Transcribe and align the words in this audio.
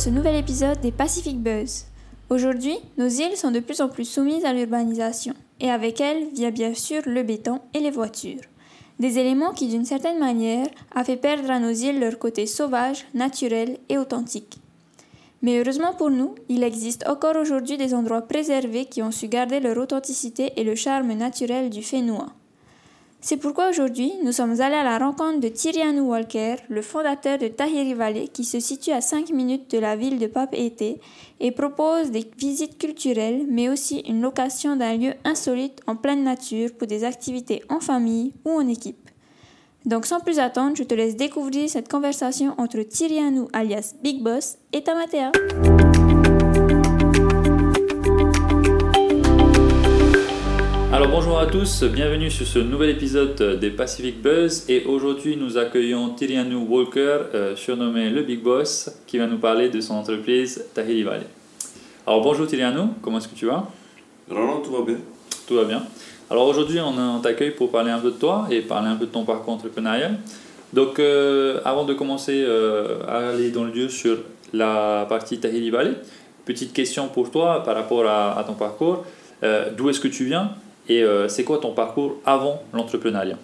dans 0.00 0.04
ce 0.04 0.10
nouvel 0.10 0.36
épisode 0.36 0.80
des 0.80 0.92
Pacific 0.92 1.38
Buzz. 1.42 1.84
Aujourd'hui, 2.30 2.74
nos 2.96 3.08
îles 3.08 3.36
sont 3.36 3.50
de 3.50 3.60
plus 3.60 3.82
en 3.82 3.90
plus 3.90 4.06
soumises 4.06 4.46
à 4.46 4.54
l'urbanisation, 4.54 5.34
et 5.60 5.70
avec 5.70 6.00
elles 6.00 6.28
vient 6.32 6.50
bien 6.50 6.72
sûr 6.72 7.02
le 7.04 7.22
béton 7.22 7.60
et 7.74 7.80
les 7.80 7.90
voitures. 7.90 8.40
Des 8.98 9.18
éléments 9.18 9.52
qui, 9.52 9.68
d'une 9.68 9.84
certaine 9.84 10.18
manière, 10.18 10.66
a 10.94 11.04
fait 11.04 11.18
perdre 11.18 11.50
à 11.50 11.58
nos 11.58 11.72
îles 11.72 12.00
leur 12.00 12.18
côté 12.18 12.46
sauvage, 12.46 13.04
naturel 13.12 13.76
et 13.90 13.98
authentique. 13.98 14.58
Mais 15.42 15.58
heureusement 15.58 15.92
pour 15.92 16.08
nous, 16.08 16.34
il 16.48 16.62
existe 16.62 17.06
encore 17.06 17.36
aujourd'hui 17.36 17.76
des 17.76 17.92
endroits 17.92 18.22
préservés 18.22 18.86
qui 18.86 19.02
ont 19.02 19.10
su 19.10 19.28
garder 19.28 19.60
leur 19.60 19.76
authenticité 19.76 20.54
et 20.56 20.64
le 20.64 20.76
charme 20.76 21.12
naturel 21.12 21.68
du 21.68 21.82
Fénois. 21.82 22.32
C'est 23.22 23.36
pourquoi 23.36 23.68
aujourd'hui, 23.68 24.12
nous 24.24 24.32
sommes 24.32 24.62
allés 24.62 24.76
à 24.76 24.82
la 24.82 24.98
rencontre 24.98 25.40
de 25.40 25.48
Tyrianou 25.48 26.08
Walker, 26.08 26.56
le 26.70 26.80
fondateur 26.80 27.36
de 27.36 27.48
Tahiri 27.48 27.92
Valley, 27.92 28.28
qui 28.28 28.44
se 28.44 28.60
situe 28.60 28.92
à 28.92 29.02
5 29.02 29.30
minutes 29.30 29.70
de 29.70 29.78
la 29.78 29.94
ville 29.94 30.18
de 30.18 30.26
Papeete 30.26 30.98
et 31.38 31.50
propose 31.50 32.10
des 32.10 32.24
visites 32.38 32.78
culturelles, 32.78 33.44
mais 33.46 33.68
aussi 33.68 33.98
une 34.08 34.22
location 34.22 34.74
d'un 34.76 34.96
lieu 34.96 35.12
insolite 35.24 35.82
en 35.86 35.96
pleine 35.96 36.24
nature 36.24 36.70
pour 36.72 36.86
des 36.86 37.04
activités 37.04 37.62
en 37.68 37.80
famille 37.80 38.32
ou 38.46 38.52
en 38.52 38.66
équipe. 38.66 39.10
Donc 39.84 40.06
sans 40.06 40.20
plus 40.20 40.38
attendre, 40.38 40.76
je 40.76 40.84
te 40.84 40.94
laisse 40.94 41.16
découvrir 41.16 41.68
cette 41.68 41.90
conversation 41.90 42.54
entre 42.56 42.80
Tyrianou 42.80 43.48
alias 43.52 43.94
Big 44.02 44.22
Boss 44.22 44.56
et 44.72 44.82
Tamatea. 44.82 45.32
Alors 51.00 51.12
bonjour 51.12 51.38
à 51.38 51.46
tous, 51.46 51.84
bienvenue 51.84 52.30
sur 52.30 52.46
ce 52.46 52.58
nouvel 52.58 52.90
épisode 52.90 53.58
des 53.58 53.70
Pacific 53.70 54.20
Buzz 54.20 54.66
et 54.68 54.84
aujourd'hui 54.84 55.38
nous 55.38 55.56
accueillons 55.56 56.10
Tyrianou 56.10 56.66
Walker, 56.68 57.20
euh, 57.34 57.56
surnommé 57.56 58.10
le 58.10 58.22
Big 58.22 58.42
Boss, 58.42 58.90
qui 59.06 59.16
va 59.16 59.26
nous 59.26 59.38
parler 59.38 59.70
de 59.70 59.80
son 59.80 59.94
entreprise 59.94 60.62
Tahiri 60.74 61.02
Valley. 61.02 61.24
Alors 62.06 62.20
bonjour 62.20 62.46
Tyrianou, 62.46 62.90
comment 63.00 63.16
est-ce 63.16 63.28
que 63.28 63.34
tu 63.34 63.46
vas? 63.46 63.66
Vraiment, 64.28 64.58
tout 64.58 64.72
va 64.72 64.82
bien. 64.82 64.98
Tout 65.48 65.54
va 65.54 65.64
bien. 65.64 65.82
Alors 66.28 66.46
aujourd'hui 66.46 66.78
on, 66.80 67.18
t'accueille 67.20 67.52
pour 67.52 67.70
parler 67.70 67.92
un 67.92 67.98
peu 67.98 68.10
de 68.10 68.18
toi 68.18 68.46
et 68.50 68.60
parler 68.60 68.88
un 68.88 68.96
peu 68.96 69.06
de 69.06 69.10
ton 69.10 69.24
parcours 69.24 69.54
entrepreneurial. 69.54 70.18
Donc 70.74 70.98
euh, 70.98 71.62
avant 71.64 71.86
de 71.86 71.94
commencer 71.94 72.44
euh, 72.46 72.98
à 73.08 73.30
aller 73.30 73.50
dans 73.50 73.64
le 73.64 73.70
lieu 73.70 73.88
sur 73.88 74.18
la 74.52 75.06
partie 75.08 75.40
Tahiri 75.40 75.70
Valley, 75.70 75.94
petite 76.44 76.74
question 76.74 77.08
pour 77.08 77.30
toi 77.30 77.62
par 77.64 77.74
rapport 77.74 78.06
à, 78.06 78.38
à 78.38 78.44
ton 78.44 78.52
parcours. 78.52 79.06
D'où 79.78 79.88
est-ce 79.88 80.00
que 80.00 80.08
tu 80.08 80.26
viens? 80.26 80.50
Et 80.88 81.02
euh, 81.02 81.28
c'est 81.28 81.44
quoi 81.44 81.58
ton 81.58 81.72
parcours 81.74 82.16
avant 82.26 82.62
l'entrepreneuriat? 82.72 83.38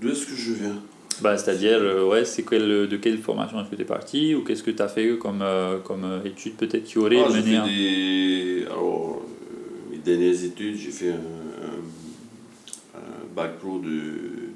D'où 0.00 0.08
est-ce 0.10 0.26
que 0.26 0.34
je 0.34 0.52
viens 0.54 0.76
bah, 1.20 1.36
C'est-à-dire, 1.38 1.78
euh, 1.80 2.04
ouais, 2.08 2.24
c'est 2.24 2.42
quel, 2.42 2.88
de 2.88 2.96
quelle 2.96 3.18
formation 3.18 3.60
est-ce 3.60 3.70
que 3.70 3.76
tu 3.76 3.82
es 3.82 3.86
parti 3.86 4.34
ou 4.34 4.42
qu'est-ce 4.42 4.62
que 4.62 4.70
tu 4.72 4.82
as 4.82 4.88
fait 4.88 5.16
comme, 5.18 5.42
euh, 5.42 5.78
comme 5.78 6.04
euh, 6.04 6.24
études 6.24 6.54
peut-être 6.56 6.84
qui 6.84 6.98
auraient 6.98 7.22
Ah, 7.24 7.28
mené 7.30 7.56
un- 7.56 7.66
des... 7.66 8.64
Alors, 8.66 9.22
euh, 9.22 9.90
mes 9.92 9.98
dernières 9.98 10.42
études, 10.42 10.76
j'ai 10.76 10.90
fait 10.90 11.10
un, 11.10 11.14
un- 11.14 12.98
un 12.98 13.34
bac 13.36 13.58
pro 13.58 13.78
de 13.78 14.50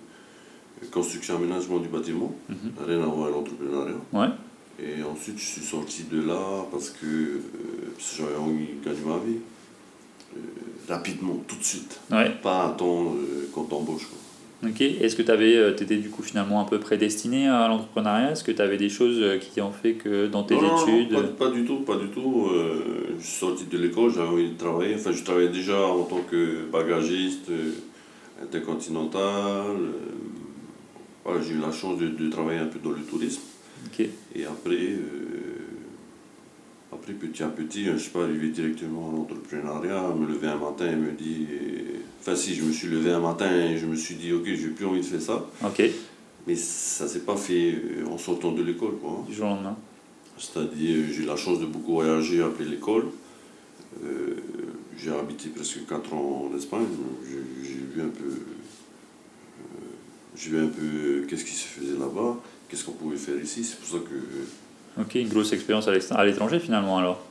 construction 0.90 1.36
aménagement 1.36 1.78
du 1.78 1.88
bâtiment, 1.88 2.34
Mhm. 2.48 2.56
rien 2.86 3.02
à 3.02 3.06
voir 3.06 3.24
avec 3.28 3.34
l'entrepreneuriat. 3.36 3.94
Ouais. 4.12 4.26
Et 4.82 5.02
ensuite, 5.04 5.38
je 5.38 5.44
suis 5.44 5.62
sorti 5.62 6.04
de 6.10 6.20
là 6.26 6.64
parce 6.70 6.90
que, 6.90 7.06
euh, 7.06 7.40
parce 7.96 8.10
que 8.10 8.22
j'avais 8.24 8.36
envie 8.36 8.66
de 8.80 8.84
gagner 8.84 9.00
ma 9.06 9.16
vie. 9.18 9.38
Euh, 10.36 10.92
rapidement, 10.92 11.42
tout 11.48 11.56
de 11.56 11.64
suite. 11.64 12.00
Ouais. 12.10 12.30
Pas 12.42 12.66
attendre 12.68 13.14
euh, 13.16 13.48
qu'on 13.52 13.64
t'embauche. 13.64 14.08
Ok. 14.64 14.80
Est-ce 14.80 15.16
que 15.16 15.22
tu 15.22 15.82
étais 15.82 15.96
du 15.96 16.08
coup 16.08 16.22
finalement 16.22 16.60
un 16.60 16.64
peu 16.64 16.78
prédestiné 16.80 17.46
à 17.48 17.68
l'entrepreneuriat? 17.68 18.32
Est-ce 18.32 18.42
que 18.44 18.52
tu 18.52 18.62
avais 18.62 18.78
des 18.78 18.88
choses 18.88 19.18
euh, 19.20 19.38
qui 19.38 19.60
ont 19.60 19.72
fait 19.72 19.94
que 19.94 20.26
dans 20.26 20.44
tes 20.44 20.54
Non, 20.54 20.62
non, 20.62 20.68
non, 20.68 20.86
études 20.86 21.12
pas, 21.12 21.46
pas 21.46 21.50
du 21.50 21.64
tout, 21.64 21.80
pas 21.80 21.96
du 21.96 22.08
tout. 22.08 22.48
Euh, 22.50 23.14
je 23.18 23.26
suis 23.26 23.38
sorti 23.38 23.64
de 23.64 23.78
l'école, 23.78 24.12
j'avais 24.14 24.28
envie 24.28 24.50
de 24.50 24.56
travailler. 24.58 24.94
Enfin, 24.94 25.12
je 25.12 25.22
travaillais 25.22 25.50
déjà 25.50 25.78
en 25.86 26.04
tant 26.04 26.20
que 26.30 26.64
bagagiste 26.72 27.50
euh, 27.50 27.72
intercontinental. 28.42 29.76
euh, 29.76 29.90
voilà, 31.24 31.42
j'ai 31.42 31.54
eu 31.54 31.58
la 31.60 31.72
chance 31.72 31.98
de, 31.98 32.08
de 32.08 32.30
travailler 32.30 32.60
un 32.60 32.66
peu 32.66 32.78
dans 32.78 32.90
le 32.90 33.02
tourisme. 33.02 33.42
Et 34.34 34.44
après, 34.44 34.74
euh, 34.74 35.35
petit 37.12 37.42
à 37.42 37.48
petit, 37.48 37.84
je 37.84 37.90
ne 37.92 37.98
suis 37.98 38.10
pas 38.10 38.24
arrivé 38.24 38.48
directement 38.48 39.10
à 39.10 39.12
l'entrepreneuriat. 39.12 40.14
Me 40.18 40.26
lever 40.26 40.48
un 40.48 40.56
matin 40.58 40.90
et 40.90 40.96
me 40.96 41.12
dire. 41.12 41.46
Enfin, 42.20 42.34
si, 42.36 42.54
je 42.54 42.62
me 42.64 42.72
suis 42.72 42.88
levé 42.88 43.10
un 43.12 43.20
matin 43.20 43.50
et 43.54 43.76
je 43.78 43.86
me 43.86 43.94
suis 43.96 44.14
dit, 44.16 44.32
ok, 44.32 44.44
j'ai 44.46 44.68
plus 44.68 44.86
envie 44.86 45.00
de 45.00 45.04
faire 45.06 45.20
ça. 45.22 45.46
Ok. 45.64 45.82
Mais 46.46 46.54
ça 46.56 47.08
s'est 47.08 47.20
pas 47.20 47.36
fait 47.36 47.72
euh, 47.74 48.06
en 48.08 48.18
sortant 48.18 48.52
de 48.52 48.62
l'école, 48.62 48.96
quoi. 49.00 49.10
hein. 49.20 49.24
Du 49.28 49.34
jour 49.34 49.46
au 49.46 49.48
lendemain. 49.50 49.76
C'est-à-dire, 50.38 51.04
j'ai 51.12 51.22
eu 51.22 51.26
la 51.26 51.36
chance 51.36 51.60
de 51.60 51.66
beaucoup 51.66 51.94
voyager 51.94 52.42
après 52.42 52.64
l'école. 52.64 53.06
Euh, 54.04 54.34
j'ai 54.98 55.10
habité 55.10 55.48
presque 55.48 55.86
4 55.88 56.12
ans 56.14 56.50
en 56.52 56.56
Espagne. 56.56 56.86
j'ai 57.62 57.70
vu 57.94 58.02
un 58.02 58.08
peu. 58.08 58.24
euh, 58.28 59.86
j'ai 60.36 60.50
vu 60.50 60.58
un 60.58 60.68
peu 60.68 61.24
qu'est-ce 61.28 61.44
qui 61.44 61.54
se 61.54 61.66
faisait 61.66 61.98
là-bas, 61.98 62.36
qu'est-ce 62.68 62.84
qu'on 62.84 62.92
pouvait 62.92 63.16
faire 63.16 63.40
ici. 63.42 63.64
C'est 63.64 63.78
pour 63.78 63.88
ça 63.88 64.04
que. 64.04 64.14
Ok, 64.98 65.14
une 65.16 65.28
grosse 65.28 65.52
expérience 65.52 65.88
à 66.10 66.24
l'étranger 66.24 66.58
finalement 66.58 66.98
alors. 66.98 67.22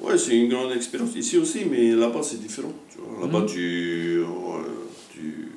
Ouais, 0.00 0.16
c'est 0.18 0.36
une 0.36 0.48
grande 0.48 0.72
expérience 0.72 1.14
ici 1.16 1.36
aussi, 1.38 1.64
mais 1.64 1.92
là-bas 1.92 2.22
c'est 2.22 2.40
différent. 2.40 2.72
Là-bas, 3.20 3.40
Mhm. 3.40 3.46
tu, 3.46 4.20
ouais, 4.22 4.62
tu. 5.12 5.48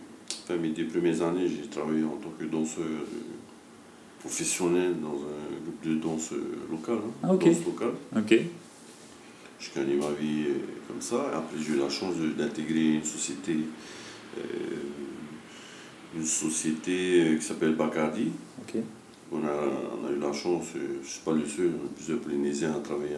Enfin, 0.43 0.55
mes 0.57 0.69
deux 0.69 0.85
premières 0.87 1.21
années, 1.21 1.47
j'ai 1.47 1.67
travaillé 1.69 2.03
en 2.03 2.17
tant 2.17 2.31
que 2.37 2.43
danseur 2.45 2.83
euh, 2.83 3.05
professionnel 4.19 4.95
dans 5.01 5.15
un 5.15 5.61
groupe 5.63 5.81
de 5.85 5.95
danse 5.95 6.31
euh, 6.33 6.57
local. 6.71 6.95
hein, 6.97 7.11
Ah, 7.23 7.33
ok. 7.33 7.45
danse 7.45 7.65
locale. 7.65 7.93
Ok. 8.17 8.35
Je 9.59 9.69
gagnais 9.79 9.95
ma 9.95 10.09
vie 10.11 10.45
euh, 10.49 10.53
comme 10.87 11.01
ça. 11.01 11.25
Après, 11.33 11.57
j'ai 11.57 11.73
eu 11.73 11.77
la 11.79 11.89
chance 11.89 12.15
d'intégrer 12.37 12.95
une 12.95 13.03
société, 13.05 13.55
euh, 14.37 14.41
une 16.17 16.25
société 16.25 17.21
euh, 17.23 17.35
qui 17.37 17.43
s'appelle 17.45 17.75
Bacardi. 17.75 18.27
Ok. 18.61 18.81
On 19.33 19.43
a, 19.45 19.51
on 20.01 20.07
a 20.07 20.11
eu 20.11 20.19
la 20.19 20.31
chance, 20.31 20.67
euh, 20.75 20.97
je 21.01 21.07
ne 21.07 21.11
suis 21.11 21.21
pas 21.25 21.31
le 21.31 21.45
seul, 21.45 21.67
est 21.67 21.95
plusieurs 21.95 22.19
Polynésiens 22.19 22.73
à 22.75 22.79
travailler 22.79 23.15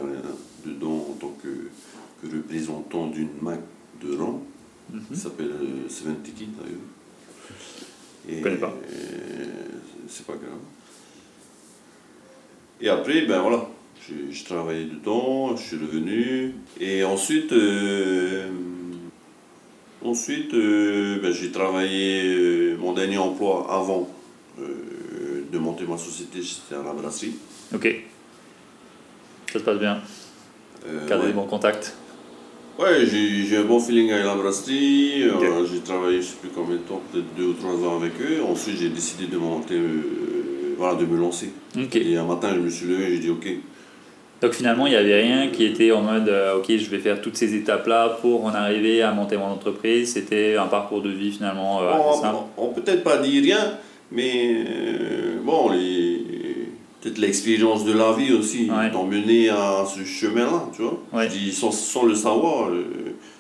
dedans 0.66 1.08
en 1.12 1.14
tant 1.20 1.36
que, 1.44 1.48
que 2.22 2.36
représentant 2.36 3.08
d'une 3.08 3.30
marque 3.42 3.60
de 4.02 4.16
rang 4.18 4.42
Mhm. 4.94 5.02
qui 5.12 5.20
s'appelle 5.20 5.50
euh, 5.50 5.90
Seven 5.90 6.18
Ticket 6.22 6.46
d'ailleurs. 6.60 6.78
Et, 8.30 8.40
connais 8.42 8.58
pas. 8.58 8.72
euh, 8.94 9.46
c'est 10.08 10.26
pas 10.28 10.34
grave. 10.34 10.60
Et 12.80 12.88
après, 12.88 13.26
ben 13.26 13.42
voilà, 13.42 13.68
j'ai 14.08 14.44
travaillé 14.44 14.86
dedans, 14.86 15.56
je 15.58 15.64
suis 15.64 15.78
revenu. 15.78 16.54
Et 16.80 17.04
ensuite, 17.04 17.52
euh, 17.54 18.48
ensuite 20.04 20.54
euh, 20.54 21.20
ben, 21.20 21.32
j'ai 21.34 21.52
travaillé, 21.52 22.22
euh, 22.26 22.78
mon 22.78 22.94
dernier 22.94 23.18
emploi 23.18 23.66
avant 23.74 24.08
de 25.56 25.60
monter 25.60 25.86
ma 25.86 25.98
société, 25.98 26.40
c'était 26.44 26.80
à 26.80 26.84
la 26.84 26.92
brasserie. 26.94 27.36
Ok. 27.74 27.88
Ça 29.52 29.60
se 29.60 29.64
passe 29.64 29.80
bien. 29.80 30.00
Euh, 30.88 31.08
Garder 31.08 31.24
ouais. 31.26 31.30
des 31.32 31.36
bons 31.36 31.46
contacts. 31.46 31.96
Ouais, 32.78 33.06
j'ai 33.06 33.46
j'ai 33.46 33.58
un 33.58 33.64
bon 33.64 33.80
feeling 33.80 34.12
avec 34.12 34.26
la 34.26 34.36
brasserie. 34.36 35.24
Euh, 35.24 35.66
j'ai 35.66 35.80
travaillé, 35.80 36.18
je 36.22 36.28
sais 36.28 36.36
plus 36.42 36.50
combien 36.50 36.76
de 36.76 36.82
temps, 36.82 37.02
peut-être 37.12 37.34
deux 37.38 37.46
ou 37.46 37.54
trois 37.54 37.74
ans 37.88 37.98
avec 38.02 38.12
eux. 38.22 38.44
Ensuite, 38.44 38.78
j'ai 38.78 38.90
décidé 38.90 39.28
de 39.28 39.38
monter, 39.38 39.76
euh, 39.76 40.76
voilà, 40.78 40.96
de 40.96 41.06
me 41.06 41.18
lancer. 41.18 41.52
Et 41.94 42.18
un 42.18 42.26
matin, 42.26 42.50
je 42.54 42.60
me 42.60 42.70
suis 42.70 42.86
levé 42.86 43.06
et 43.06 43.12
j'ai 43.16 43.20
dit 43.20 43.30
ok. 43.30 43.48
Donc 44.42 44.52
finalement, 44.52 44.86
il 44.86 44.90
n'y 44.90 44.98
avait 44.98 45.22
rien 45.22 45.48
qui 45.48 45.64
était 45.64 45.94
en 45.94 46.02
mode 46.02 46.28
euh, 46.28 46.58
ok, 46.58 46.66
je 46.68 46.90
vais 46.90 47.00
faire 47.00 47.22
toutes 47.22 47.38
ces 47.38 47.56
étapes-là 47.56 48.18
pour 48.22 48.44
en 48.44 48.50
arriver 48.54 49.02
à 49.02 49.12
monter 49.14 49.38
mon 49.38 49.46
entreprise. 49.46 50.12
C'était 50.12 50.58
un 50.58 50.68
parcours 50.68 51.02
de 51.02 51.10
vie 51.10 51.32
finalement 51.32 51.82
euh, 51.82 51.90
assez 51.92 52.02
on 52.06 52.22
simple. 52.22 52.36
on- 52.58 52.66
on 52.66 52.68
peut 52.74 52.82
peut-être 52.82 53.04
pas 53.06 53.18
dire 53.20 53.42
rien, 53.42 53.78
mais 54.12 54.64
euh, 54.68 55.38
bon, 55.44 55.70
les, 55.72 56.22
peut-être 57.02 57.18
l'expérience 57.18 57.84
de 57.86 57.94
la 57.94 58.14
vie 58.14 58.34
aussi 58.34 58.70
Ouais. 58.70 58.92
t'ont 58.92 59.06
mené 59.06 59.50
à 59.50 59.86
ce 59.86 60.04
chemin-là, 60.04 60.70
tu 60.76 60.82
vois. 60.84 61.00
Ouais. 61.14 61.30
Je 61.30 61.38
dis 61.38 61.52
sans, 61.54 61.72
sans 61.72 62.06
le 62.06 62.16
savoir. 62.16 62.70
euh, 62.70 62.84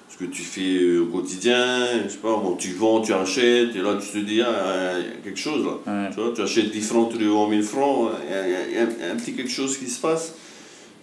ce 0.08 0.24
que 0.24 0.30
tu 0.32 0.44
fais 0.44 0.78
euh, 0.82 1.02
au 1.02 1.06
quotidien, 1.08 1.76
je 2.06 2.10
sais 2.10 2.18
pas, 2.20 2.38
bon, 2.38 2.56
tu 2.56 2.70
vends, 2.72 3.02
tu 3.02 3.12
achètes, 3.12 3.76
et 3.76 3.80
là 3.82 3.98
tu 4.00 4.08
te 4.18 4.24
dis, 4.26 4.40
ah, 4.42 4.94
il 4.98 5.04
y 5.06 5.08
a 5.10 5.18
quelque 5.26 5.40
chose 5.40 5.66
là. 5.66 5.72
Ouais. 5.92 6.10
Tu 6.14 6.22
vois, 6.22 6.32
tu 6.34 6.42
achètes 6.42 6.72
10 6.72 6.82
francs, 6.88 7.12
tu 7.12 7.18
les 7.18 7.28
vends 7.28 7.50
1000 7.50 7.64
francs, 7.64 8.12
il 8.26 8.32
y 8.32 8.38
a, 8.38 8.48
il 8.70 8.74
y 8.76 9.12
un, 9.12 9.16
petit 9.18 9.34
quelque 9.34 9.52
chose 9.52 9.78
qui 9.78 9.88
se 9.88 10.00
passe. 10.00 10.36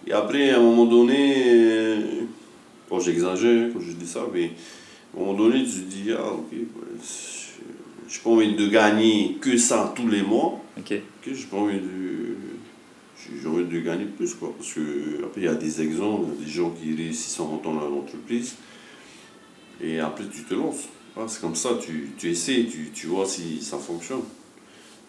Et 0.07 0.13
après, 0.13 0.49
à 0.49 0.57
un 0.57 0.61
moment 0.61 0.85
donné, 0.85 1.43
euh, 1.45 1.97
bon, 2.89 2.99
j'exagère 2.99 3.69
quand 3.71 3.81
je 3.81 3.91
dis 3.91 4.07
ça, 4.07 4.21
mais 4.33 4.45
à 5.15 5.21
un 5.21 5.25
moment 5.25 5.37
donné, 5.37 5.63
tu 5.63 5.69
te 5.81 5.91
dis, 5.93 6.09
ah, 6.17 6.31
ok, 6.33 6.57
je 8.13 8.19
n'ai 8.19 8.23
pas 8.23 8.29
envie 8.29 8.53
de 8.55 8.67
gagner 8.67 9.37
que 9.41 9.57
ça 9.57 9.91
tous 9.95 10.07
les 10.07 10.21
mois, 10.21 10.61
Ok. 10.77 10.93
j'ai 11.25 11.33
pas 11.49 11.57
envie 11.57 11.79
de. 11.79 12.35
j'ai- 13.41 13.47
envie 13.47 13.63
de 13.65 13.79
gagner 13.79 14.05
plus, 14.05 14.35
quoi. 14.35 14.53
Parce 14.55 14.71
que, 14.73 15.23
après, 15.25 15.41
il 15.41 15.45
y 15.45 15.47
a 15.47 15.55
des 15.55 15.81
exemples, 15.81 16.25
il 16.37 16.39
y 16.39 16.43
a 16.43 16.45
des 16.45 16.51
gens 16.51 16.69
qui 16.69 16.93
réussissent 16.95 17.39
en 17.39 17.47
montant 17.47 17.73
leur 17.73 17.91
entreprise, 17.91 18.55
et 19.81 19.99
après, 19.99 20.25
tu 20.31 20.43
te 20.43 20.53
lances. 20.53 20.87
Ah, 21.17 21.21
c'est 21.27 21.41
comme 21.41 21.55
ça, 21.55 21.71
tu, 21.81 22.11
tu 22.17 22.29
essaies, 22.29 22.67
tu, 22.71 22.89
tu 22.93 23.07
vois 23.07 23.25
si 23.25 23.61
ça 23.61 23.77
fonctionne. 23.77 24.21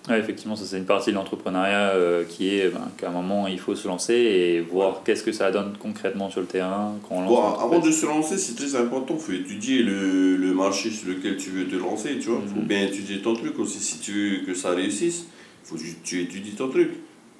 Ouais, 0.09 0.19
effectivement, 0.21 0.55
ça 0.55 0.65
c'est 0.67 0.77
une 0.77 0.85
partie 0.85 1.11
de 1.13 1.15
l'entrepreneuriat 1.17 1.93
euh, 1.93 2.25
qui 2.29 2.49
est 2.55 2.69
ben, 2.69 2.91
qu'à 2.99 3.09
un 3.09 3.13
moment 3.13 3.47
il 3.49 3.59
faut 3.59 3.75
se 3.75 3.89
lancer 3.89 4.13
et 4.15 4.61
voir 4.61 5.01
qu'est-ce 5.03 5.23
que 5.23 5.33
ça 5.33 5.51
donne 5.51 5.73
concrètement 5.81 6.29
sur 6.29 6.41
le 6.43 6.47
terrain 6.47 6.93
quand 7.09 7.15
on 7.17 7.21
lance. 7.23 7.31
Bon, 7.31 7.43
avant 7.59 7.79
de 7.79 7.91
se 7.91 8.05
lancer, 8.05 8.37
c'est 8.37 8.55
très 8.55 8.77
important. 8.77 9.15
Il 9.15 9.21
faut 9.21 9.33
étudier 9.33 9.83
le, 9.83 10.37
le 10.37 10.53
marché 10.53 10.91
sur 10.91 11.09
lequel 11.09 11.39
tu 11.39 11.49
veux 11.51 11.67
te 11.67 11.77
lancer. 11.77 12.19
Tu 12.19 12.29
vois, 12.29 12.41
faut 12.47 12.61
Mhm. 12.61 12.67
bien 12.67 12.83
étudier 12.87 13.23
ton 13.23 13.33
truc 13.35 13.59
aussi. 13.59 13.79
Si 13.81 13.99
tu 14.01 14.13
veux 14.41 14.47
que 14.47 14.53
ça 14.55 14.71
réussisse, 14.73 15.25
il 15.65 15.69
faut 15.69 15.77
que 15.77 15.83
tu 16.03 16.21
étudies 16.21 16.53
ton 16.53 16.69
truc. 16.69 16.91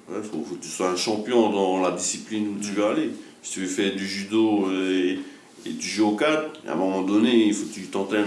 Il 0.09 0.23
faut, 0.23 0.43
faut 0.43 0.55
que 0.55 0.63
tu 0.63 0.69
sois 0.69 0.89
un 0.89 0.95
champion 0.95 1.49
dans 1.51 1.79
la 1.81 1.91
discipline 1.91 2.47
où 2.47 2.59
tu 2.63 2.71
veux 2.71 2.85
aller. 2.85 3.09
Si 3.43 3.51
tu 3.53 3.59
veux 3.59 3.67
faire 3.67 3.93
du 3.95 4.07
judo 4.07 4.71
et, 4.71 5.19
et 5.67 5.71
tu 5.73 5.87
joues 5.87 6.07
au 6.07 6.15
cadre, 6.15 6.49
à 6.67 6.71
un 6.73 6.75
moment 6.75 7.03
donné, 7.03 7.45
il 7.47 7.53
faut 7.53 7.67
que 7.67 7.73
tu 7.75 7.81
t'entraînes 7.81 8.25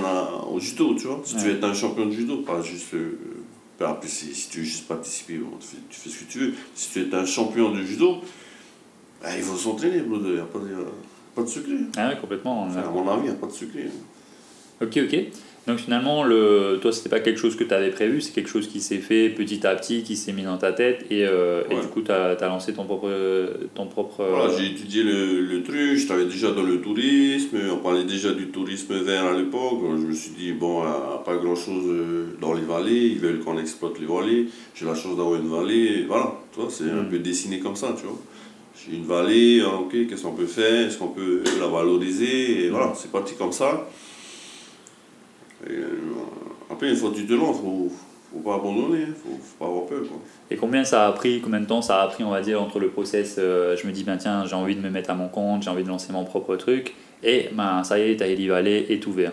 au 0.49 0.61
judo. 0.61 0.95
Tu 0.95 1.09
vois, 1.09 1.21
si 1.25 1.35
tu 1.37 1.45
veux 1.47 1.53
être 1.55 1.65
un 1.65 1.75
champion 1.75 2.07
de 2.07 2.13
judo, 2.13 2.37
pas 2.39 2.63
juste. 2.63 2.95
euh, 2.95 3.19
ben, 3.79 3.91
après, 3.91 4.09
si, 4.09 4.35
si 4.35 4.49
tu 4.49 4.59
veux 4.59 4.65
juste 4.65 4.89
participer, 4.89 5.39
bon, 5.39 5.57
tu, 5.61 5.67
fais, 5.69 5.77
tu 5.89 6.01
fais 6.01 6.11
ce 6.11 6.19
que 6.25 6.31
tu 6.31 6.39
veux. 6.39 6.55
Si 6.75 6.91
tu 6.91 7.01
être 7.01 7.15
un 7.15 7.27
champion 7.27 7.71
de 7.71 7.83
judo, 7.83 8.21
ben, 9.23 9.31
il 9.37 9.43
faut 9.43 9.57
s'entraîner. 9.57 9.99
Il 9.99 10.11
n'y 10.11 10.39
a 10.41 10.45
pas 10.45 10.59
de, 10.59 10.85
pas 11.35 11.43
de 11.43 11.47
secret. 11.47 11.77
Ah 11.97 12.09
ouais, 12.09 12.17
complètement. 12.21 12.65
on 12.65 12.67
est 12.69 12.71
Enfin, 12.71 12.89
à 12.89 12.91
mon 12.91 13.09
avis, 13.09 13.21
il 13.21 13.31
n'y 13.31 13.31
a 13.31 13.35
pas 13.35 13.47
de 13.47 13.53
secret. 13.53 13.89
Ok, 14.81 14.97
ok. 14.97 15.19
Donc 15.69 15.79
finalement, 15.81 16.25
le... 16.25 16.79
toi, 16.81 16.93
c'était 16.93 17.11
pas 17.11 17.21
quelque 17.21 17.39
chose 17.39 17.55
que 17.55 17.63
tu 17.63 17.75
avais 17.75 17.91
prévu, 17.91 18.23
c'est 18.23 18.33
quelque 18.33 18.49
chose 18.49 18.67
qui 18.69 18.81
s'est 18.81 18.97
fait 18.99 19.29
petit 19.29 19.67
à 19.67 19.77
petit, 19.77 20.03
qui 20.03 20.17
s'est 20.17 20.33
mis 20.33 20.43
dans 20.43 20.57
ta 20.57 20.73
tête, 20.73 21.05
et, 21.11 21.27
euh, 21.27 21.63
et 21.71 21.75
du 21.75 21.87
coup, 21.89 22.01
tu 22.01 22.11
as, 22.11 22.35
lancé 22.49 22.73
ton 22.73 22.85
propre. 22.85 23.11
Ton 23.75 23.85
propre 23.87 24.25
Voilà, 24.27 24.51
j'ai 24.57 24.69
étudié 24.73 25.03
le, 25.03 25.41
le 25.43 25.63
truc, 25.63 25.97
je 25.97 26.07
travaillais 26.07 26.31
déjà 26.31 26.53
dans 26.53 26.63
le 26.63 26.81
tourisme, 26.81 27.59
on 27.71 27.77
parlait 27.77 28.05
déjà 28.05 28.33
du 28.33 28.47
tourisme 28.49 28.95
vert 28.99 29.27
à 29.27 29.37
l'époque. 29.37 29.81
Je 30.01 30.07
me 30.07 30.15
suis 30.15 30.31
dit, 30.31 30.53
bon, 30.53 30.85
euh, 30.85 30.87
pas 31.23 31.37
grand 31.37 31.55
chose 31.55 31.85
dans 32.41 32.55
les 32.55 32.63
vallées, 32.63 33.09
ils 33.13 33.19
veulent 33.19 33.41
qu'on 33.41 33.59
exploite 33.59 34.01
les 34.01 34.07
vallées. 34.07 34.47
J'ai 34.75 34.87
la 34.87 34.95
chance 34.95 35.19
d'avoir 35.19 35.35
une 35.39 35.49
vallée, 35.51 36.07
voilà, 36.09 36.33
tu 36.55 36.61
vois, 36.61 36.71
c'est 36.71 36.85
un 36.85 37.03
Mm. 37.03 37.11
peu 37.11 37.19
dessiné 37.19 37.59
comme 37.59 37.77
ça, 37.77 37.95
tu 37.99 38.07
vois. 38.07 38.19
J'ai 38.75 38.97
une 38.97 39.05
vallée, 39.05 39.61
ah, 39.67 39.75
ok, 39.75 39.93
qu'est-ce 40.09 40.23
qu'on 40.23 40.33
peut 40.33 40.47
faire, 40.47 40.87
est-ce 40.87 40.97
qu'on 40.97 41.09
peut 41.09 41.43
la 41.61 41.67
valoriser, 41.67 42.65
et 42.65 42.69
voilà, 42.71 42.95
c'est 42.97 43.13
parti 43.13 43.35
comme 43.35 43.53
ça. 43.53 43.87
Et, 45.67 45.73
euh, 45.73 45.89
après, 46.71 46.91
une 46.91 46.97
fois 46.97 47.11
que 47.11 47.17
tu 47.17 47.27
te 47.27 47.33
lances, 47.33 47.57
il 47.63 47.63
faut, 47.69 47.89
faut 48.33 48.39
pas 48.41 48.57
abandonner, 48.57 49.01
il 49.09 49.15
faut, 49.15 49.31
faut 49.43 49.57
pas 49.59 49.67
avoir 49.67 49.87
peur. 49.87 50.01
Quoi. 50.01 50.19
Et 50.51 50.57
combien 50.57 50.85
ça 50.85 51.07
a 51.09 51.13
pris, 51.13 51.41
combien 51.41 51.61
de 51.61 51.67
temps 51.67 51.83
ça 51.83 52.03
a 52.03 52.07
pris, 52.09 52.23
on 52.25 52.31
va 52.31 52.41
dire, 52.41 52.61
entre 52.63 52.79
le 52.79 52.89
process, 52.91 53.37
euh, 53.39 53.77
je 53.77 53.87
me 53.87 53.93
dis, 53.93 54.05
ben 54.05 54.17
tiens, 54.17 54.45
j'ai 54.47 54.55
envie 54.55 54.77
de 54.77 54.81
me 54.81 54.91
mettre 54.91 55.11
à 55.11 55.15
mon 55.15 55.29
compte, 55.29 55.63
j'ai 55.63 55.71
envie 55.71 55.83
de 55.85 55.89
lancer 55.89 56.13
mon 56.13 56.25
propre 56.25 56.57
truc, 56.57 56.95
et 57.23 57.49
ben 57.53 57.83
ça 57.85 57.99
y 57.99 58.11
est, 58.13 58.17
Tahiti 58.17 58.49
Valley 58.49 58.87
est 58.91 59.05
ouvert. 59.07 59.33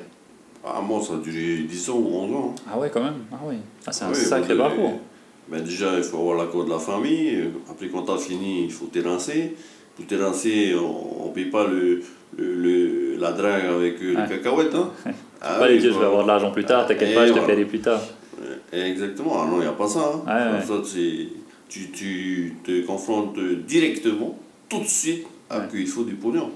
Ah, 0.66 0.82
moi, 0.82 1.00
ça 1.02 1.14
a 1.14 1.18
duré 1.18 1.58
10 1.64 1.90
ans 1.92 1.98
ou 1.98 2.08
11 2.08 2.36
ans. 2.36 2.56
hein. 2.58 2.62
Ah 2.74 2.80
ouais, 2.80 2.90
quand 2.92 3.04
même 3.04 3.20
Ah 3.32 3.46
ouais. 3.46 3.58
Ah, 3.86 3.92
c'est 3.92 4.06
un 4.06 4.10
Oui, 4.10 4.16
sacré 4.16 4.58
parcours. 4.58 5.00
Ben 5.48 5.62
déjà, 5.64 5.96
il 5.98 6.04
faut 6.04 6.18
avoir 6.18 6.38
l'accord 6.38 6.66
de 6.66 6.72
la 6.72 6.80
famille. 6.80 7.52
Après, 7.70 7.88
quand 7.88 8.02
tu 8.02 8.12
as 8.12 8.18
fini, 8.18 8.64
il 8.64 8.72
faut 8.72 8.88
t'élancer. 8.88 9.56
Pour 9.96 10.06
t'élancer, 10.06 10.74
on 10.76 11.30
ne 11.30 11.34
paye 11.34 11.46
pas 11.46 11.66
le, 11.68 12.02
le, 12.38 12.56
le- 12.56 13.16
la 13.18 13.32
drague 13.32 13.66
avec 13.66 14.02
euh, 14.02 14.16
Ouais. 14.16 14.22
les 14.24 14.38
cacahuètes. 14.38 14.76
Hein. 14.76 14.92
Ah 15.48 15.60
pas 15.60 15.68
les 15.68 15.78
dire, 15.78 15.94
je 15.94 16.00
vais 16.00 16.06
avoir 16.06 16.24
de 16.24 16.28
l'argent 16.28 16.50
plus 16.52 16.64
tard, 16.66 16.88
t'inquiète 16.88 17.14
pas, 17.14 17.28
je 17.28 17.34
te 17.34 17.38
voilà. 17.38 17.48
paierai 17.54 17.66
plus 17.66 17.80
tard. 17.80 18.02
Euh, 18.42 18.56
Exactement. 18.92 19.44
Ah 19.44 19.48
non, 19.48 19.58
il 19.58 19.62
n'y 19.62 19.68
a 19.68 19.74
pas 19.74 19.88
ça. 19.88 20.00
Hein. 20.00 20.24
Ouais, 20.26 20.58
ouais. 20.60 20.66
Ça, 20.66 20.74
c'est- 20.84 21.28
tu, 21.70 21.92
tu 21.92 22.56
te 22.64 22.82
confrontes 22.86 23.38
directement, 23.68 24.40
tout 24.68 24.80
de 24.80 24.88
suite, 24.88 25.28
à 25.50 25.60
qu'il 25.62 25.86
faut 25.88 26.04
du 26.04 26.16
pognon. 26.16 26.50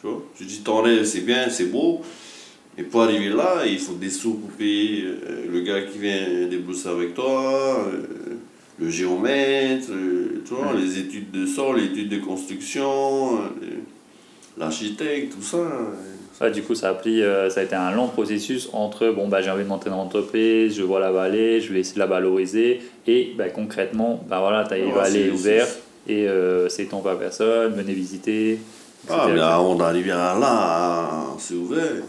Tu 0.00 0.06
vois 0.06 0.22
Tu 0.36 0.44
dis 0.44 0.60
ton 0.62 0.82
rêve, 0.82 1.04
c'est 1.04 1.22
bien, 1.22 1.48
c'est 1.50 1.66
beau. 1.72 2.00
Et 2.78 2.84
pour 2.84 3.02
arriver 3.02 3.28
là, 3.30 3.64
il 3.66 3.78
faut 3.78 3.94
des 3.94 4.08
sous 4.10 4.34
pour 4.34 4.50
payer 4.50 5.04
euh, 5.04 5.46
le 5.52 5.60
gars 5.62 5.82
qui 5.82 5.98
vient 5.98 6.46
débourser 6.48 6.88
avec 6.90 7.14
toi, 7.14 7.86
euh, 7.92 8.36
le 8.78 8.88
géomètre, 8.90 9.86
tu 10.44 10.54
vois, 10.54 10.72
Ouais. 10.72 10.80
les 10.80 10.98
études 10.98 11.30
de 11.30 11.46
sol, 11.46 11.76
les 11.78 11.84
études 11.86 12.08
de 12.08 12.18
construction, 12.18 13.36
euh, 13.36 13.80
l'architecte, 14.58 15.34
tout 15.34 15.42
ça. 15.42 15.58
Ouais, 16.40 16.50
du 16.50 16.62
coup, 16.62 16.74
ça 16.74 16.88
a, 16.88 16.94
pris, 16.94 17.22
euh, 17.22 17.48
ça 17.50 17.60
a 17.60 17.62
été 17.62 17.74
un 17.76 17.92
long 17.92 18.08
processus 18.08 18.68
entre 18.72 19.10
bon, 19.10 19.28
bah, 19.28 19.42
j'ai 19.42 19.50
envie 19.50 19.62
de 19.62 19.68
monter 19.68 19.90
dans 19.90 19.96
l'entreprise, 19.98 20.74
je 20.76 20.82
vois 20.82 20.98
la 20.98 21.12
vallée, 21.12 21.60
je 21.60 21.72
vais 21.72 21.80
essayer 21.80 21.94
de 21.94 22.00
la 22.00 22.06
valoriser, 22.06 22.80
et 23.06 23.32
bah, 23.38 23.48
concrètement, 23.50 24.24
bah, 24.28 24.40
voilà, 24.40 24.64
Tahiti 24.64 24.88
Ouais, 24.88 24.94
Valley 24.94 25.10
c'est- 25.12 25.26
est 25.26 25.30
ouvert, 25.30 25.66
et 26.08 26.26
euh, 26.28 26.68
c'est 26.68 26.86
ton 26.86 27.00
pas 27.00 27.14
personne, 27.14 27.74
venez 27.74 27.92
visiter. 27.94 28.58
Ah, 29.08 29.28
mais 29.32 29.40
avant 29.40 29.74
d'arriver 29.76 30.10
à 30.12 30.36
là, 30.38 31.10
c'est 31.38 31.54
ouvert. 31.54 32.02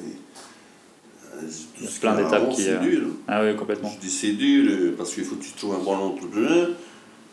Tout 1.78 1.86
ce 1.86 2.00
plein 2.00 2.16
d'étapes 2.16 2.50
qui, 2.50 2.62
C'est 2.64 2.72
euh, 2.72 2.80
dur. 2.80 3.02
Ah 3.28 3.42
oui, 3.44 3.56
complètement. 3.56 3.92
Je 3.96 4.00
dis 4.00 4.10
c'est 4.12 4.34
dur 4.34 4.70
euh, 4.72 4.94
parce 4.98 5.14
qu'il 5.14 5.24
faut 5.24 5.36
que 5.36 5.44
tu 5.44 5.52
trouves 5.54 5.76
un 5.76 5.84
bon 5.84 5.96
entrepreneur, 5.96 6.70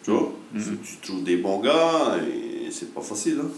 tu 0.04 0.10
vois. 0.10 0.32
Il 0.54 0.60
Mhm. 0.60 0.64
faut 0.66 0.70
que 0.76 0.86
tu 0.86 0.96
trouves 1.02 1.24
des 1.24 1.36
bons 1.36 1.60
gars 1.60 2.16
et 2.26 2.70
c'est 2.70 2.92
pas 2.94 3.00
facile. 3.00 3.38
Hein. 3.42 3.48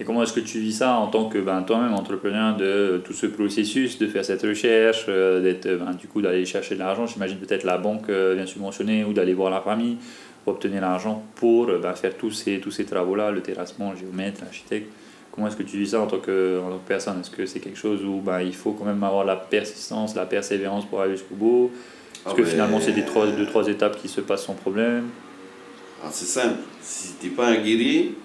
Et 0.00 0.04
comment 0.04 0.22
est-ce 0.22 0.32
que 0.32 0.40
tu 0.40 0.60
vis 0.60 0.72
ça 0.78 0.94
en 0.94 1.08
tant 1.08 1.28
que 1.28 1.38
ben, 1.38 1.62
toi-même 1.62 1.92
entrepreneur 1.92 2.56
de 2.56 3.00
tout 3.04 3.12
ce 3.12 3.26
processus, 3.26 3.98
de 3.98 4.06
faire 4.06 4.24
cette 4.24 4.42
recherche, 4.42 5.06
euh, 5.08 5.42
d'être 5.42 5.66
ben, 5.68 5.92
du 5.92 6.06
coup 6.06 6.22
d'aller 6.22 6.44
chercher 6.44 6.74
de 6.76 6.80
l'argent, 6.80 7.06
j'imagine 7.06 7.36
peut-être 7.38 7.64
la 7.64 7.78
banque 7.78 8.08
euh, 8.08 8.34
vient 8.36 8.46
subventionner 8.46 9.04
ou 9.04 9.12
d'aller 9.12 9.34
voir 9.34 9.50
la 9.50 9.60
famille 9.60 9.96
pour 10.44 10.54
obtenir 10.54 10.80
l'argent 10.80 11.24
pour 11.34 11.66
ben, 11.66 11.94
faire 11.94 12.16
tous 12.16 12.30
ces, 12.30 12.60
tous 12.60 12.70
ces 12.70 12.84
travaux-là, 12.84 13.30
le 13.32 13.40
terrassement, 13.42 13.90
le 13.92 13.98
géomètre, 13.98 14.40
l'architecte. 14.42 14.90
Comment 15.38 15.46
est-ce 15.50 15.56
que 15.56 15.62
tu 15.62 15.78
vis 15.78 15.90
ça 15.90 16.00
en 16.00 16.08
tant 16.08 16.18
que, 16.18 16.58
en 16.58 16.68
tant 16.68 16.78
que 16.78 16.88
personne? 16.88 17.20
Est-ce 17.20 17.30
que 17.30 17.46
c'est 17.46 17.60
quelque 17.60 17.78
chose 17.78 18.04
où 18.04 18.20
ben, 18.20 18.40
il 18.40 18.52
faut 18.56 18.72
quand 18.72 18.84
même 18.84 19.04
avoir 19.04 19.24
la 19.24 19.36
persistance, 19.36 20.16
la 20.16 20.26
persévérance 20.26 20.84
pour 20.84 21.00
aller 21.00 21.12
jusqu'au 21.12 21.36
bout? 21.36 21.70
Est-ce 21.72 22.22
Ah 22.26 22.32
que 22.34 22.42
ben, 22.42 22.50
finalement 22.50 22.80
c'est 22.80 22.90
des 22.90 23.04
trois, 23.04 23.28
deux, 23.28 23.46
trois 23.46 23.68
étapes 23.68 23.96
qui 24.02 24.08
se 24.08 24.20
passent 24.20 24.44
sans 24.46 24.54
problème? 24.54 25.04
Ah, 26.02 26.08
c'est 26.10 26.24
simple. 26.24 26.56
Si 26.82 27.12
t'es 27.20 27.28
pas 27.28 27.46
un 27.50 27.54
guerrier, 27.54 28.16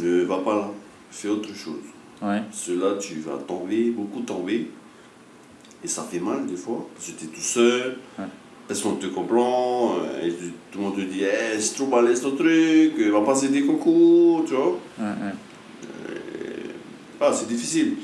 ne 0.00 0.24
va 0.24 0.38
pas 0.38 0.56
là. 0.56 0.70
Fais 1.08 1.28
autre 1.28 1.54
chose. 1.54 1.84
Ouais, 2.20 2.42
Cela, 2.50 2.94
tu 2.98 3.14
vas 3.20 3.38
tomber, 3.46 3.90
beaucoup 3.90 4.22
tomber. 4.22 4.68
Et 5.84 5.86
ça 5.86 6.02
fait 6.02 6.18
mal 6.18 6.46
des 6.46 6.56
fois, 6.56 6.84
parce 6.96 7.12
que 7.12 7.18
tu 7.20 7.26
es 7.26 7.28
tout 7.28 7.40
seul. 7.40 7.98
Ouais. 8.18 8.24
Personne 8.66 8.96
ne 8.96 9.00
te 9.02 9.06
comprend? 9.06 9.98
euh, 10.00 10.26
Et 10.26 10.30
tu- 10.30 10.52
tout 10.72 10.78
le 10.78 10.84
monde 10.84 10.96
te 10.96 11.00
dit 11.02 11.20
Eh, 11.22 11.60
c'est 11.60 11.76
trop 11.76 11.86
balèze 11.86 12.22
ton 12.22 12.32
truc, 12.32 12.94
euh, 12.98 13.10
va 13.12 13.20
passer 13.20 13.50
des 13.50 13.62
concours, 13.62 14.44
tu 14.48 14.54
vois. 14.54 14.66
ouais, 14.98 15.04
ouais. 15.04 15.32
Ah, 17.20 17.32
c'est 17.32 17.48
difficile. 17.48 17.94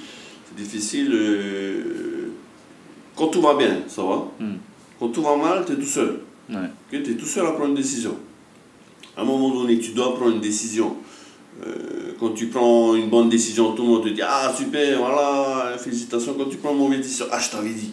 C'est 0.48 0.62
difficile. 0.62 1.10
euh, 1.12 2.30
Quand 3.16 3.28
tout 3.28 3.40
va 3.42 3.54
bien, 3.54 3.78
ça 3.88 4.02
va. 4.02 4.28
Hmm. 4.40 4.54
Quand 4.98 5.08
tout 5.08 5.22
va 5.22 5.36
mal, 5.36 5.64
tu 5.66 5.72
es 5.72 5.76
tout 5.76 5.82
seul. 5.82 6.20
Ouais. 6.50 6.58
tu 6.90 6.96
es 6.98 7.14
tout 7.14 7.26
seul 7.26 7.46
à 7.46 7.52
prendre 7.52 7.70
une 7.70 7.74
décision. 7.74 8.16
À 9.16 9.22
un 9.22 9.24
moment 9.24 9.50
donné, 9.50 9.78
tu 9.78 9.90
dois 9.92 10.14
prendre 10.14 10.32
une 10.34 10.40
décision. 10.40 10.96
Euh, 11.66 12.12
quand 12.18 12.30
tu 12.30 12.46
prends 12.46 12.94
une 12.94 13.10
bonne 13.10 13.28
décision, 13.28 13.72
tout 13.72 13.82
le 13.82 13.88
monde 13.88 14.04
te 14.04 14.08
dit 14.08 14.22
Ah, 14.24 14.52
super, 14.56 14.98
voilà, 14.98 15.76
félicitations. 15.78 16.34
Quand 16.34 16.48
tu 16.48 16.56
prends 16.56 16.72
une 16.72 16.78
mauvaise 16.78 17.00
décision, 17.02 17.26
Ah, 17.30 17.38
je 17.38 17.50
t'avais 17.50 17.70
dit. 17.74 17.92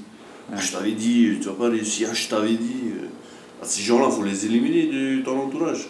Ah, 0.52 0.60
je 0.60 0.72
t'avais 0.72 0.94
dit, 0.94 1.38
tu 1.42 1.48
vas 1.48 1.54
pas 1.54 1.70
réussir. 1.70 2.08
Ah, 2.12 2.14
je 2.14 2.28
t'avais 2.28 2.54
dit. 2.54 2.84
euh. 2.88 3.08
Ah, 3.62 3.66
ces 3.66 3.82
gens-là, 3.84 4.08
il 4.10 4.16
faut 4.16 4.24
les 4.24 4.46
éliminer 4.46 4.86
de 4.88 5.22
ton 5.24 5.38
entourage. 5.38 5.88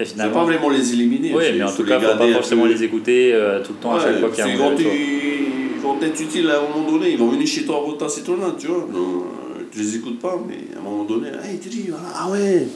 Et 0.00 0.04
C'est 0.04 0.12
finalement. 0.12 0.34
pas 0.34 0.44
vraiment 0.44 0.68
les 0.70 0.92
éliminer. 0.92 1.32
Oui, 1.34 1.42
c'est- 1.44 1.52
mais 1.52 1.62
en 1.62 1.72
tout 1.72 1.84
cas, 1.84 1.98
il 1.98 2.02
ne 2.04 2.08
faut 2.12 2.18
pas 2.18 2.32
forcément 2.32 2.62
peu- 2.64 2.68
les 2.72 2.82
écouter 2.82 3.32
euh, 3.32 3.62
tout 3.62 3.72
le 3.74 3.78
temps 3.78 3.94
à 3.94 4.00
chaque 4.00 4.18
fois 4.20 4.28
qu'il 4.30 4.38
y 4.38 4.42
a 4.42 4.46
un 4.46 4.68
retour. 4.70 4.90
ils 4.92 5.80
vont 5.80 6.00
être 6.00 6.20
utiles 6.20 6.50
à 6.50 6.58
un 6.58 6.62
moment 6.62 6.90
donné, 6.90 7.10
ils 7.12 7.18
vont 7.18 7.28
venir 7.28 7.46
chez 7.46 7.64
toi 7.64 7.82
pour 7.84 7.96
ta 7.98 8.08
citronnade, 8.08 8.56
tu 8.58 8.66
vois. 8.68 8.88
Non, 8.92 9.18
euh, 9.58 9.62
tu 9.70 9.78
les 9.78 9.96
écoutes 9.96 10.18
pas, 10.18 10.36
mais 10.48 10.74
à 10.76 10.80
un 10.80 10.82
moment 10.82 11.04
donné, 11.04 11.28
hey, 11.28 11.58
tu 11.60 11.68
dis, 11.68 11.86
ah 12.16 12.28
ouais, 12.30 12.66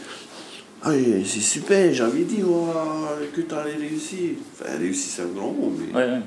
ah 0.83 0.91
c'est 1.25 1.41
super, 1.41 1.93
j'avais 1.93 2.23
dit 2.23 2.41
voilà, 2.43 2.85
que 3.35 3.41
tu 3.41 3.55
allais 3.55 3.75
réussir. 3.89 4.31
Enfin, 4.53 4.79
réussir, 4.79 5.11
c'est 5.17 5.23
un 5.23 5.35
grand 5.35 5.49
mot, 5.53 5.73
mais 5.77 5.93
Ouais, 5.99 6.07
ouais. 6.07 6.19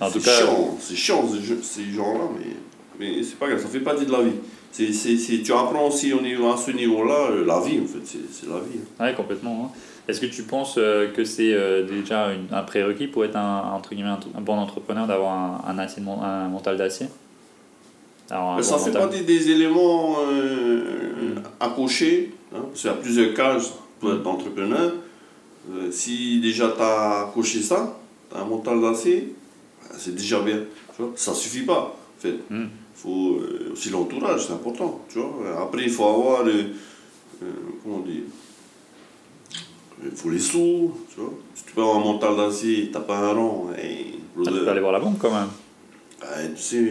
En 0.00 0.10
tout 0.10 0.20
c'est 0.20 0.24
cas, 0.26 0.38
chiant, 0.38 0.78
c'est 0.80 0.96
chiant 0.96 1.24
ces, 1.62 1.92
gens-là, 1.94 2.28
mais, 2.38 2.54
mais 2.98 3.22
c'est 3.22 3.36
pas 3.38 3.48
grave, 3.48 3.60
ça 3.60 3.68
fait 3.68 3.80
partie 3.80 4.06
de 4.06 4.12
la 4.12 4.22
vie. 4.22 4.30
C'est, 4.72 4.92
c'est, 4.92 5.16
c'est- 5.16 5.42
tu 5.42 5.52
apprends 5.52 5.88
aussi 5.88 6.12
au 6.12 6.20
niveau, 6.20 6.50
à 6.52 6.56
ce 6.56 6.70
niveau-là, 6.70 7.30
euh, 7.32 7.44
la 7.44 7.60
vie 7.60 7.80
en 7.80 7.86
fait, 7.86 8.00
c'est, 8.04 8.46
la 8.48 8.60
vie. 8.60 8.78
ouais, 9.00 9.14
complètement. 9.14 9.72
hein. 9.74 9.78
Est-ce 10.06 10.20
que 10.20 10.26
tu 10.26 10.42
penses 10.44 10.76
euh, 10.78 11.08
que 11.12 11.24
c'est 11.24 11.52
euh, 11.52 11.84
déjà 11.86 12.32
une- 12.32 12.46
un 12.54 12.62
prérequis 12.62 13.08
pour 13.08 13.24
être 13.24 13.36
un, 13.36 13.72
entre 13.74 13.94
guillemets, 13.94 14.10
un, 14.36 14.40
bon 14.40 14.54
entrepreneur 14.58 15.06
d'avoir 15.06 15.32
un, 15.34 15.64
un, 15.68 15.78
acier- 15.78 16.02
un 16.06 16.48
mental 16.48 16.76
d'acier? 16.76 17.06
Mais 18.30 18.36
bon 18.36 18.62
ça 18.62 18.78
fait 18.78 18.90
mental. 18.90 19.08
partie 19.08 19.24
des 19.24 19.50
éléments 19.50 20.16
euh, 20.30 21.34
à 21.60 21.68
cocher. 21.70 22.32
Hein, 22.54 22.60
parce 22.68 22.80
qu'il 22.82 22.90
y 22.90 22.92
a 22.92 22.96
plusieurs 22.96 23.34
cases 23.34 23.72
pour 24.00 24.12
être 24.12 24.26
entrepreneur. 24.26 24.92
Si 25.90 26.40
déjà 26.40 26.68
tu 26.74 26.80
as 26.82 27.30
coché 27.34 27.60
ça, 27.62 27.98
as 28.34 28.40
un 28.40 28.44
mental 28.44 28.80
d'acier, 28.80 29.34
ben, 29.82 29.96
c'est 29.98 30.14
déjà 30.14 30.40
bien. 30.40 30.60
Tu 30.96 31.02
vois, 31.02 31.12
ça 31.16 31.34
suffit 31.34 31.62
pas. 31.64 31.94
En 32.16 32.20
fait, 32.20 32.36
Mm. 32.50 32.64
Faut 33.02 33.38
euh, 33.40 33.70
aussi 33.72 33.90
l'entourage, 33.90 34.46
c'est 34.46 34.52
important. 34.52 35.00
Tu 35.08 35.18
vois. 35.18 35.60
Après, 35.62 35.84
il 35.84 35.90
faut 35.90 36.04
avoir 36.06 36.44
le. 36.44 36.52
euh, 36.52 37.46
comment 37.82 38.00
dire 38.00 38.22
Il 40.04 40.10
faut 40.16 40.30
les 40.30 40.38
sous. 40.38 40.92
Tu 41.12 41.20
vois. 41.20 41.32
Si 41.54 41.64
tu 41.64 41.72
peux 41.72 41.80
avoir 41.82 41.96
un 41.98 42.04
mental 42.04 42.36
d'acier, 42.36 42.86
tu 42.86 42.92
n'as 42.92 43.00
pas 43.00 43.18
un 43.18 43.32
rang. 43.32 43.68
hey, 43.76 44.14
Ah, 44.36 44.42
tu 44.44 44.50
peux 44.50 44.68
aller 44.68 44.80
voir 44.80 44.92
la 44.92 45.00
banque 45.00 45.18
quand 45.18 45.32
même. 45.32 45.48
ben, 46.20 46.54
tu 46.54 46.62
sais, 46.62 46.84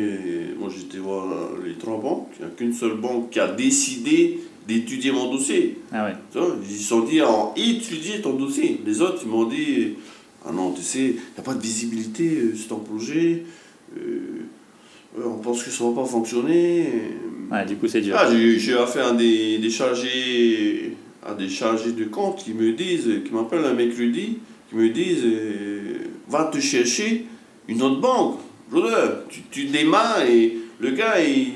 moi 0.60 0.70
j'étais 0.76 0.98
voir 1.00 1.26
les 1.66 1.76
trois 1.76 2.00
banques. 2.00 2.30
Il 2.40 2.46
n'y 2.46 2.52
a 2.52 2.56
qu'une 2.56 2.74
seule 2.74 2.96
banque 2.98 3.30
qui 3.32 3.40
a 3.40 3.48
décidé 3.50 4.40
d'étudier 4.68 5.12
mon 5.14 5.32
dossier. 5.32 5.78
Ah 5.94 6.06
ouais. 6.06 6.16
Tu 6.32 6.38
vois, 6.40 6.56
Ils 6.70 6.78
se 6.78 6.84
sont 6.90 7.02
dit, 7.02 7.22
en 7.22 7.54
étudier 7.56 8.22
ton 8.22 8.34
dossier. 8.34 8.82
Les 8.86 9.02
autres, 9.02 9.22
ils 9.24 9.30
m'ont 9.30 9.46
dit, 9.46 9.94
ah 10.46 10.52
non, 10.52 10.72
tu 10.72 10.82
sais, 10.82 11.00
il 11.00 11.14
n'y 11.14 11.40
a 11.40 11.42
pas 11.42 11.54
de 11.54 11.62
visibilité 11.62 12.28
euh, 12.36 12.56
sur 12.56 12.70
ton 12.70 12.80
projet. 12.80 13.44
euh, 13.98 14.37
on 15.26 15.38
pense 15.38 15.64
que 15.64 15.70
ça 15.72 15.84
ne 15.84 15.90
va 15.92 16.02
pas 16.02 16.08
fonctionner. 16.08 16.88
Ouais, 17.52 17.66
du 17.66 17.76
coup, 17.78 17.88
c'est 17.88 18.02
dur. 18.02 18.16
Ah, 18.18 18.28
j'ai 18.32 18.74
affaire 18.78 19.08
à 19.08 19.12
des, 19.14 19.58
des 19.58 19.70
chargés 19.70 20.94
à 21.26 21.34
des 21.34 21.50
chargés 21.50 21.92
de 21.92 22.06
compte 22.06 22.38
qui 22.44 22.54
me 22.54 22.72
disent, 22.72 23.10
qui 23.26 23.34
m'appellent 23.34 23.66
un 23.66 23.74
mercredi, 23.74 24.38
qui 24.70 24.76
me 24.76 24.90
disent 24.90 25.24
euh, 25.26 25.98
va 26.30 26.46
te 26.46 26.60
chercher 26.60 27.26
une 27.68 27.82
autre 27.82 28.00
banque. 28.00 28.40
Brother, 28.72 29.24
tu, 29.30 29.42
tu 29.52 29.66
démarres 29.66 30.24
et 30.24 30.58
le 30.80 30.92
gars 30.92 31.20
il 31.22 31.54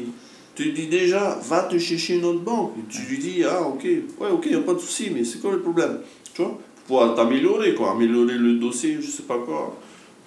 te 0.56 0.64
dit 0.64 0.88
déjà 0.88 1.40
va 1.48 1.64
te 1.64 1.78
chercher 1.78 2.16
une 2.18 2.26
autre 2.26 2.40
banque. 2.42 2.74
Et 2.80 2.92
tu 2.92 3.02
lui 3.10 3.18
dis 3.18 3.44
ah 3.46 3.62
ok, 3.62 3.84
ouais 3.84 4.30
ok, 4.32 4.48
y 4.52 4.56
a 4.56 4.60
pas 4.60 4.74
de 4.74 4.80
souci, 4.80 5.10
mais 5.14 5.24
c'est 5.24 5.40
quoi 5.40 5.52
le 5.52 5.60
problème? 5.62 6.00
Tu 6.34 6.42
vois? 6.42 6.52
Pour 6.88 7.00
pouvoir 7.00 7.16
t'améliorer 7.16 7.74
quoi, 7.74 7.92
améliorer 7.92 8.38
le 8.38 8.54
dossier, 8.56 8.98
je 9.00 9.08
sais 9.08 9.24
pas 9.24 9.38
quoi. 9.38 9.78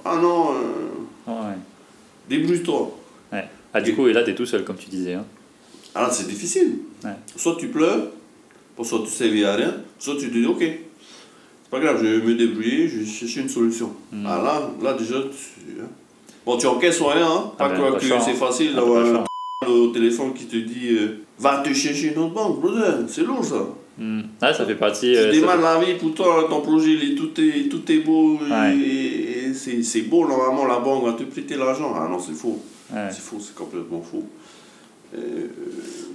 Ah 0.04 0.18
non, 0.22 0.50
euh, 0.52 1.30
Ouais. 1.30 1.56
débrouille-toi. 2.28 2.98
Ouais. 3.74 3.80
Ah, 3.80 3.80
du 3.80 3.94
coup, 3.94 4.06
et 4.08 4.12
là, 4.12 4.22
t'es 4.22 4.34
tout 4.34 4.46
seul, 4.46 4.64
comme 4.64 4.76
tu 4.76 4.88
disais. 4.88 5.14
Hein. 5.14 5.24
Alors 5.94 6.12
c'est 6.12 6.26
difficile. 6.26 6.78
Ouais. 7.04 7.10
Soit 7.36 7.56
tu 7.58 7.68
pleures, 7.68 8.08
soit 8.82 8.98
tu 8.98 9.04
ne 9.04 9.08
servis 9.10 9.44
à 9.44 9.54
rien, 9.54 9.74
soit 9.98 10.16
tu 10.16 10.28
te 10.28 10.36
dis 10.36 10.44
ok, 10.44 10.58
c'est 10.60 11.70
pas 11.70 11.78
grave, 11.78 11.98
je 12.02 12.06
vais 12.08 12.26
me 12.26 12.34
débrouiller, 12.34 12.88
je 12.88 12.98
vais 13.00 13.06
chercher 13.06 13.40
une 13.42 13.48
solution. 13.48 13.92
Mm. 14.12 14.26
Ah 14.26 14.42
là, 14.42 14.70
là 14.82 14.94
déjà, 14.98 15.20
tu... 15.22 15.80
hein. 15.80 15.86
Bon, 16.44 16.56
tu 16.56 16.66
encaisses 16.66 17.00
rien, 17.00 17.26
hein. 17.26 17.52
Ah 17.58 17.68
pas 17.68 17.78
ben, 17.78 17.96
que 17.96 18.04
c'est 18.04 18.12
hein. 18.12 18.34
facile 18.34 18.70
Ah, 18.72 18.76
d'avoir 18.80 19.06
un 19.06 19.24
au 19.68 19.86
téléphone 19.88 20.34
qui 20.34 20.44
te 20.46 20.56
dit 20.56 20.88
euh, 20.90 21.22
va 21.38 21.58
te 21.58 21.72
chercher 21.72 22.12
une 22.12 22.18
autre 22.18 22.34
banque, 22.34 22.60
brother, 22.60 23.04
c'est 23.08 23.22
lourd 23.22 23.44
ça. 23.44 23.64
Hmm. 23.96 24.22
Ah, 24.42 24.52
ça 24.52 24.66
fait 24.66 24.74
partie. 24.74 25.12
Tu 25.12 25.16
euh, 25.16 25.30
démarres 25.30 25.60
la 25.60 25.82
vie 25.82 25.94
pour 25.94 26.12
toi, 26.12 26.46
ton 26.50 26.60
projet, 26.60 26.98
tout, 27.16 27.30
est, 27.40 27.68
tout 27.70 27.90
est 27.90 27.98
beau, 27.98 28.38
et- 28.46 28.50
Ouais. 28.52 28.76
et, 28.76 29.54
c'est 29.54 30.02
beau, 30.02 30.26
normalement 30.26 30.66
la 30.66 30.80
banque 30.80 31.04
va 31.04 31.12
te 31.12 31.22
prêter 31.22 31.54
l'argent. 31.56 31.94
Ah 31.96 32.08
non, 32.10 32.18
c'est 32.18 32.34
faux. 32.34 32.60
Ouais. 32.92 33.08
C'est 33.10 33.20
faux, 33.22 33.38
c'est 33.40 33.54
complètement 33.54 34.02
faux. 34.02 34.24
Euh, 35.16 35.46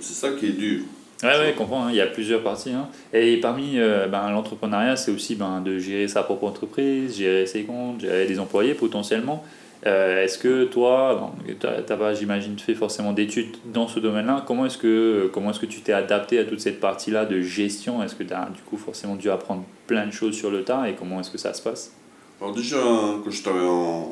c'est 0.01 0.13
ça 0.13 0.29
qui 0.37 0.47
est 0.47 0.51
dur. 0.51 0.81
Ouais, 1.23 1.29
ouais, 1.29 1.51
je 1.53 1.57
comprends. 1.57 1.85
hein. 1.85 1.89
Il 1.89 1.95
y 1.95 2.01
a 2.01 2.07
plusieurs 2.07 2.41
parties. 2.43 2.71
hein. 2.71 2.87
Et 3.13 3.37
parmi 3.37 3.77
euh, 3.79 4.07
ben, 4.07 4.29
l'entrepreneuriat, 4.31 4.95
c'est 4.95 5.11
aussi 5.11 5.35
ben, 5.35 5.61
de 5.61 5.77
gérer 5.79 6.07
sa 6.07 6.23
propre 6.23 6.45
entreprise, 6.45 7.17
gérer 7.17 7.45
ses 7.45 7.63
comptes, 7.63 8.01
gérer 8.01 8.25
des 8.25 8.39
employés 8.39 8.73
potentiellement. 8.73 9.43
Euh, 9.85 10.23
est-ce 10.23 10.37
que 10.37 10.65
toi, 10.65 11.31
tu 11.47 11.55
n'as 11.65 11.97
pas, 11.97 12.13
j'imagine, 12.13 12.59
fait 12.59 12.75
forcément 12.75 13.13
d'études 13.13 13.55
dans 13.65 13.87
ce 13.87 13.99
domaine-là 14.01 14.43
Comment 14.45 14.65
est-ce 14.65 14.77
que, 14.77 15.29
comment 15.33 15.51
est-ce 15.51 15.59
que 15.61 15.65
tu 15.65 15.79
t'es 15.79 15.93
adapté 15.93 16.37
à 16.39 16.43
toute 16.43 16.59
cette 16.59 16.81
partie-là 16.81 17.25
de 17.25 17.41
gestion? 17.41 18.03
Est-ce 18.03 18.15
que 18.15 18.23
tu 18.23 18.33
as 18.33 18.49
du 18.53 18.61
coup 18.61 18.75
forcément 18.77 19.15
dû 19.15 19.29
apprendre 19.29 19.63
plein 19.87 20.05
de 20.05 20.11
choses 20.11 20.35
sur 20.35 20.51
le 20.51 20.63
tas 20.63 20.89
et 20.89 20.95
comment 20.95 21.21
est-ce 21.21 21.31
que 21.31 21.37
ça 21.37 21.53
se 21.53 21.61
passe? 21.61 21.93
Alors 22.41 22.53
déjà, 22.53 22.77
quand 22.77 23.31
je 23.31 23.41
travaillais 23.41 23.67
en, 23.67 24.11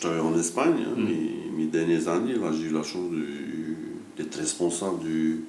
travaillais 0.00 0.22
en 0.22 0.38
Espagne, 0.38 0.84
hein, 0.86 0.94
Mm. 0.96 1.04
mes, 1.04 1.50
mes 1.58 1.66
dernières 1.66 2.08
années, 2.08 2.34
là, 2.34 2.50
j'ai 2.52 2.64
eu 2.68 2.72
la 2.72 2.82
chance 2.82 3.10
de- 3.10 4.16
d'être 4.16 4.36
responsable 4.36 4.98
du, 5.00 5.44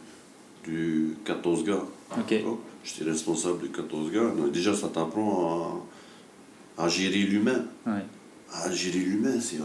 du 0.66 1.16
14 1.26 1.64
gars. 1.64 1.84
D'accord 2.16 2.60
J'étais 2.84 3.10
responsable 3.10 3.64
de 3.64 3.68
14 3.68 4.12
gars. 4.12 4.30
Donc 4.38 4.52
déjà, 4.52 4.74
ça 4.74 4.88
t'apprend 4.88 5.84
à, 6.78 6.84
à 6.86 6.88
gérer 6.88 7.20
l'humain. 7.24 7.66
Ouais. 7.86 8.06
À 8.54 8.72
gérer 8.72 9.00
l'humain, 9.00 9.40
c'est 9.42 9.58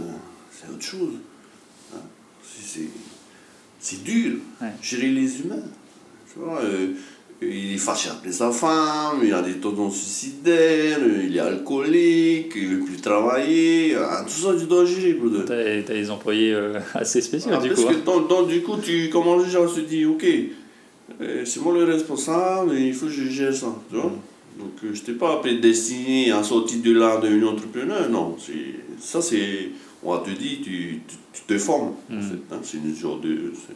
c'est 0.50 0.68
autre 0.70 0.82
chose. 0.82 1.14
hein. 1.94 1.98
C'est- 2.42 2.62
C'est 2.80 2.88
c'est 3.80 4.02
dur, 4.04 4.36
Ouais. 4.60 4.72
gérer 4.80 5.08
les 5.10 5.40
humains. 5.40 5.64
Tu 6.32 6.38
vois, 6.38 6.60
euh, 6.62 6.92
il 7.50 7.74
est 7.74 7.78
fâché 7.78 8.08
après 8.10 8.32
sa 8.32 8.50
femme, 8.50 9.20
il 9.24 9.32
a 9.32 9.42
des 9.42 9.54
tendances 9.54 9.96
suicidaires, 9.96 10.98
il 11.24 11.36
est 11.36 11.40
alcoolique, 11.40 12.52
il 12.56 12.68
veut 12.68 12.80
plus 12.84 12.96
travailler. 13.00 13.94
ah, 13.96 14.24
tout 14.24 14.32
ça, 14.32 14.54
tu 14.58 14.66
dois 14.66 14.84
gérer, 14.84 15.14
brother. 15.14 15.44
Tu 15.46 15.52
as, 15.52 15.94
des 15.94 16.10
employés 16.10 16.52
euh, 16.54 16.78
assez 16.94 17.20
spéciaux 17.20 17.50
Ah, 17.54 17.58
du 17.60 17.68
parce 17.70 17.80
coup. 17.84 17.88
que 17.92 17.94
hein. 18.10 18.46
du 18.48 18.62
coup, 18.62 18.76
tu 18.82 19.08
commences 19.10 19.44
déjà 19.44 19.62
à 19.64 19.68
se 19.68 19.80
dire, 19.80 20.10
ok, 20.10 20.24
euh, 21.20 21.42
c'est 21.44 21.60
moi 21.60 21.74
le 21.74 21.84
responsable, 21.84 22.74
et 22.76 22.88
il 22.88 22.94
faut 22.94 23.06
que 23.06 23.12
je 23.12 23.24
gère 23.28 23.54
ça. 23.54 23.74
Tu 23.90 23.96
vois? 23.96 24.12
Donc, 24.58 24.72
euh, 24.84 24.90
je 24.92 25.00
t'ai 25.02 25.12
pas 25.12 25.36
prédestiné 25.36 26.30
à 26.30 26.42
sortir 26.42 26.78
de 26.82 26.92
là 26.92 27.16
devenir 27.18 27.50
entrepreneur, 27.50 28.08
non. 28.10 28.36
c'est- 28.38 28.80
Ça, 29.00 29.20
c'est. 29.20 29.70
On 30.04 30.12
va 30.12 30.18
te 30.20 30.30
dire, 30.30 30.58
tu, 30.62 31.00
tu, 31.08 31.16
tu 31.32 31.42
te 31.46 31.58
formes, 31.58 31.92
Mm. 32.10 32.18
hein. 32.52 32.56
C'est 32.62 32.76
une 32.78 32.94
genre 32.94 33.18
de. 33.20 33.52
c'est 33.54 33.74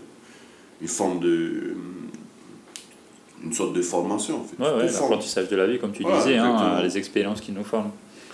une 0.82 0.88
forme 0.88 1.18
de. 1.20 1.74
Une 3.44 3.52
sorte 3.52 3.74
de 3.74 3.82
formation, 3.82 4.40
en 4.40 4.44
fait. 4.44 4.56
Ouais, 4.62 4.76
ouais, 4.82 4.86
l'apprentissage 4.92 5.48
de 5.48 5.56
la 5.56 5.66
vie, 5.66 5.78
comme 5.78 5.92
tu 5.92 6.02
disais, 6.04 6.36
hein, 6.38 6.80
les 6.82 6.96
expériences 6.98 7.40
qui 7.40 7.52
nous 7.52 7.64
forment. 7.64 7.90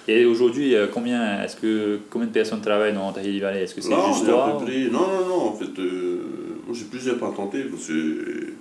Et 0.09 0.25
aujourd'hui, 0.25 0.75
euh, 0.75 0.87
combien, 0.93 1.43
est-ce 1.45 1.57
que, 1.57 2.01
combien 2.11 2.27
de 2.27 2.33
personnes 2.33 2.61
travaillent 2.61 2.93
dans 2.95 3.13
Tahiti 3.13 3.39
Valley? 3.41 3.63
Est-ce 3.63 3.75
que 3.77 3.81
c'est 3.81 3.91
juste 4.09 4.27
toi 4.27 4.59
près- 4.61 4.89
Non, 4.91 5.01
non, 5.01 5.29
non, 5.29 5.41
en 5.49 5.53
fait, 5.53 5.79
euh, 5.79 6.19
moi 6.67 6.75
j'ai 6.77 6.87
plusieurs 6.87 7.19
patentés 7.19 7.63
parce 7.65 7.87
que 7.87 7.93
euh, 7.93 8.55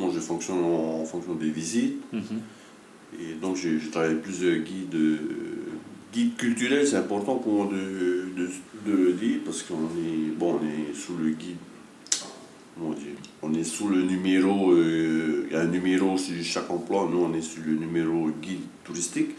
moi 0.00 0.10
je 0.14 0.20
fonctionne 0.20 0.64
en, 0.64 1.00
en 1.02 1.04
fonction 1.04 1.34
des 1.34 1.50
visites 1.50 2.00
Mhm. 2.14 2.22
et 3.20 3.34
donc 3.42 3.56
j'ai 3.56 3.78
travaillé 3.90 4.14
plusieurs 4.14 4.56
guides, 4.56 4.94
euh, 4.94 5.18
guides 6.14 6.36
culturels, 6.36 6.86
c'est 6.86 6.96
important 6.96 7.34
pour 7.36 7.52
moi 7.52 7.68
de, 7.70 8.40
de, 8.42 8.48
de 8.90 8.96
le 9.08 9.12
dire 9.12 9.40
parce 9.44 9.62
qu'on 9.64 9.74
est, 9.74 10.30
bon, 10.38 10.58
on 10.62 10.64
est 10.64 10.94
sous 10.94 11.16
le 11.22 11.30
guide, 11.30 11.56
on 13.42 13.54
est 13.54 13.64
sous 13.64 13.88
le 13.88 14.02
numéro, 14.02 14.72
euh, 14.72 15.46
il 15.48 15.52
y 15.52 15.56
a 15.56 15.60
un 15.60 15.66
numéro 15.66 16.16
sur 16.18 16.42
chaque 16.42 16.70
emploi, 16.70 17.08
nous 17.10 17.18
on 17.20 17.32
est 17.34 17.42
sur 17.42 17.62
le 17.64 17.74
numéro 17.74 18.28
guide 18.42 18.60
touristique. 18.82 19.30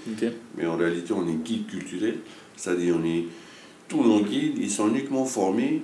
Mais 0.58 0.66
en 0.66 0.78
réalité, 0.78 1.14
on 1.14 1.28
est 1.28 1.44
guide 1.44 1.68
culturel, 1.68 2.20
c'est-à-dire 2.56 2.96
on 3.00 3.06
est 3.06 3.26
tous 3.88 4.04
nos 4.04 4.22
guides, 4.22 4.58
ils 4.58 4.72
sont 4.72 4.90
uniquement 4.90 5.26
formés 5.26 5.82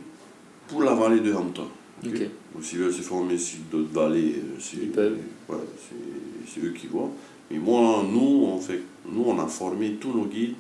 pour 0.68 0.84
la 0.84 0.94
vallée 0.94 1.20
de 1.20 1.34
Hampton. 1.34 1.68
ok? 2.06 2.10
Ok. 2.14 2.22
Donc 2.54 2.64
s'ils 2.64 2.80
veulent 2.80 2.94
se 2.94 3.02
former 3.02 3.38
sur 3.38 3.60
d'autres 3.72 3.94
vallées, 3.94 4.36
euh, 4.38 4.60
c'est 4.60 4.78
ouais, 4.98 6.64
eux 6.64 6.72
qui 6.72 6.88
voient. 6.88 7.12
Mais 7.50 7.58
moi, 7.58 8.06
nous, 8.10 8.46
on 8.46 8.60
fait, 8.60 8.82
nous, 9.10 9.24
on 9.26 9.40
a 9.40 9.48
formé 9.48 9.98
tous 10.00 10.14
nos 10.14 10.26
guides 10.26 10.56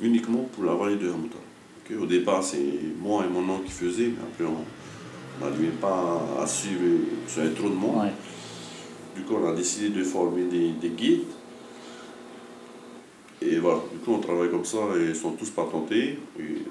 uniquement 0.00 0.48
pour 0.52 0.64
la 0.64 0.74
vallée 0.74 0.96
de 0.96 1.08
Hampton. 1.08 1.38
Au 2.00 2.06
départ, 2.06 2.42
c'est 2.42 2.58
moi 3.00 3.24
et 3.24 3.32
mon 3.32 3.48
oncle 3.48 3.66
qui 3.66 3.72
faisaient, 3.72 4.08
mais 4.08 4.22
après, 4.22 4.44
on 4.44 4.64
n'arrivait 5.40 5.76
pas 5.80 6.22
à 6.40 6.46
suivre, 6.46 6.80
avait 7.38 7.50
trop 7.54 7.68
de 7.68 7.74
monde. 7.74 8.04
Ouais. 8.04 8.12
Du 9.14 9.22
coup, 9.22 9.34
on 9.42 9.48
a 9.48 9.54
décidé 9.54 9.90
de 9.90 10.04
former 10.04 10.44
des, 10.44 10.72
des 10.72 10.90
guides. 10.90 11.22
Et 13.42 13.58
voilà, 13.58 13.80
du 13.92 13.98
coup, 13.98 14.12
on 14.12 14.18
travaille 14.20 14.50
comme 14.50 14.64
ça 14.64 14.78
et 14.98 15.08
ils 15.10 15.16
sont 15.16 15.32
tous 15.32 15.50
patentés. 15.50 16.18
Et 16.38 16.62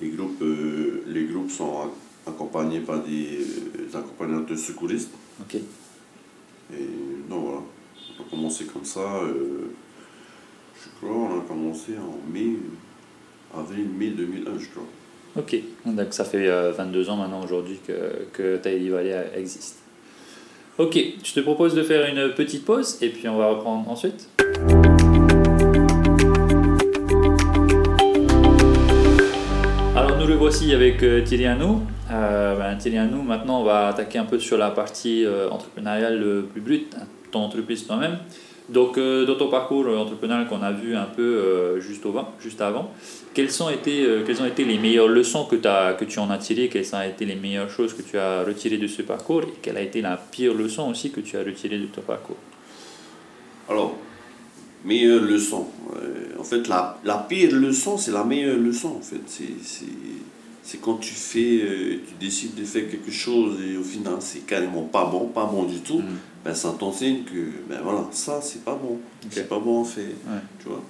les, 0.00 0.08
groupes, 0.10 0.40
euh, 0.42 1.02
les 1.06 1.24
groupes 1.24 1.50
sont 1.50 1.72
ac- 2.26 2.28
accompagnés 2.30 2.80
par 2.80 3.02
des, 3.02 3.38
euh, 3.40 3.98
accompagnateurs 3.98 4.58
secouristes. 4.58 5.10
Ok. 5.40 5.56
Et 5.56 6.76
donc 7.30 7.44
voilà, 7.44 7.60
on 8.18 8.22
a 8.22 8.30
commencé 8.30 8.64
comme 8.66 8.84
ça. 8.84 9.00
euh, 9.00 9.70
je 10.82 10.88
crois 11.06 11.16
on 11.16 11.38
a 11.40 11.42
commencé 11.42 11.92
en 11.98 12.30
mai, 12.30 12.56
avril-mai 13.56 14.10
2001, 14.10 14.58
je 14.58 14.68
crois. 14.68 14.84
Ok. 15.38 15.56
Donc 15.86 16.06
ça 16.10 16.24
fait 16.24 16.48
euh, 16.48 16.72
22 16.72 17.10
ans 17.10 17.16
maintenant 17.16 17.42
aujourd'hui 17.42 17.78
que, 17.86 18.26
que 18.32 18.90
Valley 18.90 19.14
existe. 19.36 19.78
Ok. 20.78 20.98
Je 21.24 21.32
te 21.32 21.40
propose 21.40 21.74
de 21.74 21.82
faire 21.82 22.06
une 22.06 22.34
petite 22.34 22.64
pause 22.64 22.98
et 23.02 23.08
puis 23.08 23.28
on 23.28 23.36
va 23.36 23.48
reprendre 23.48 23.88
ensuite. 23.90 24.28
Alors 29.96 30.16
nous 30.16 30.26
le 30.26 30.34
voici 30.34 30.72
avec 30.72 31.02
euh, 31.02 31.22
Thierry 31.22 31.46
Hanou. 31.46 31.82
Euh, 32.12 32.56
ben, 32.56 32.76
Thierry 32.76 32.98
Hanou, 32.98 33.22
maintenant 33.22 33.60
on 33.60 33.64
va 33.64 33.88
attaquer 33.88 34.18
un 34.18 34.24
peu 34.24 34.38
sur 34.38 34.56
la 34.56 34.70
partie 34.70 35.24
euh, 35.24 35.50
entrepreneuriale 35.50 36.44
plus 36.52 36.60
brute, 36.60 36.96
hein, 36.96 37.04
ton 37.32 37.40
entreprise 37.40 37.86
toi-même. 37.86 38.18
Donc 38.68 38.98
euh, 38.98 39.24
dans 39.24 39.36
ton 39.36 39.48
parcours 39.48 39.86
euh, 39.86 39.96
entrepreneurial 39.96 40.46
qu'on 40.46 40.62
a 40.62 40.72
vu 40.72 40.94
un 40.94 41.06
peu 41.06 41.22
euh, 41.22 41.80
juste, 41.80 42.04
au, 42.04 42.14
juste 42.38 42.60
avant, 42.60 42.92
quelles, 43.32 43.50
sont 43.50 43.70
été, 43.70 44.04
euh, 44.04 44.24
quelles 44.26 44.42
ont 44.42 44.46
été 44.46 44.64
les 44.64 44.78
meilleures 44.78 45.08
leçons 45.08 45.46
que, 45.46 45.56
as, 45.66 45.94
que 45.94 46.04
tu 46.04 46.18
en 46.18 46.30
as 46.30 46.38
tirées? 46.38 46.68
Quelles 46.68 46.94
ont 46.94 47.00
été 47.00 47.24
les 47.24 47.36
meilleures 47.36 47.70
choses 47.70 47.94
que 47.94 48.02
tu 48.02 48.18
as 48.18 48.44
retirées 48.44 48.76
de 48.76 48.86
ce 48.86 49.02
parcours? 49.02 49.42
Et 49.42 49.54
quelle 49.62 49.78
a 49.78 49.80
été 49.80 50.02
la 50.02 50.18
pire 50.18 50.52
leçon 50.52 50.90
aussi 50.90 51.10
que 51.10 51.20
tu 51.20 51.38
as 51.38 51.42
retirée 51.42 51.78
de 51.78 51.86
ton 51.86 52.02
parcours? 52.02 52.36
Alors, 53.70 53.96
meilleure 54.84 55.22
leçon. 55.22 55.66
En 56.38 56.44
fait, 56.44 56.68
la, 56.68 56.98
la 57.04 57.26
pire 57.28 57.52
leçon, 57.52 57.96
c'est 57.96 58.12
la 58.12 58.24
meilleure 58.24 58.58
leçon. 58.58 58.96
En 58.98 59.00
fait, 59.00 59.22
c'est, 59.26 59.84
c'est, 60.68 60.78
quand 60.82 60.96
tu 60.98 61.14
fais, 61.14 61.60
euh, 61.62 61.96
tu 62.06 62.14
décides 62.20 62.54
de 62.54 62.62
faire 62.64 62.90
quelque 62.90 63.10
chose 63.10 63.56
et 63.66 63.78
au 63.78 63.82
final, 63.82 64.16
c'est 64.20 64.44
carrément 64.46 64.82
pas 64.82 65.06
bon, 65.06 65.28
pas 65.28 65.46
bon 65.46 65.62
du 65.64 65.78
tout. 65.78 66.00
Mm. 66.00 66.18
Ben, 66.44 66.52
ça 66.54 66.74
t'enseigne 66.78 67.22
que, 67.24 67.40
ben 67.70 67.80
voilà, 67.82 68.06
ça, 68.10 68.40
c'est 68.42 68.62
pas 68.62 68.74
bon. 68.74 68.98
C'est 69.30 69.48
pas 69.48 69.58
bon 69.58 69.82
faire. 69.84 70.04
Ouais. 70.04 70.40
Tu 70.62 70.68
vois. 70.68 70.82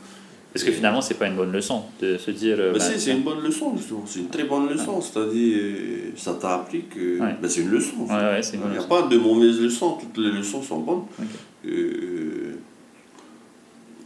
Parce 0.52 0.64
que 0.64 0.73
finalement, 0.73 1.00
c'est 1.00 1.14
pas 1.14 1.28
une 1.28 1.37
bonne 1.37 1.52
leçon 1.52 1.85
de 2.02 2.16
se 2.18 2.30
dire. 2.32 2.56
euh, 2.58 2.73
Mais 2.73 2.80
bah, 2.80 2.85
c'est 2.97 3.12
une 3.12 3.23
bonne 3.23 3.40
leçon, 3.40 3.76
justement. 3.76 4.02
C'est 4.04 4.18
une 4.18 4.28
très 4.30 4.44
bonne 4.44 4.68
leçon. 4.68 5.00
C'est-à-dire, 5.00 5.58
euh, 5.61 6.11
ça 6.16 6.35
t'a 6.35 6.54
appris 6.56 6.85
que. 6.92 7.20
Ouais. 7.20 7.37
Ben, 7.40 7.49
c'est 7.49 7.61
une 7.61 7.70
leçon. 7.70 7.99
Ouais, 8.00 8.40
Il 8.52 8.58
n'y 8.58 8.64
a 8.66 8.78
leçon. 8.78 8.88
pas 8.88 9.02
de 9.02 9.16
mauvaises 9.16 9.61
leçons. 9.61 9.92
Toutes 10.00 10.18
les 10.25 10.32
leçons 10.32 10.61
sont 10.62 10.80
bonnes. 10.80 11.04
Ok. 11.20 11.26
Euh, 11.66 12.54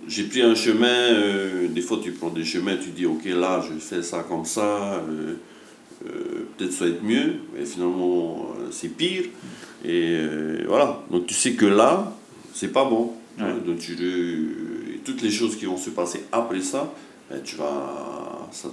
j'ai 0.08 0.24
pris 0.24 0.42
un 0.42 0.54
chemin, 0.54 0.86
euh, 0.88 1.68
des 1.68 1.80
fois 1.80 1.98
tu 2.02 2.10
prends 2.12 2.30
des 2.30 2.44
chemins, 2.44 2.76
tu 2.76 2.90
dis 2.90 3.06
ok 3.06 3.24
là 3.26 3.62
je 3.66 3.78
fais 3.78 4.02
ça 4.02 4.24
comme 4.28 4.44
ça, 4.44 4.94
euh, 5.08 5.34
peut-être 6.56 6.73
ça 6.73 6.85
va 6.85 6.90
être 6.90 7.02
mieux, 7.02 7.35
mais 7.54 7.64
finalement 7.64 8.47
euh, 8.59 8.68
c'est 8.71 8.88
pire. 8.88 9.25
Et 9.85 10.16
euh, 10.16 10.64
voilà, 10.66 11.02
donc 11.11 11.26
tu 11.26 11.35
sais 11.35 11.52
que 11.52 11.66
là, 11.66 12.12
c'est 12.54 12.73
pas 12.73 12.85
bon. 12.85 13.12
Ouais. 13.38 13.54
Donc 13.64 13.78
tu, 13.78 13.94
et 14.94 14.99
toutes 14.99 15.23
les 15.23 15.30
choses 15.30 15.56
qui 15.56 15.64
vont 15.64 15.76
se 15.76 15.90
passer 15.90 16.25
après 16.32 16.61
ça, 16.61 16.92
ben, 17.30 17.40
tu, 17.42 17.56
vas, 17.56 18.49
ça, 18.52 18.68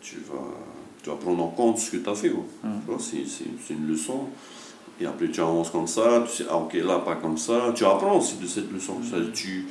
tu, 0.00 0.16
vas, 0.28 0.54
tu 1.02 1.10
vas 1.10 1.16
prendre 1.16 1.42
en 1.42 1.48
compte 1.48 1.78
ce 1.78 1.90
que 1.90 1.96
tu 1.98 2.08
as 2.08 2.14
fait. 2.14 2.32
c'est, 2.98 3.74
une 3.74 3.88
leçon. 3.88 4.26
Et 4.98 5.04
après 5.04 5.28
tu 5.28 5.40
avances 5.40 5.70
comme 5.70 5.86
ça, 5.86 6.24
tu 6.26 6.36
sais, 6.36 6.44
ah 6.50 6.56
ok 6.56 6.72
là 6.74 6.98
pas 7.00 7.16
comme 7.16 7.36
ça. 7.36 7.72
Tu 7.74 7.84
apprends 7.84 8.18
aussi 8.18 8.36
de 8.36 8.46
cette 8.46 8.72
leçon. 8.72 8.94
Ça, 9.02 9.18
tu, 9.34 9.66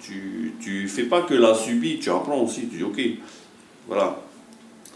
tu, 0.00 0.54
tu 0.60 0.88
fais 0.88 1.04
pas 1.04 1.22
que 1.22 1.34
la 1.34 1.54
subir, 1.54 1.98
tu 2.00 2.08
apprends 2.08 2.40
aussi. 2.42 2.68
Tu 2.68 2.76
dis 2.76 2.84
ok, 2.84 3.00
voilà, 3.88 4.22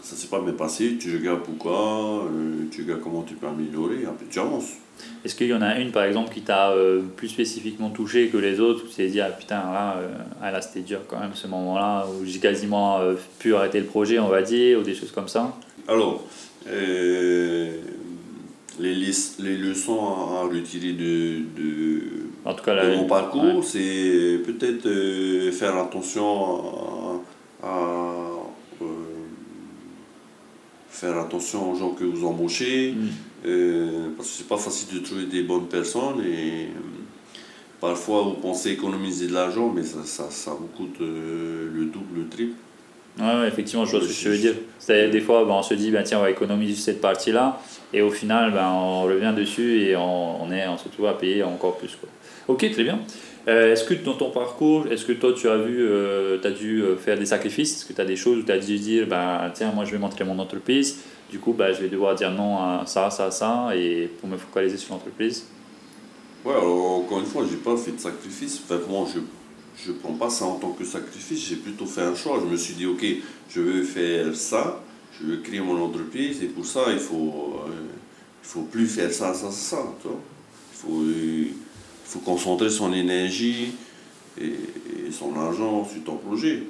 ça 0.05 0.15
s'est 0.15 0.27
pas 0.27 0.39
bien 0.39 0.53
passé, 0.53 0.97
tu 0.99 1.17
regardes 1.17 1.41
pourquoi, 1.41 2.25
euh, 2.25 2.65
tu 2.71 2.83
regardes 2.83 3.01
comment 3.01 3.23
tu 3.23 3.33
peux 3.33 3.47
améliorer, 3.47 4.05
après 4.05 4.25
tu 4.29 4.39
avances. 4.39 4.73
Est-ce 5.25 5.35
qu'il 5.35 5.47
y 5.47 5.53
en 5.53 5.61
a 5.61 5.79
une, 5.79 5.91
par 5.91 6.03
exemple, 6.03 6.33
qui 6.33 6.41
t'a 6.41 6.71
euh, 6.71 7.01
plus 7.17 7.27
spécifiquement 7.27 7.89
touché 7.89 8.29
que 8.29 8.37
les 8.37 8.59
autres, 8.59 8.85
où 8.85 8.87
tu 8.87 8.95
t'es 8.95 9.07
dit, 9.07 9.19
ah 9.19 9.29
putain, 9.29 9.57
là, 9.57 9.97
euh, 9.97 10.13
ah, 10.41 10.51
là 10.51 10.61
c'était 10.61 10.81
dur 10.81 11.01
quand 11.07 11.19
même 11.19 11.33
ce 11.33 11.47
moment-là, 11.47 12.05
où 12.07 12.25
j'ai 12.25 12.39
quasiment 12.39 12.99
pu 13.39 13.55
arrêter 13.55 13.79
le 13.79 13.87
projet, 13.87 14.19
on 14.19 14.29
va 14.29 14.41
dire, 14.41 14.79
ou 14.79 14.83
des 14.83 14.95
choses 14.95 15.11
comme 15.11 15.27
ça? 15.27 15.57
Alors, 15.87 16.23
les, 18.79 19.11
les, 19.39 19.57
leçons 19.57 19.99
à, 19.99 20.43
retirer 20.43 20.93
de, 20.93 21.39
de, 21.55 22.01
En 22.43 22.53
tout 22.53 22.63
cas, 22.63 22.73
de 22.73 22.89
là. 22.89 22.95
mon 22.95 23.05
parcours, 23.05 23.63
c'est 23.63 24.39
peut-être 24.45 24.85
euh, 24.85 25.51
faire 25.51 25.77
attention 25.77 27.21
à, 27.63 27.67
à, 27.67 27.79
euh, 28.81 28.85
faire 31.05 31.17
attention 31.19 31.71
aux 31.71 31.75
gens 31.75 31.89
que 31.91 32.03
vous 32.03 32.25
embauchez, 32.25 32.91
Mm. 32.93 33.07
euh, 33.45 34.07
parce 34.15 34.29
que 34.29 34.35
c'est 34.37 34.47
pas 34.47 34.57
facile 34.57 34.99
de 34.99 35.03
trouver 35.05 35.25
des 35.25 35.43
bonnes 35.43 35.67
personnes 35.67 36.21
et 36.21 36.65
euh, 36.65 37.01
parfois 37.79 38.21
vous 38.23 38.33
pensez 38.33 38.71
économiser 38.71 39.27
de 39.27 39.33
l'argent, 39.33 39.71
mais 39.75 39.83
ça, 39.83 39.99
ça, 40.03 40.25
ça 40.29 40.51
vous 40.51 40.67
coûte 40.67 40.97
euh, 41.01 41.69
le 41.73 41.85
double, 41.85 42.21
le 42.21 42.27
triple. 42.27 42.53
Ouais, 43.19 43.25
ouais, 43.39 43.47
effectivement, 43.47 43.85
je 43.85 43.91
vois 43.91 44.01
ce 44.01 44.07
que 44.07 44.13
tu 44.23 44.27
veux 44.29 44.37
dire. 44.37 44.55
C'est 44.77 45.09
des 45.09 45.21
fois, 45.21 45.45
ben, 45.45 45.53
on 45.53 45.63
se 45.63 45.73
dit, 45.73 45.89
ben, 45.89 46.03
tiens, 46.03 46.19
on 46.19 46.23
va 46.23 46.31
économiser 46.31 46.75
cette 46.75 46.99
partie-là, 46.99 47.61
et 47.93 48.01
au 48.01 48.09
final, 48.11 48.51
ben, 48.51 48.67
on 48.67 49.03
revient 49.03 49.33
dessus 49.35 49.79
et 49.83 49.95
on, 49.95 50.43
on, 50.43 50.51
est, 50.51 50.67
on 50.67 50.77
se 50.77 50.85
retrouve 50.85 51.05
à 51.07 51.13
payer 51.13 51.41
encore 51.43 51.77
plus. 51.77 51.95
Quoi. 51.95 52.09
Ok, 52.49 52.69
très 52.71 52.83
bien. 52.83 52.99
Euh, 53.47 53.73
est-ce 53.73 53.83
que 53.83 53.93
dans 53.93 54.15
ton 54.15 54.31
parcours, 54.31 54.87
est-ce 54.87 55.05
que 55.05 55.11
toi, 55.11 55.33
tu 55.33 55.47
as 55.47 55.57
vu, 55.57 55.85
euh, 55.87 56.37
dû 56.51 56.81
euh, 56.81 56.97
faire 56.97 57.17
des 57.17 57.27
sacrifices? 57.27 57.77
Est-ce 57.77 57.85
que 57.85 57.93
tu 57.93 58.01
as 58.01 58.05
des 58.05 58.15
choses 58.15 58.39
où 58.39 58.43
tu 58.43 58.51
as 58.51 58.57
dû 58.57 58.77
dire, 58.79 59.07
ben, 59.07 59.51
tiens, 59.53 59.71
moi, 59.71 59.85
je 59.85 59.91
vais 59.91 59.99
montrer 59.99 60.23
mon 60.23 60.39
entreprise, 60.39 60.99
du 61.29 61.37
coup, 61.37 61.53
ben, 61.53 61.71
je 61.71 61.81
vais 61.81 61.89
devoir 61.89 62.15
dire 62.15 62.31
non 62.31 62.57
à 62.57 62.83
ça, 62.87 63.09
ça, 63.11 63.29
ça, 63.29 63.69
et 63.75 64.09
pour 64.19 64.29
me 64.29 64.37
focaliser 64.37 64.77
sur 64.77 64.93
l'entreprise 64.93 65.45
Ouais, 66.43 66.53
alors 66.53 66.99
encore 66.99 67.19
une 67.19 67.25
fois, 67.25 67.43
j'ai 67.49 67.57
pas 67.57 67.75
fait 67.75 67.91
de 67.91 67.99
sacrifice. 67.99 68.61
Enfin, 68.63 68.79
moi, 68.87 69.07
je 69.13 69.19
je 69.77 69.91
prends 69.91 70.13
pas 70.13 70.29
ça 70.29 70.45
en 70.45 70.55
tant 70.55 70.71
que 70.71 70.85
sacrifice, 70.85 71.49
j'ai 71.49 71.57
plutôt 71.57 71.85
fait 71.85 72.01
un 72.01 72.15
choix. 72.15 72.39
Je 72.39 72.49
me 72.49 72.57
suis 72.57 72.75
dit, 72.75 72.85
ok, 72.85 73.05
je 73.49 73.61
veux 73.61 73.83
faire 73.83 74.35
ça, 74.35 74.81
je 75.19 75.25
veux 75.27 75.37
créer 75.37 75.59
mon 75.59 75.81
entreprise, 75.81 76.41
et 76.43 76.47
pour 76.47 76.65
ça, 76.65 76.85
il 76.91 76.99
faut, 76.99 77.59
euh, 77.67 77.71
faut 78.41 78.61
plus 78.61 78.87
faire 78.87 79.11
ça, 79.11 79.33
ça, 79.33 79.51
ça. 79.51 79.79
Il, 80.03 80.77
faut, 80.77 81.03
faut 82.15 82.19
concentrer 82.31 82.69
son 82.69 82.93
énergie 82.93 83.71
et, 84.39 84.45
et 84.45 85.11
son 85.11 85.35
argent 85.37 85.85
sur 85.91 86.03
ton 86.03 86.15
projet. 86.15 86.63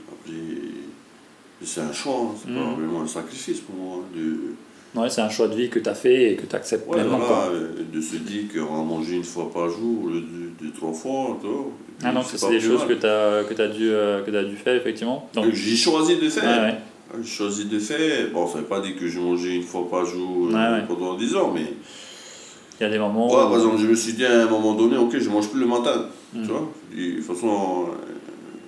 C'est 1.63 1.81
un 1.81 1.93
choix, 1.93 2.13
hein, 2.31 2.35
c'est 2.39 2.53
pas 2.53 2.59
Mhm. 2.59 2.75
vraiment 2.79 3.01
un 3.01 3.07
sacrifice 3.07 3.59
pour 3.61 3.75
moi. 3.75 3.97
hein, 3.99 4.15
De, 4.15 4.99
Ouais, 4.99 5.09
c'est 5.09 5.21
un 5.21 5.29
choix 5.29 5.47
de 5.49 5.55
vie 5.55 5.69
que 5.69 5.79
tu 5.79 5.89
as 5.89 5.93
fait 5.95 6.31
et 6.31 6.35
que 6.37 6.45
tu 6.45 6.55
acceptes 6.55 6.87
Ouais, 6.87 6.93
pleinement. 6.95 7.17
voilà, 7.17 7.47
euh, 7.51 7.69
de 7.93 7.99
se 8.01 8.15
dire 8.15 8.43
qu'on 8.53 8.75
va 8.77 8.81
manger 8.83 9.15
une 9.17 9.23
fois 9.25 9.51
par 9.51 9.69
jour 9.69 10.05
au 10.05 10.09
lieu 10.09 10.21
de, 10.21 10.65
de 10.65 10.71
trois 10.73 10.93
fois. 10.93 11.37
puis, 11.41 11.49
Ah, 12.03 12.13
ça, 12.13 12.23
c'est 12.23 12.45
pas 12.45 12.49
des 12.51 12.59
choses 12.61 12.85
que 12.87 12.93
tu 12.93 13.05
as, 13.05 13.43
que 13.43 13.61
as, 13.61 13.67
dû, 13.67 13.89
euh, 13.89 14.23
que 14.23 14.31
as 14.35 14.43
dû 14.45 14.55
faire, 14.55 14.75
effectivement. 14.75 15.29
Donc, 15.33 15.45
Que 15.49 15.55
J'ai 15.55 15.75
choisi 15.75 16.15
de 16.17 16.29
faire. 16.29 16.43
ouais, 16.43 16.67
ouais. 16.71 17.23
J'ai 17.23 17.29
choisi 17.29 17.65
de 17.65 17.77
faire. 17.79 18.29
Bon, 18.33 18.47
ça 18.47 18.59
veut 18.59 18.63
pas 18.65 18.79
dire 18.79 18.95
que 18.97 19.07
je 19.07 19.19
mangeais 19.19 19.55
une 19.55 19.63
fois 19.63 19.85
par 19.89 20.05
jour 20.05 20.49
euh, 20.53 20.81
pendant 20.87 21.15
10 21.15 21.35
ans, 21.35 21.51
mais. 21.53 21.73
Il 22.79 22.83
y 22.83 22.85
a 22.85 22.89
des 22.89 22.99
moments. 22.99 23.27
Ouais, 23.29 23.43
où- 23.43 23.47
par 23.49 23.55
exemple, 23.55 23.77
je 23.79 23.87
me 23.87 23.95
suis 23.95 24.13
dit 24.13 24.25
à 24.25 24.43
un 24.43 24.49
moment 24.49 24.73
donné, 24.73 24.97
ok, 24.97 25.17
je 25.17 25.29
mange 25.29 25.49
plus 25.49 25.59
le 25.61 25.65
matin. 25.67 26.05
Mm. 26.33 26.41
Tu 26.43 26.47
vois 26.51 26.71
Et 26.97 27.11
De 27.11 27.15
toute 27.17 27.25
façon, 27.25 27.85
euh, 27.87 28.13